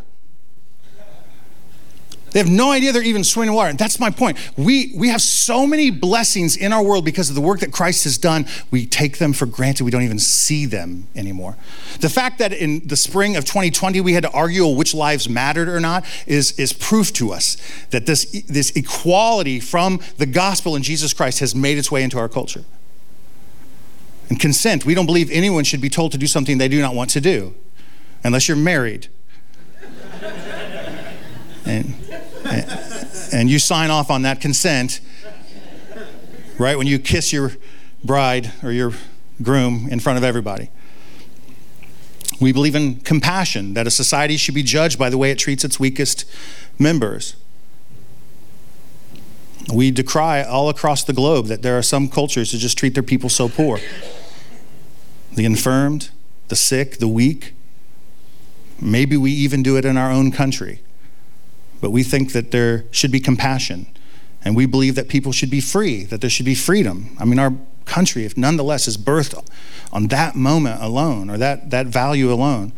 They 2.32 2.39
have 2.39 2.50
no 2.50 2.72
idea 2.72 2.94
they're 2.94 3.04
even 3.04 3.24
swimming 3.24 3.50
in 3.50 3.56
water. 3.56 3.74
That's 3.74 4.00
my 4.00 4.10
point. 4.10 4.38
We, 4.58 4.94
we 4.96 5.10
have 5.10 5.22
so 5.22 5.67
many 5.67 5.89
blessings 5.91 6.56
in 6.56 6.72
our 6.72 6.82
world 6.82 7.04
because 7.04 7.30
of 7.30 7.36
the 7.36 7.41
work 7.41 7.60
that 7.60 7.74
Christ 7.74 8.06
has 8.06 8.17
done. 8.17 8.46
We 8.72 8.86
take 8.86 9.17
them 9.17 9.34
for 9.34 9.46
granted. 9.46 9.84
We 9.84 9.91
don't 9.91 10.04
even 10.04 10.20
see 10.20 10.65
them 10.65 11.08
anymore. 11.13 11.58
The 12.00 12.10
fact 12.10 12.39
that 12.39 12.54
in 12.54 12.88
the 12.88 12.96
spring 12.96 13.36
of 13.36 13.44
2020 13.44 14.00
we 14.00 14.13
had 14.13 14.24
to 14.24 14.32
argue 14.32 14.65
which 14.67 14.94
lives 14.94 15.28
mattered 15.28 15.67
or 15.67 15.80
not 15.80 16.06
is, 16.26 16.54
is 16.54 16.72
proof 16.72 17.12
to 17.13 17.32
us 17.34 17.58
that 17.89 18.06
this, 18.06 18.44
this 18.48 18.72
equality 18.72 19.60
from 19.60 20.00
the 20.17 20.26
gospel 20.26 20.76
in 20.76 20.84
Jesus 20.84 21.13
Christ 21.13 21.39
has 21.39 21.54
made 21.54 21.78
its 21.78 21.91
way 21.91 22.02
into 22.04 22.17
our 22.17 22.30
culture. 22.30 22.63
And 24.30 24.39
consent, 24.39 24.86
we 24.86 24.96
don't 24.96 25.06
believe 25.06 25.30
anyone 25.30 25.65
should 25.65 25.82
be 25.82 25.89
told 25.89 26.13
to 26.13 26.17
do 26.17 26.28
something 26.28 26.58
they 26.58 26.70
do 26.70 26.80
not 26.80 26.96
want 26.96 27.10
to 27.12 27.20
do, 27.20 27.54
unless 28.24 28.48
you're 28.48 28.56
married. 28.56 29.10
and 31.65 32.01
and 33.32 33.50
you 33.50 33.60
sign 33.60 33.89
off 33.89 34.10
on 34.12 34.24
that 34.24 34.41
consent, 34.41 35.00
right? 36.58 36.78
When 36.78 36.88
you 36.88 37.00
kiss 37.00 37.32
your 37.32 37.54
bride 38.04 38.52
or 38.63 38.72
your 38.72 38.94
groom 39.41 39.88
in 39.89 40.00
front 40.00 40.17
of 40.17 40.24
everybody. 40.24 40.70
We 42.39 42.52
believe 42.52 42.76
in 42.76 42.96
compassion, 43.02 43.76
that 43.76 43.86
a 43.86 43.91
society 43.91 44.38
should 44.38 44.56
be 44.56 44.63
judged 44.63 44.98
by 44.98 45.10
the 45.10 45.17
way 45.17 45.32
it 45.32 45.38
treats 45.38 45.63
its 45.63 45.80
weakest 45.80 46.26
members. 46.80 47.36
We 49.72 49.91
decry 49.91 50.41
all 50.41 50.70
across 50.70 51.04
the 51.04 51.13
globe 51.13 51.46
that 51.48 51.62
there 51.62 51.78
are 51.78 51.84
some 51.84 52.10
cultures 52.10 52.52
that 52.52 52.58
just 52.58 52.78
treat 52.78 52.96
their 52.96 53.04
people 53.04 53.30
so 53.30 53.48
poor. 53.48 53.80
The 55.34 55.46
infirmed, 55.46 56.10
the 56.48 56.56
sick, 56.56 56.98
the 56.98 57.08
weak. 57.08 57.54
Maybe 58.82 59.15
we 59.15 59.32
even 59.32 59.62
do 59.62 59.78
it 59.78 59.86
in 59.86 59.96
our 59.96 60.12
own 60.12 60.32
country 60.32 60.82
but 61.82 61.89
we 61.89 62.04
think 62.04 62.32
that 62.32 62.52
there 62.52 62.86
should 62.91 63.12
be 63.12 63.20
compassion. 63.20 63.88
And 64.44 64.56
we 64.56 64.65
believe 64.65 64.96
that 64.96 65.08
people 65.08 65.32
should 65.32 65.50
be 65.50 65.62
free, 65.62 66.04
that 66.06 66.22
there 66.22 66.30
should 66.30 66.46
be 66.46 66.56
freedom. 66.56 67.15
I 67.20 67.26
mean, 67.26 67.38
our 67.38 67.54
country, 67.86 68.26
if 68.26 68.38
nonetheless, 68.38 68.88
is 68.88 68.98
birthed 68.98 69.38
on 69.91 70.08
that 70.08 70.36
moment 70.36 70.82
alone 70.82 71.30
or 71.30 71.38
that, 71.38 71.70
that 71.72 71.88
value 71.88 72.32
alone, 72.32 72.72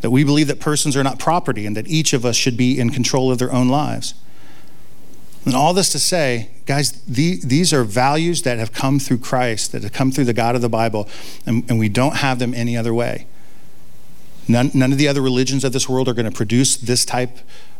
that 0.00 0.10
we 0.10 0.22
believe 0.22 0.46
that 0.48 0.60
persons 0.60 0.96
are 0.96 1.02
not 1.02 1.18
property 1.18 1.66
and 1.66 1.76
that 1.76 1.88
each 1.88 2.12
of 2.12 2.24
us 2.24 2.36
should 2.36 2.56
be 2.56 2.78
in 2.78 2.90
control 2.90 3.32
of 3.32 3.38
their 3.38 3.52
own 3.52 3.68
lives. 3.68 4.14
And 5.44 5.54
all 5.54 5.72
this 5.72 5.90
to 5.90 5.98
say, 5.98 6.50
guys, 6.66 6.92
the, 7.02 7.40
these 7.42 7.72
are 7.72 7.82
values 7.82 8.42
that 8.42 8.58
have 8.58 8.72
come 8.72 8.98
through 8.98 9.18
Christ, 9.18 9.72
that 9.72 9.82
have 9.82 9.92
come 9.92 10.12
through 10.12 10.26
the 10.26 10.34
God 10.34 10.54
of 10.54 10.62
the 10.62 10.68
Bible, 10.68 11.08
and, 11.46 11.68
and 11.70 11.78
we 11.78 11.88
don't 11.88 12.16
have 12.16 12.38
them 12.38 12.52
any 12.54 12.76
other 12.76 12.92
way. 12.92 13.26
None, 14.46 14.70
none 14.74 14.92
of 14.92 14.98
the 14.98 15.08
other 15.08 15.22
religions 15.22 15.64
of 15.64 15.72
this 15.72 15.88
world 15.88 16.08
are 16.08 16.14
going 16.14 16.30
to 16.30 16.36
produce 16.36 16.76
this 16.76 17.04
type 17.04 17.38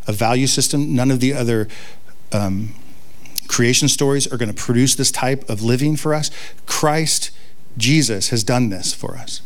of 0.09 0.17
value 0.17 0.49
system. 0.49 0.95
None 0.95 1.13
of 1.13 1.21
the 1.21 1.35
other 1.35 1.69
um, 2.33 2.75
creation 3.47 3.89
stories 3.89 4.27
are 4.27 4.37
going 4.37 4.53
to 4.53 4.55
produce 4.55 4.97
this 4.97 5.13
type 5.13 5.49
of 5.49 5.63
living 5.63 5.97
for 5.97 6.15
us. 6.15 6.31
Christ, 6.67 7.31
Jesus, 7.77 8.31
has 8.31 8.43
done 8.43 8.71
this 8.71 8.93
for 8.95 9.17
us. 9.17 9.43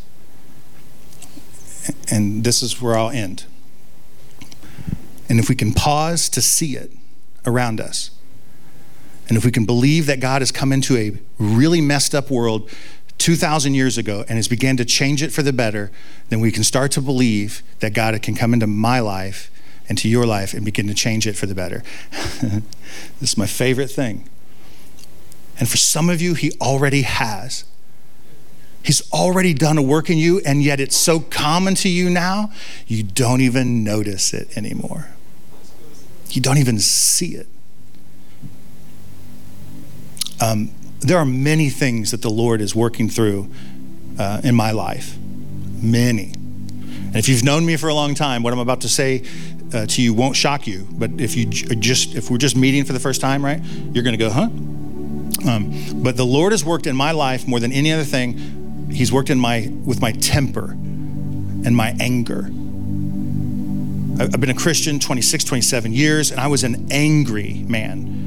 And 2.09 2.43
this 2.43 2.63
is 2.63 2.81
where 2.81 2.97
I'll 2.97 3.09
end. 3.09 3.45
And 5.29 5.39
if 5.39 5.49
we 5.49 5.55
can 5.55 5.73
pause 5.73 6.29
to 6.29 6.41
see 6.41 6.75
it 6.75 6.91
around 7.45 7.81
us, 7.81 8.11
and 9.27 9.37
if 9.37 9.45
we 9.45 9.51
can 9.51 9.65
believe 9.65 10.05
that 10.05 10.19
God 10.19 10.41
has 10.41 10.51
come 10.51 10.71
into 10.71 10.97
a 10.97 11.17
really 11.37 11.81
messed 11.81 12.13
up 12.13 12.29
world 12.29 12.69
2,000 13.17 13.73
years 13.73 13.97
ago 13.97 14.25
and 14.27 14.37
has 14.37 14.47
began 14.47 14.75
to 14.77 14.85
change 14.85 15.23
it 15.23 15.31
for 15.31 15.41
the 15.41 15.53
better, 15.53 15.91
then 16.29 16.39
we 16.39 16.51
can 16.51 16.63
start 16.63 16.91
to 16.91 17.01
believe 17.01 17.63
that 17.79 17.93
God 17.93 18.21
can 18.21 18.35
come 18.35 18.53
into 18.53 18.67
my 18.67 18.99
life 18.99 19.49
and 19.89 19.97
to 19.97 20.07
your 20.07 20.25
life 20.25 20.53
and 20.53 20.63
begin 20.63 20.87
to 20.87 20.93
change 20.93 21.27
it 21.27 21.35
for 21.35 21.45
the 21.45 21.55
better. 21.55 21.83
this 22.41 23.31
is 23.31 23.37
my 23.37 23.45
favorite 23.45 23.89
thing. 23.89 24.27
And 25.59 25.69
for 25.69 25.77
some 25.77 26.09
of 26.09 26.21
you, 26.21 26.33
He 26.33 26.51
already 26.61 27.03
has. 27.03 27.65
He's 28.83 29.09
already 29.13 29.53
done 29.53 29.77
a 29.77 29.81
work 29.81 30.09
in 30.09 30.17
you, 30.17 30.41
and 30.45 30.61
yet 30.61 30.79
it's 30.79 30.97
so 30.97 31.21
common 31.21 31.75
to 31.75 31.89
you 31.89 32.09
now, 32.09 32.51
you 32.85 33.01
don't 33.01 33.39
even 33.39 33.83
notice 33.83 34.33
it 34.33 34.57
anymore. 34.57 35.09
You 36.29 36.41
don't 36.41 36.57
even 36.57 36.79
see 36.79 37.35
it. 37.35 37.47
Um, 40.41 40.71
there 40.99 41.17
are 41.17 41.25
many 41.25 41.69
things 41.69 42.11
that 42.11 42.21
the 42.21 42.29
Lord 42.29 42.59
is 42.59 42.75
working 42.75 43.07
through 43.07 43.49
uh, 44.19 44.41
in 44.43 44.55
my 44.55 44.71
life. 44.71 45.17
Many. 45.81 46.33
And 46.33 47.15
if 47.15 47.29
you've 47.29 47.43
known 47.43 47.65
me 47.65 47.77
for 47.77 47.87
a 47.87 47.93
long 47.93 48.15
time, 48.15 48.43
what 48.43 48.51
I'm 48.51 48.59
about 48.59 48.81
to 48.81 48.89
say 48.89 49.23
uh, 49.73 49.85
to 49.87 50.01
you 50.01 50.13
won't 50.13 50.35
shock 50.35 50.67
you. 50.67 50.87
But 50.91 51.19
if 51.19 51.35
you 51.35 51.45
just 51.45 52.15
if 52.15 52.29
we're 52.29 52.37
just 52.37 52.55
meeting 52.55 52.83
for 52.83 52.93
the 52.93 52.99
first 52.99 53.21
time, 53.21 53.43
right, 53.43 53.61
you're 53.91 54.03
going 54.03 54.17
to 54.17 54.23
go, 54.23 54.29
huh? 54.29 54.49
Um, 55.49 56.01
but 56.01 56.15
the 56.15 56.25
Lord 56.25 56.51
has 56.51 56.63
worked 56.63 56.87
in 56.87 56.95
my 56.95 57.11
life 57.11 57.47
more 57.47 57.59
than 57.59 57.71
any 57.71 57.91
other 57.91 58.03
thing. 58.03 58.89
He's 58.91 59.11
worked 59.11 59.29
in 59.29 59.39
my 59.39 59.71
with 59.85 60.01
my 60.01 60.11
temper 60.11 60.71
and 60.71 61.75
my 61.75 61.95
anger. 61.99 62.49
I've 64.19 64.39
been 64.39 64.51
a 64.51 64.55
Christian 64.55 64.99
26, 64.99 65.43
27 65.43 65.91
years, 65.91 66.29
and 66.29 66.39
I 66.39 66.45
was 66.45 66.63
an 66.63 66.87
angry 66.91 67.65
man 67.67 68.22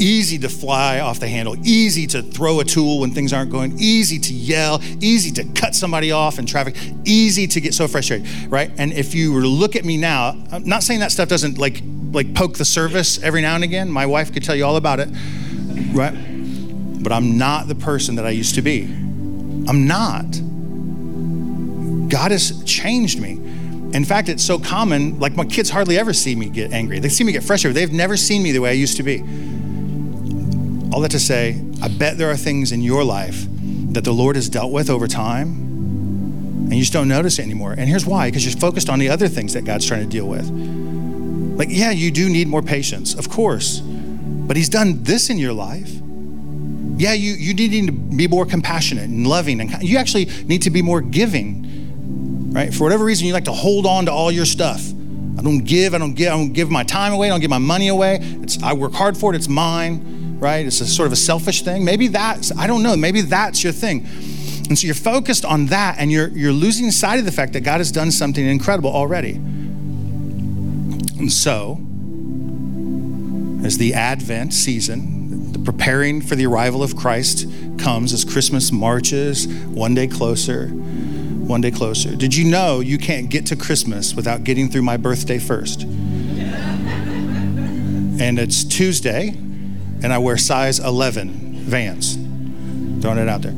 easy 0.00 0.38
to 0.38 0.48
fly 0.48 1.00
off 1.00 1.20
the 1.20 1.28
handle, 1.28 1.56
easy 1.62 2.06
to 2.08 2.22
throw 2.22 2.60
a 2.60 2.64
tool 2.64 3.00
when 3.00 3.10
things 3.12 3.32
aren't 3.32 3.50
going, 3.50 3.78
easy 3.78 4.18
to 4.18 4.32
yell, 4.32 4.80
easy 5.00 5.30
to 5.30 5.44
cut 5.52 5.74
somebody 5.74 6.10
off 6.10 6.38
in 6.38 6.46
traffic, 6.46 6.76
easy 7.04 7.46
to 7.46 7.60
get 7.60 7.74
so 7.74 7.86
frustrated, 7.86 8.26
right? 8.48 8.70
And 8.78 8.92
if 8.92 9.14
you 9.14 9.32
were 9.32 9.42
to 9.42 9.48
look 9.48 9.76
at 9.76 9.84
me 9.84 9.96
now, 9.96 10.36
I'm 10.50 10.64
not 10.64 10.82
saying 10.82 11.00
that 11.00 11.12
stuff 11.12 11.28
doesn't 11.28 11.58
like 11.58 11.82
like 12.12 12.34
poke 12.34 12.56
the 12.56 12.64
surface 12.64 13.22
every 13.22 13.40
now 13.40 13.54
and 13.54 13.62
again. 13.62 13.88
My 13.88 14.04
wife 14.04 14.32
could 14.32 14.42
tell 14.42 14.56
you 14.56 14.64
all 14.64 14.76
about 14.76 14.98
it, 14.98 15.08
right? 15.92 16.14
But 17.02 17.12
I'm 17.12 17.38
not 17.38 17.68
the 17.68 17.76
person 17.76 18.16
that 18.16 18.26
I 18.26 18.30
used 18.30 18.56
to 18.56 18.62
be. 18.62 18.82
I'm 18.82 19.86
not. 19.86 20.26
God 22.10 22.32
has 22.32 22.64
changed 22.64 23.20
me. 23.20 23.32
In 23.92 24.04
fact, 24.04 24.28
it's 24.28 24.44
so 24.44 24.58
common, 24.58 25.18
like 25.20 25.36
my 25.36 25.44
kids 25.44 25.70
hardly 25.70 25.98
ever 25.98 26.12
see 26.12 26.34
me 26.34 26.48
get 26.48 26.72
angry. 26.72 26.98
They 26.98 27.08
see 27.08 27.24
me 27.24 27.32
get 27.32 27.42
frustrated. 27.42 27.76
They've 27.76 27.92
never 27.92 28.16
seen 28.16 28.42
me 28.42 28.52
the 28.52 28.60
way 28.60 28.70
I 28.70 28.74
used 28.74 28.96
to 28.96 29.02
be. 29.02 29.18
All 30.92 31.00
that 31.00 31.12
to 31.12 31.20
say, 31.20 31.60
I 31.80 31.88
bet 31.88 32.18
there 32.18 32.30
are 32.30 32.36
things 32.36 32.72
in 32.72 32.82
your 32.82 33.04
life 33.04 33.46
that 33.92 34.02
the 34.02 34.12
Lord 34.12 34.34
has 34.34 34.48
dealt 34.48 34.72
with 34.72 34.90
over 34.90 35.06
time, 35.06 35.46
and 35.48 36.74
you 36.74 36.80
just 36.80 36.92
don't 36.92 37.08
notice 37.08 37.38
it 37.38 37.42
anymore. 37.42 37.72
And 37.72 37.88
here's 37.88 38.06
why 38.06 38.28
because 38.28 38.44
you're 38.44 38.58
focused 38.58 38.88
on 38.88 38.98
the 38.98 39.08
other 39.08 39.28
things 39.28 39.52
that 39.54 39.64
God's 39.64 39.86
trying 39.86 40.02
to 40.02 40.08
deal 40.08 40.26
with. 40.26 40.48
Like, 41.56 41.68
yeah, 41.70 41.90
you 41.92 42.10
do 42.10 42.28
need 42.28 42.48
more 42.48 42.62
patience, 42.62 43.14
of 43.14 43.28
course, 43.28 43.80
but 43.80 44.56
He's 44.56 44.68
done 44.68 45.02
this 45.04 45.30
in 45.30 45.38
your 45.38 45.52
life. 45.52 45.90
Yeah, 46.96 47.12
you, 47.12 47.32
you 47.32 47.54
need 47.54 47.86
to 47.86 47.92
be 47.92 48.26
more 48.26 48.44
compassionate 48.44 49.04
and 49.04 49.26
loving, 49.26 49.60
and 49.60 49.82
you 49.82 49.96
actually 49.96 50.26
need 50.44 50.62
to 50.62 50.70
be 50.70 50.82
more 50.82 51.00
giving, 51.00 52.52
right? 52.52 52.74
For 52.74 52.82
whatever 52.82 53.04
reason, 53.04 53.28
you 53.28 53.32
like 53.32 53.44
to 53.44 53.52
hold 53.52 53.86
on 53.86 54.06
to 54.06 54.12
all 54.12 54.32
your 54.32 54.44
stuff. 54.44 54.88
I 55.38 55.42
don't 55.42 55.64
give, 55.64 55.94
I 55.94 55.98
don't 55.98 56.14
give, 56.14 56.32
I 56.32 56.36
don't 56.36 56.52
give 56.52 56.68
my 56.68 56.82
time 56.82 57.12
away, 57.12 57.28
I 57.28 57.30
don't 57.30 57.40
give 57.40 57.50
my 57.50 57.58
money 57.58 57.88
away. 57.88 58.18
It's, 58.42 58.60
I 58.62 58.72
work 58.72 58.92
hard 58.92 59.16
for 59.16 59.32
it, 59.32 59.36
it's 59.36 59.48
mine 59.48 60.19
right? 60.40 60.66
It's 60.66 60.80
a 60.80 60.86
sort 60.86 61.06
of 61.06 61.12
a 61.12 61.16
selfish 61.16 61.62
thing. 61.62 61.84
Maybe 61.84 62.08
that's, 62.08 62.56
I 62.56 62.66
don't 62.66 62.82
know, 62.82 62.96
maybe 62.96 63.20
that's 63.20 63.62
your 63.62 63.72
thing. 63.72 64.06
And 64.68 64.78
so 64.78 64.86
you're 64.86 64.94
focused 64.94 65.44
on 65.44 65.66
that 65.66 65.96
and 65.98 66.10
you're, 66.12 66.28
you're 66.28 66.52
losing 66.52 66.90
sight 66.90 67.18
of 67.18 67.24
the 67.24 67.32
fact 67.32 67.52
that 67.54 67.60
God 67.60 67.78
has 67.78 67.90
done 67.90 68.10
something 68.10 68.44
incredible 68.44 68.90
already. 68.90 69.32
And 71.18 71.30
so, 71.30 71.80
as 73.66 73.78
the 73.78 73.92
Advent 73.94 74.54
season, 74.54 75.52
the 75.52 75.58
preparing 75.58 76.22
for 76.22 76.36
the 76.36 76.46
arrival 76.46 76.82
of 76.82 76.96
Christ 76.96 77.46
comes 77.78 78.12
as 78.12 78.24
Christmas 78.24 78.72
marches 78.72 79.46
one 79.48 79.94
day 79.94 80.06
closer, 80.06 80.68
one 80.68 81.60
day 81.60 81.70
closer. 81.70 82.14
Did 82.14 82.34
you 82.34 82.44
know 82.50 82.80
you 82.80 82.96
can't 82.96 83.28
get 83.28 83.46
to 83.46 83.56
Christmas 83.56 84.14
without 84.14 84.44
getting 84.44 84.70
through 84.70 84.82
my 84.82 84.96
birthday 84.96 85.38
first? 85.38 85.86
and 88.20 88.38
it's 88.38 88.64
Tuesday, 88.64 89.34
and 90.02 90.12
I 90.12 90.18
wear 90.18 90.36
size 90.36 90.78
11 90.78 91.64
vans. 91.64 92.14
Throwing 93.02 93.18
it 93.18 93.28
out 93.28 93.42
there. 93.42 93.54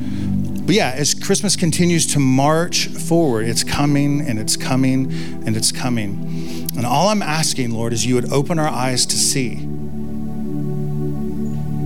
But 0.64 0.74
yeah, 0.76 0.92
as 0.96 1.14
Christmas 1.14 1.57
continues 1.57 2.07
to 2.09 2.20
march 2.20 2.87
forward, 2.87 3.46
it's 3.48 3.64
coming 3.64 4.20
and 4.20 4.38
it's 4.38 4.57
coming 4.57 5.12
and 5.44 5.57
it's 5.57 5.72
coming. 5.72 6.68
And 6.76 6.87
all 6.87 7.09
I'm 7.09 7.22
asking, 7.22 7.72
Lord, 7.72 7.92
is 7.92 8.07
you 8.07 8.14
would 8.14 8.33
open 8.33 8.59
our 8.59 8.68
eyes 8.68 9.05
to 9.07 9.16
see. 9.16 9.55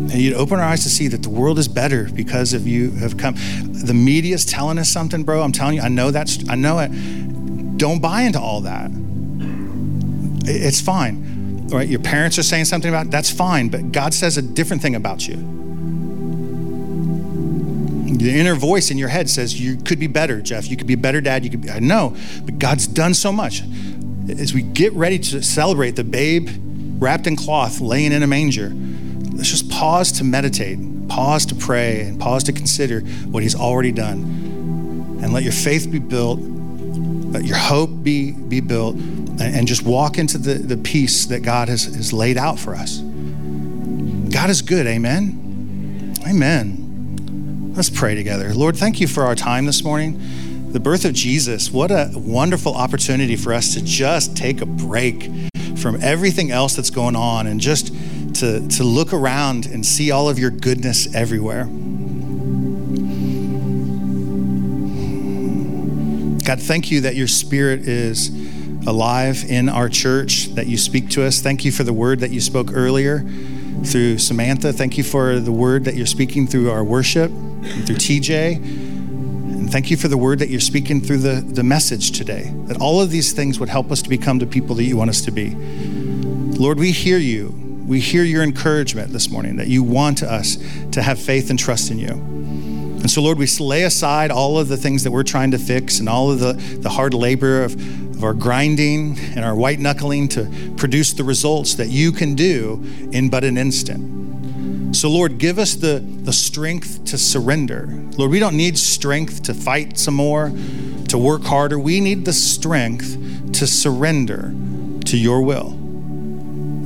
And 0.08 0.12
you'd 0.12 0.34
open 0.34 0.58
our 0.60 0.64
eyes 0.66 0.82
to 0.82 0.90
see 0.90 1.08
that 1.08 1.22
the 1.22 1.30
world 1.30 1.58
is 1.58 1.68
better 1.68 2.04
because 2.12 2.52
of 2.52 2.66
you 2.66 2.90
have 2.92 3.16
come. 3.16 3.34
The 3.72 3.94
media's 3.94 4.44
telling 4.44 4.78
us 4.78 4.90
something, 4.90 5.24
bro. 5.24 5.42
I'm 5.42 5.52
telling 5.52 5.76
you, 5.76 5.82
I 5.82 5.88
know 5.88 6.10
that's, 6.10 6.46
I 6.48 6.54
know 6.54 6.78
it. 6.78 6.88
Don't 7.78 8.00
buy 8.00 8.22
into 8.22 8.40
all 8.40 8.60
that. 8.62 8.90
It's 10.48 10.80
fine 10.80 11.25
right? 11.70 11.88
Your 11.88 12.00
parents 12.00 12.38
are 12.38 12.42
saying 12.42 12.66
something 12.66 12.88
about 12.88 13.10
that's 13.10 13.30
fine, 13.30 13.68
but 13.68 13.92
God 13.92 14.14
says 14.14 14.36
a 14.36 14.42
different 14.42 14.82
thing 14.82 14.94
about 14.94 15.26
you. 15.26 15.36
The 18.18 18.38
inner 18.38 18.54
voice 18.54 18.90
in 18.90 18.98
your 18.98 19.08
head 19.08 19.28
says 19.28 19.60
you 19.60 19.76
could 19.76 20.00
be 20.00 20.06
better, 20.06 20.40
Jeff. 20.40 20.70
You 20.70 20.76
could 20.76 20.86
be 20.86 20.94
a 20.94 20.98
better 20.98 21.20
dad. 21.20 21.44
You 21.44 21.50
could 21.50 21.62
be, 21.62 21.70
I 21.70 21.80
know, 21.80 22.16
but 22.44 22.58
God's 22.58 22.86
done 22.86 23.14
so 23.14 23.30
much. 23.30 23.62
As 24.28 24.54
we 24.54 24.62
get 24.62 24.92
ready 24.94 25.18
to 25.18 25.42
celebrate 25.42 25.96
the 25.96 26.04
babe 26.04 26.48
wrapped 26.98 27.26
in 27.26 27.36
cloth 27.36 27.80
laying 27.80 28.12
in 28.12 28.22
a 28.22 28.26
manger, 28.26 28.70
let's 29.32 29.50
just 29.50 29.70
pause 29.70 30.10
to 30.12 30.24
meditate, 30.24 30.78
pause 31.08 31.46
to 31.46 31.54
pray, 31.54 32.02
and 32.02 32.18
pause 32.18 32.42
to 32.44 32.52
consider 32.52 33.00
what 33.00 33.42
He's 33.42 33.54
already 33.54 33.92
done. 33.92 35.20
And 35.22 35.32
let 35.32 35.42
your 35.42 35.52
faith 35.52 35.90
be 35.90 35.98
built, 35.98 36.40
your 37.42 37.56
hope 37.56 37.90
be, 38.02 38.32
be 38.32 38.60
built, 38.60 38.96
and 38.96 39.66
just 39.66 39.82
walk 39.82 40.18
into 40.18 40.38
the, 40.38 40.54
the 40.54 40.76
peace 40.76 41.26
that 41.26 41.40
God 41.40 41.68
has, 41.68 41.84
has 41.84 42.12
laid 42.12 42.36
out 42.36 42.58
for 42.58 42.74
us. 42.74 42.98
God 42.98 44.50
is 44.50 44.62
good, 44.62 44.86
amen? 44.86 46.14
Amen. 46.26 47.72
Let's 47.76 47.90
pray 47.90 48.14
together. 48.14 48.54
Lord, 48.54 48.76
thank 48.76 49.00
you 49.00 49.06
for 49.06 49.24
our 49.24 49.34
time 49.34 49.66
this 49.66 49.84
morning. 49.84 50.72
The 50.72 50.80
birth 50.80 51.04
of 51.04 51.14
Jesus, 51.14 51.70
what 51.70 51.90
a 51.90 52.10
wonderful 52.14 52.74
opportunity 52.74 53.36
for 53.36 53.52
us 53.52 53.74
to 53.74 53.82
just 53.82 54.36
take 54.36 54.60
a 54.60 54.66
break 54.66 55.30
from 55.76 56.02
everything 56.02 56.50
else 56.50 56.74
that's 56.74 56.90
going 56.90 57.16
on 57.16 57.46
and 57.46 57.60
just 57.60 57.94
to, 58.34 58.66
to 58.68 58.84
look 58.84 59.12
around 59.12 59.66
and 59.66 59.84
see 59.86 60.10
all 60.10 60.28
of 60.28 60.38
your 60.38 60.50
goodness 60.50 61.14
everywhere. 61.14 61.66
God, 66.46 66.62
thank 66.62 66.92
you 66.92 67.00
that 67.00 67.16
your 67.16 67.26
spirit 67.26 67.80
is 67.88 68.28
alive 68.86 69.44
in 69.48 69.68
our 69.68 69.88
church, 69.88 70.46
that 70.54 70.68
you 70.68 70.78
speak 70.78 71.10
to 71.10 71.24
us. 71.24 71.40
Thank 71.40 71.64
you 71.64 71.72
for 71.72 71.82
the 71.82 71.92
word 71.92 72.20
that 72.20 72.30
you 72.30 72.40
spoke 72.40 72.70
earlier 72.72 73.26
through 73.84 74.18
Samantha. 74.18 74.72
Thank 74.72 74.96
you 74.96 75.02
for 75.02 75.40
the 75.40 75.50
word 75.50 75.84
that 75.86 75.96
you're 75.96 76.06
speaking 76.06 76.46
through 76.46 76.70
our 76.70 76.84
worship 76.84 77.32
through 77.84 77.96
TJ. 77.96 78.58
And 78.58 79.72
thank 79.72 79.90
you 79.90 79.96
for 79.96 80.06
the 80.06 80.16
word 80.16 80.38
that 80.38 80.48
you're 80.48 80.60
speaking 80.60 81.00
through 81.00 81.18
the, 81.18 81.40
the 81.40 81.64
message 81.64 82.12
today. 82.12 82.52
That 82.66 82.80
all 82.80 83.00
of 83.00 83.10
these 83.10 83.32
things 83.32 83.58
would 83.58 83.68
help 83.68 83.90
us 83.90 84.00
to 84.02 84.08
become 84.08 84.38
the 84.38 84.46
people 84.46 84.76
that 84.76 84.84
you 84.84 84.96
want 84.96 85.10
us 85.10 85.22
to 85.22 85.32
be. 85.32 85.50
Lord, 85.50 86.78
we 86.78 86.92
hear 86.92 87.18
you. 87.18 87.48
We 87.88 87.98
hear 87.98 88.22
your 88.22 88.44
encouragement 88.44 89.12
this 89.12 89.30
morning 89.30 89.56
that 89.56 89.66
you 89.66 89.82
want 89.82 90.22
us 90.22 90.58
to 90.92 91.02
have 91.02 91.18
faith 91.18 91.50
and 91.50 91.58
trust 91.58 91.90
in 91.90 91.98
you. 91.98 92.35
And 93.00 93.10
so, 93.10 93.22
Lord, 93.22 93.38
we 93.38 93.46
lay 93.60 93.84
aside 93.84 94.30
all 94.30 94.58
of 94.58 94.68
the 94.68 94.76
things 94.76 95.04
that 95.04 95.10
we're 95.10 95.22
trying 95.22 95.50
to 95.52 95.58
fix 95.58 96.00
and 96.00 96.08
all 96.08 96.30
of 96.30 96.40
the, 96.40 96.54
the 96.54 96.90
hard 96.90 97.14
labor 97.14 97.62
of, 97.62 97.74
of 98.16 98.24
our 98.24 98.34
grinding 98.34 99.18
and 99.34 99.44
our 99.44 99.54
white 99.54 99.78
knuckling 99.78 100.28
to 100.28 100.50
produce 100.76 101.12
the 101.12 101.22
results 101.22 101.74
that 101.74 101.88
you 101.88 102.10
can 102.10 102.34
do 102.34 102.82
in 103.12 103.28
but 103.30 103.44
an 103.44 103.56
instant. 103.56 104.96
So, 104.96 105.10
Lord, 105.10 105.38
give 105.38 105.58
us 105.58 105.74
the, 105.74 105.98
the 105.98 106.32
strength 106.32 107.04
to 107.06 107.18
surrender. 107.18 107.86
Lord, 108.16 108.30
we 108.30 108.38
don't 108.38 108.56
need 108.56 108.78
strength 108.78 109.42
to 109.42 109.54
fight 109.54 109.98
some 109.98 110.14
more, 110.14 110.50
to 111.08 111.18
work 111.18 111.44
harder. 111.44 111.78
We 111.78 112.00
need 112.00 112.24
the 112.24 112.32
strength 112.32 113.52
to 113.52 113.66
surrender 113.66 114.54
to 115.04 115.16
your 115.18 115.42
will. 115.42 115.78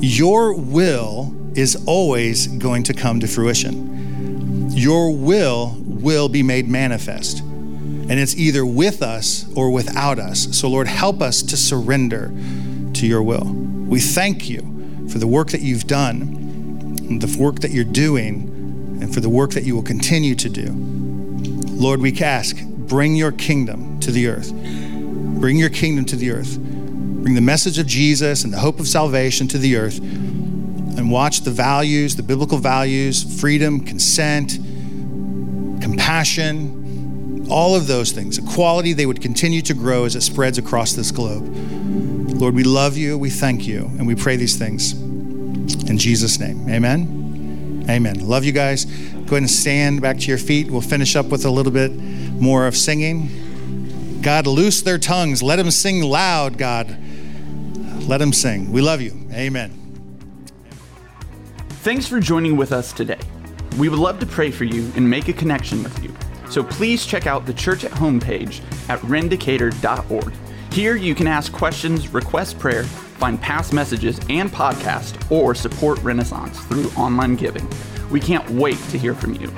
Your 0.00 0.54
will 0.54 1.34
is 1.54 1.76
always 1.86 2.46
going 2.46 2.82
to 2.84 2.94
come 2.94 3.20
to 3.20 3.26
fruition. 3.26 4.70
Your 4.70 5.14
will 5.14 5.79
will 6.02 6.28
be 6.28 6.42
made 6.42 6.68
manifest. 6.68 7.40
And 7.40 8.12
it's 8.12 8.36
either 8.36 8.66
with 8.66 9.02
us 9.02 9.46
or 9.54 9.70
without 9.70 10.18
us. 10.18 10.58
So, 10.58 10.68
Lord, 10.68 10.88
help 10.88 11.20
us 11.22 11.42
to 11.42 11.56
surrender 11.56 12.32
to 12.94 13.06
your 13.06 13.22
will. 13.22 13.44
We 13.44 14.00
thank 14.00 14.48
you 14.48 14.60
for 15.08 15.18
the 15.18 15.26
work 15.26 15.50
that 15.50 15.60
you've 15.60 15.86
done, 15.86 17.18
the 17.18 17.36
work 17.38 17.60
that 17.60 17.70
you're 17.70 17.84
doing, 17.84 18.48
and 19.00 19.14
for 19.14 19.20
the 19.20 19.28
work 19.28 19.52
that 19.52 19.64
you 19.64 19.74
will 19.74 19.82
continue 19.82 20.34
to 20.34 20.48
do. 20.48 20.72
Lord, 20.72 22.00
we 22.00 22.18
ask, 22.20 22.60
bring 22.64 23.14
your 23.14 23.32
kingdom 23.32 23.98
to 24.00 24.10
the 24.10 24.28
earth. 24.28 24.52
Bring 24.52 25.56
your 25.56 25.70
kingdom 25.70 26.04
to 26.06 26.16
the 26.16 26.30
earth. 26.30 26.58
Bring 26.58 27.34
the 27.34 27.40
message 27.40 27.78
of 27.78 27.86
Jesus 27.86 28.44
and 28.44 28.52
the 28.52 28.58
hope 28.58 28.80
of 28.80 28.88
salvation 28.88 29.48
to 29.48 29.58
the 29.58 29.76
earth. 29.76 29.98
And 29.98 31.10
watch 31.10 31.42
the 31.42 31.50
values, 31.50 32.16
the 32.16 32.22
biblical 32.22 32.58
values, 32.58 33.40
freedom, 33.40 33.80
consent, 33.80 34.58
compassion, 35.90 37.46
all 37.50 37.74
of 37.74 37.86
those 37.86 38.12
things, 38.12 38.38
equality, 38.38 38.92
they 38.92 39.06
would 39.06 39.20
continue 39.20 39.60
to 39.62 39.74
grow 39.74 40.04
as 40.04 40.14
it 40.14 40.20
spreads 40.20 40.56
across 40.56 40.92
this 40.92 41.10
globe. 41.10 41.44
Lord, 42.40 42.54
we 42.54 42.62
love 42.62 42.96
you, 42.96 43.18
we 43.18 43.28
thank 43.28 43.66
you, 43.66 43.86
and 43.98 44.06
we 44.06 44.14
pray 44.14 44.36
these 44.36 44.56
things 44.56 44.92
in 44.92 45.98
Jesus' 45.98 46.38
name. 46.38 46.68
Amen. 46.68 47.84
Amen. 47.88 48.26
Love 48.26 48.44
you 48.44 48.52
guys. 48.52 48.84
Go 48.84 49.36
ahead 49.36 49.38
and 49.38 49.50
stand 49.50 50.00
back 50.00 50.18
to 50.18 50.26
your 50.26 50.38
feet. 50.38 50.70
We'll 50.70 50.80
finish 50.80 51.16
up 51.16 51.26
with 51.26 51.44
a 51.44 51.50
little 51.50 51.72
bit 51.72 51.92
more 51.92 52.66
of 52.66 52.76
singing. 52.76 54.20
God, 54.22 54.46
loose 54.46 54.82
their 54.82 54.98
tongues. 54.98 55.42
Let 55.42 55.56
them 55.56 55.70
sing 55.70 56.02
loud, 56.02 56.56
God. 56.56 56.96
Let 58.06 58.18
them 58.18 58.32
sing. 58.32 58.70
We 58.70 58.80
love 58.80 59.00
you. 59.00 59.28
Amen. 59.32 59.76
Thanks 61.82 62.06
for 62.06 62.20
joining 62.20 62.56
with 62.56 62.72
us 62.72 62.92
today. 62.92 63.18
We 63.78 63.88
would 63.88 63.98
love 63.98 64.18
to 64.20 64.26
pray 64.26 64.50
for 64.50 64.64
you 64.64 64.90
and 64.96 65.08
make 65.08 65.28
a 65.28 65.32
connection 65.32 65.82
with 65.82 66.02
you. 66.02 66.14
So 66.50 66.64
please 66.64 67.06
check 67.06 67.26
out 67.26 67.46
the 67.46 67.54
church 67.54 67.84
at 67.84 67.92
home 67.92 68.20
page 68.20 68.60
at 68.88 68.98
rendicator.org. 69.00 70.32
Here 70.72 70.96
you 70.96 71.14
can 71.14 71.26
ask 71.26 71.52
questions, 71.52 72.12
request 72.12 72.58
prayer, 72.58 72.84
find 72.84 73.40
past 73.40 73.72
messages 73.72 74.20
and 74.28 74.50
podcasts, 74.50 75.30
or 75.30 75.54
support 75.54 75.98
Renaissance 76.02 76.58
through 76.64 76.90
online 76.90 77.36
giving. 77.36 77.68
We 78.10 78.20
can't 78.20 78.48
wait 78.50 78.78
to 78.90 78.98
hear 78.98 79.14
from 79.14 79.34
you. 79.34 79.52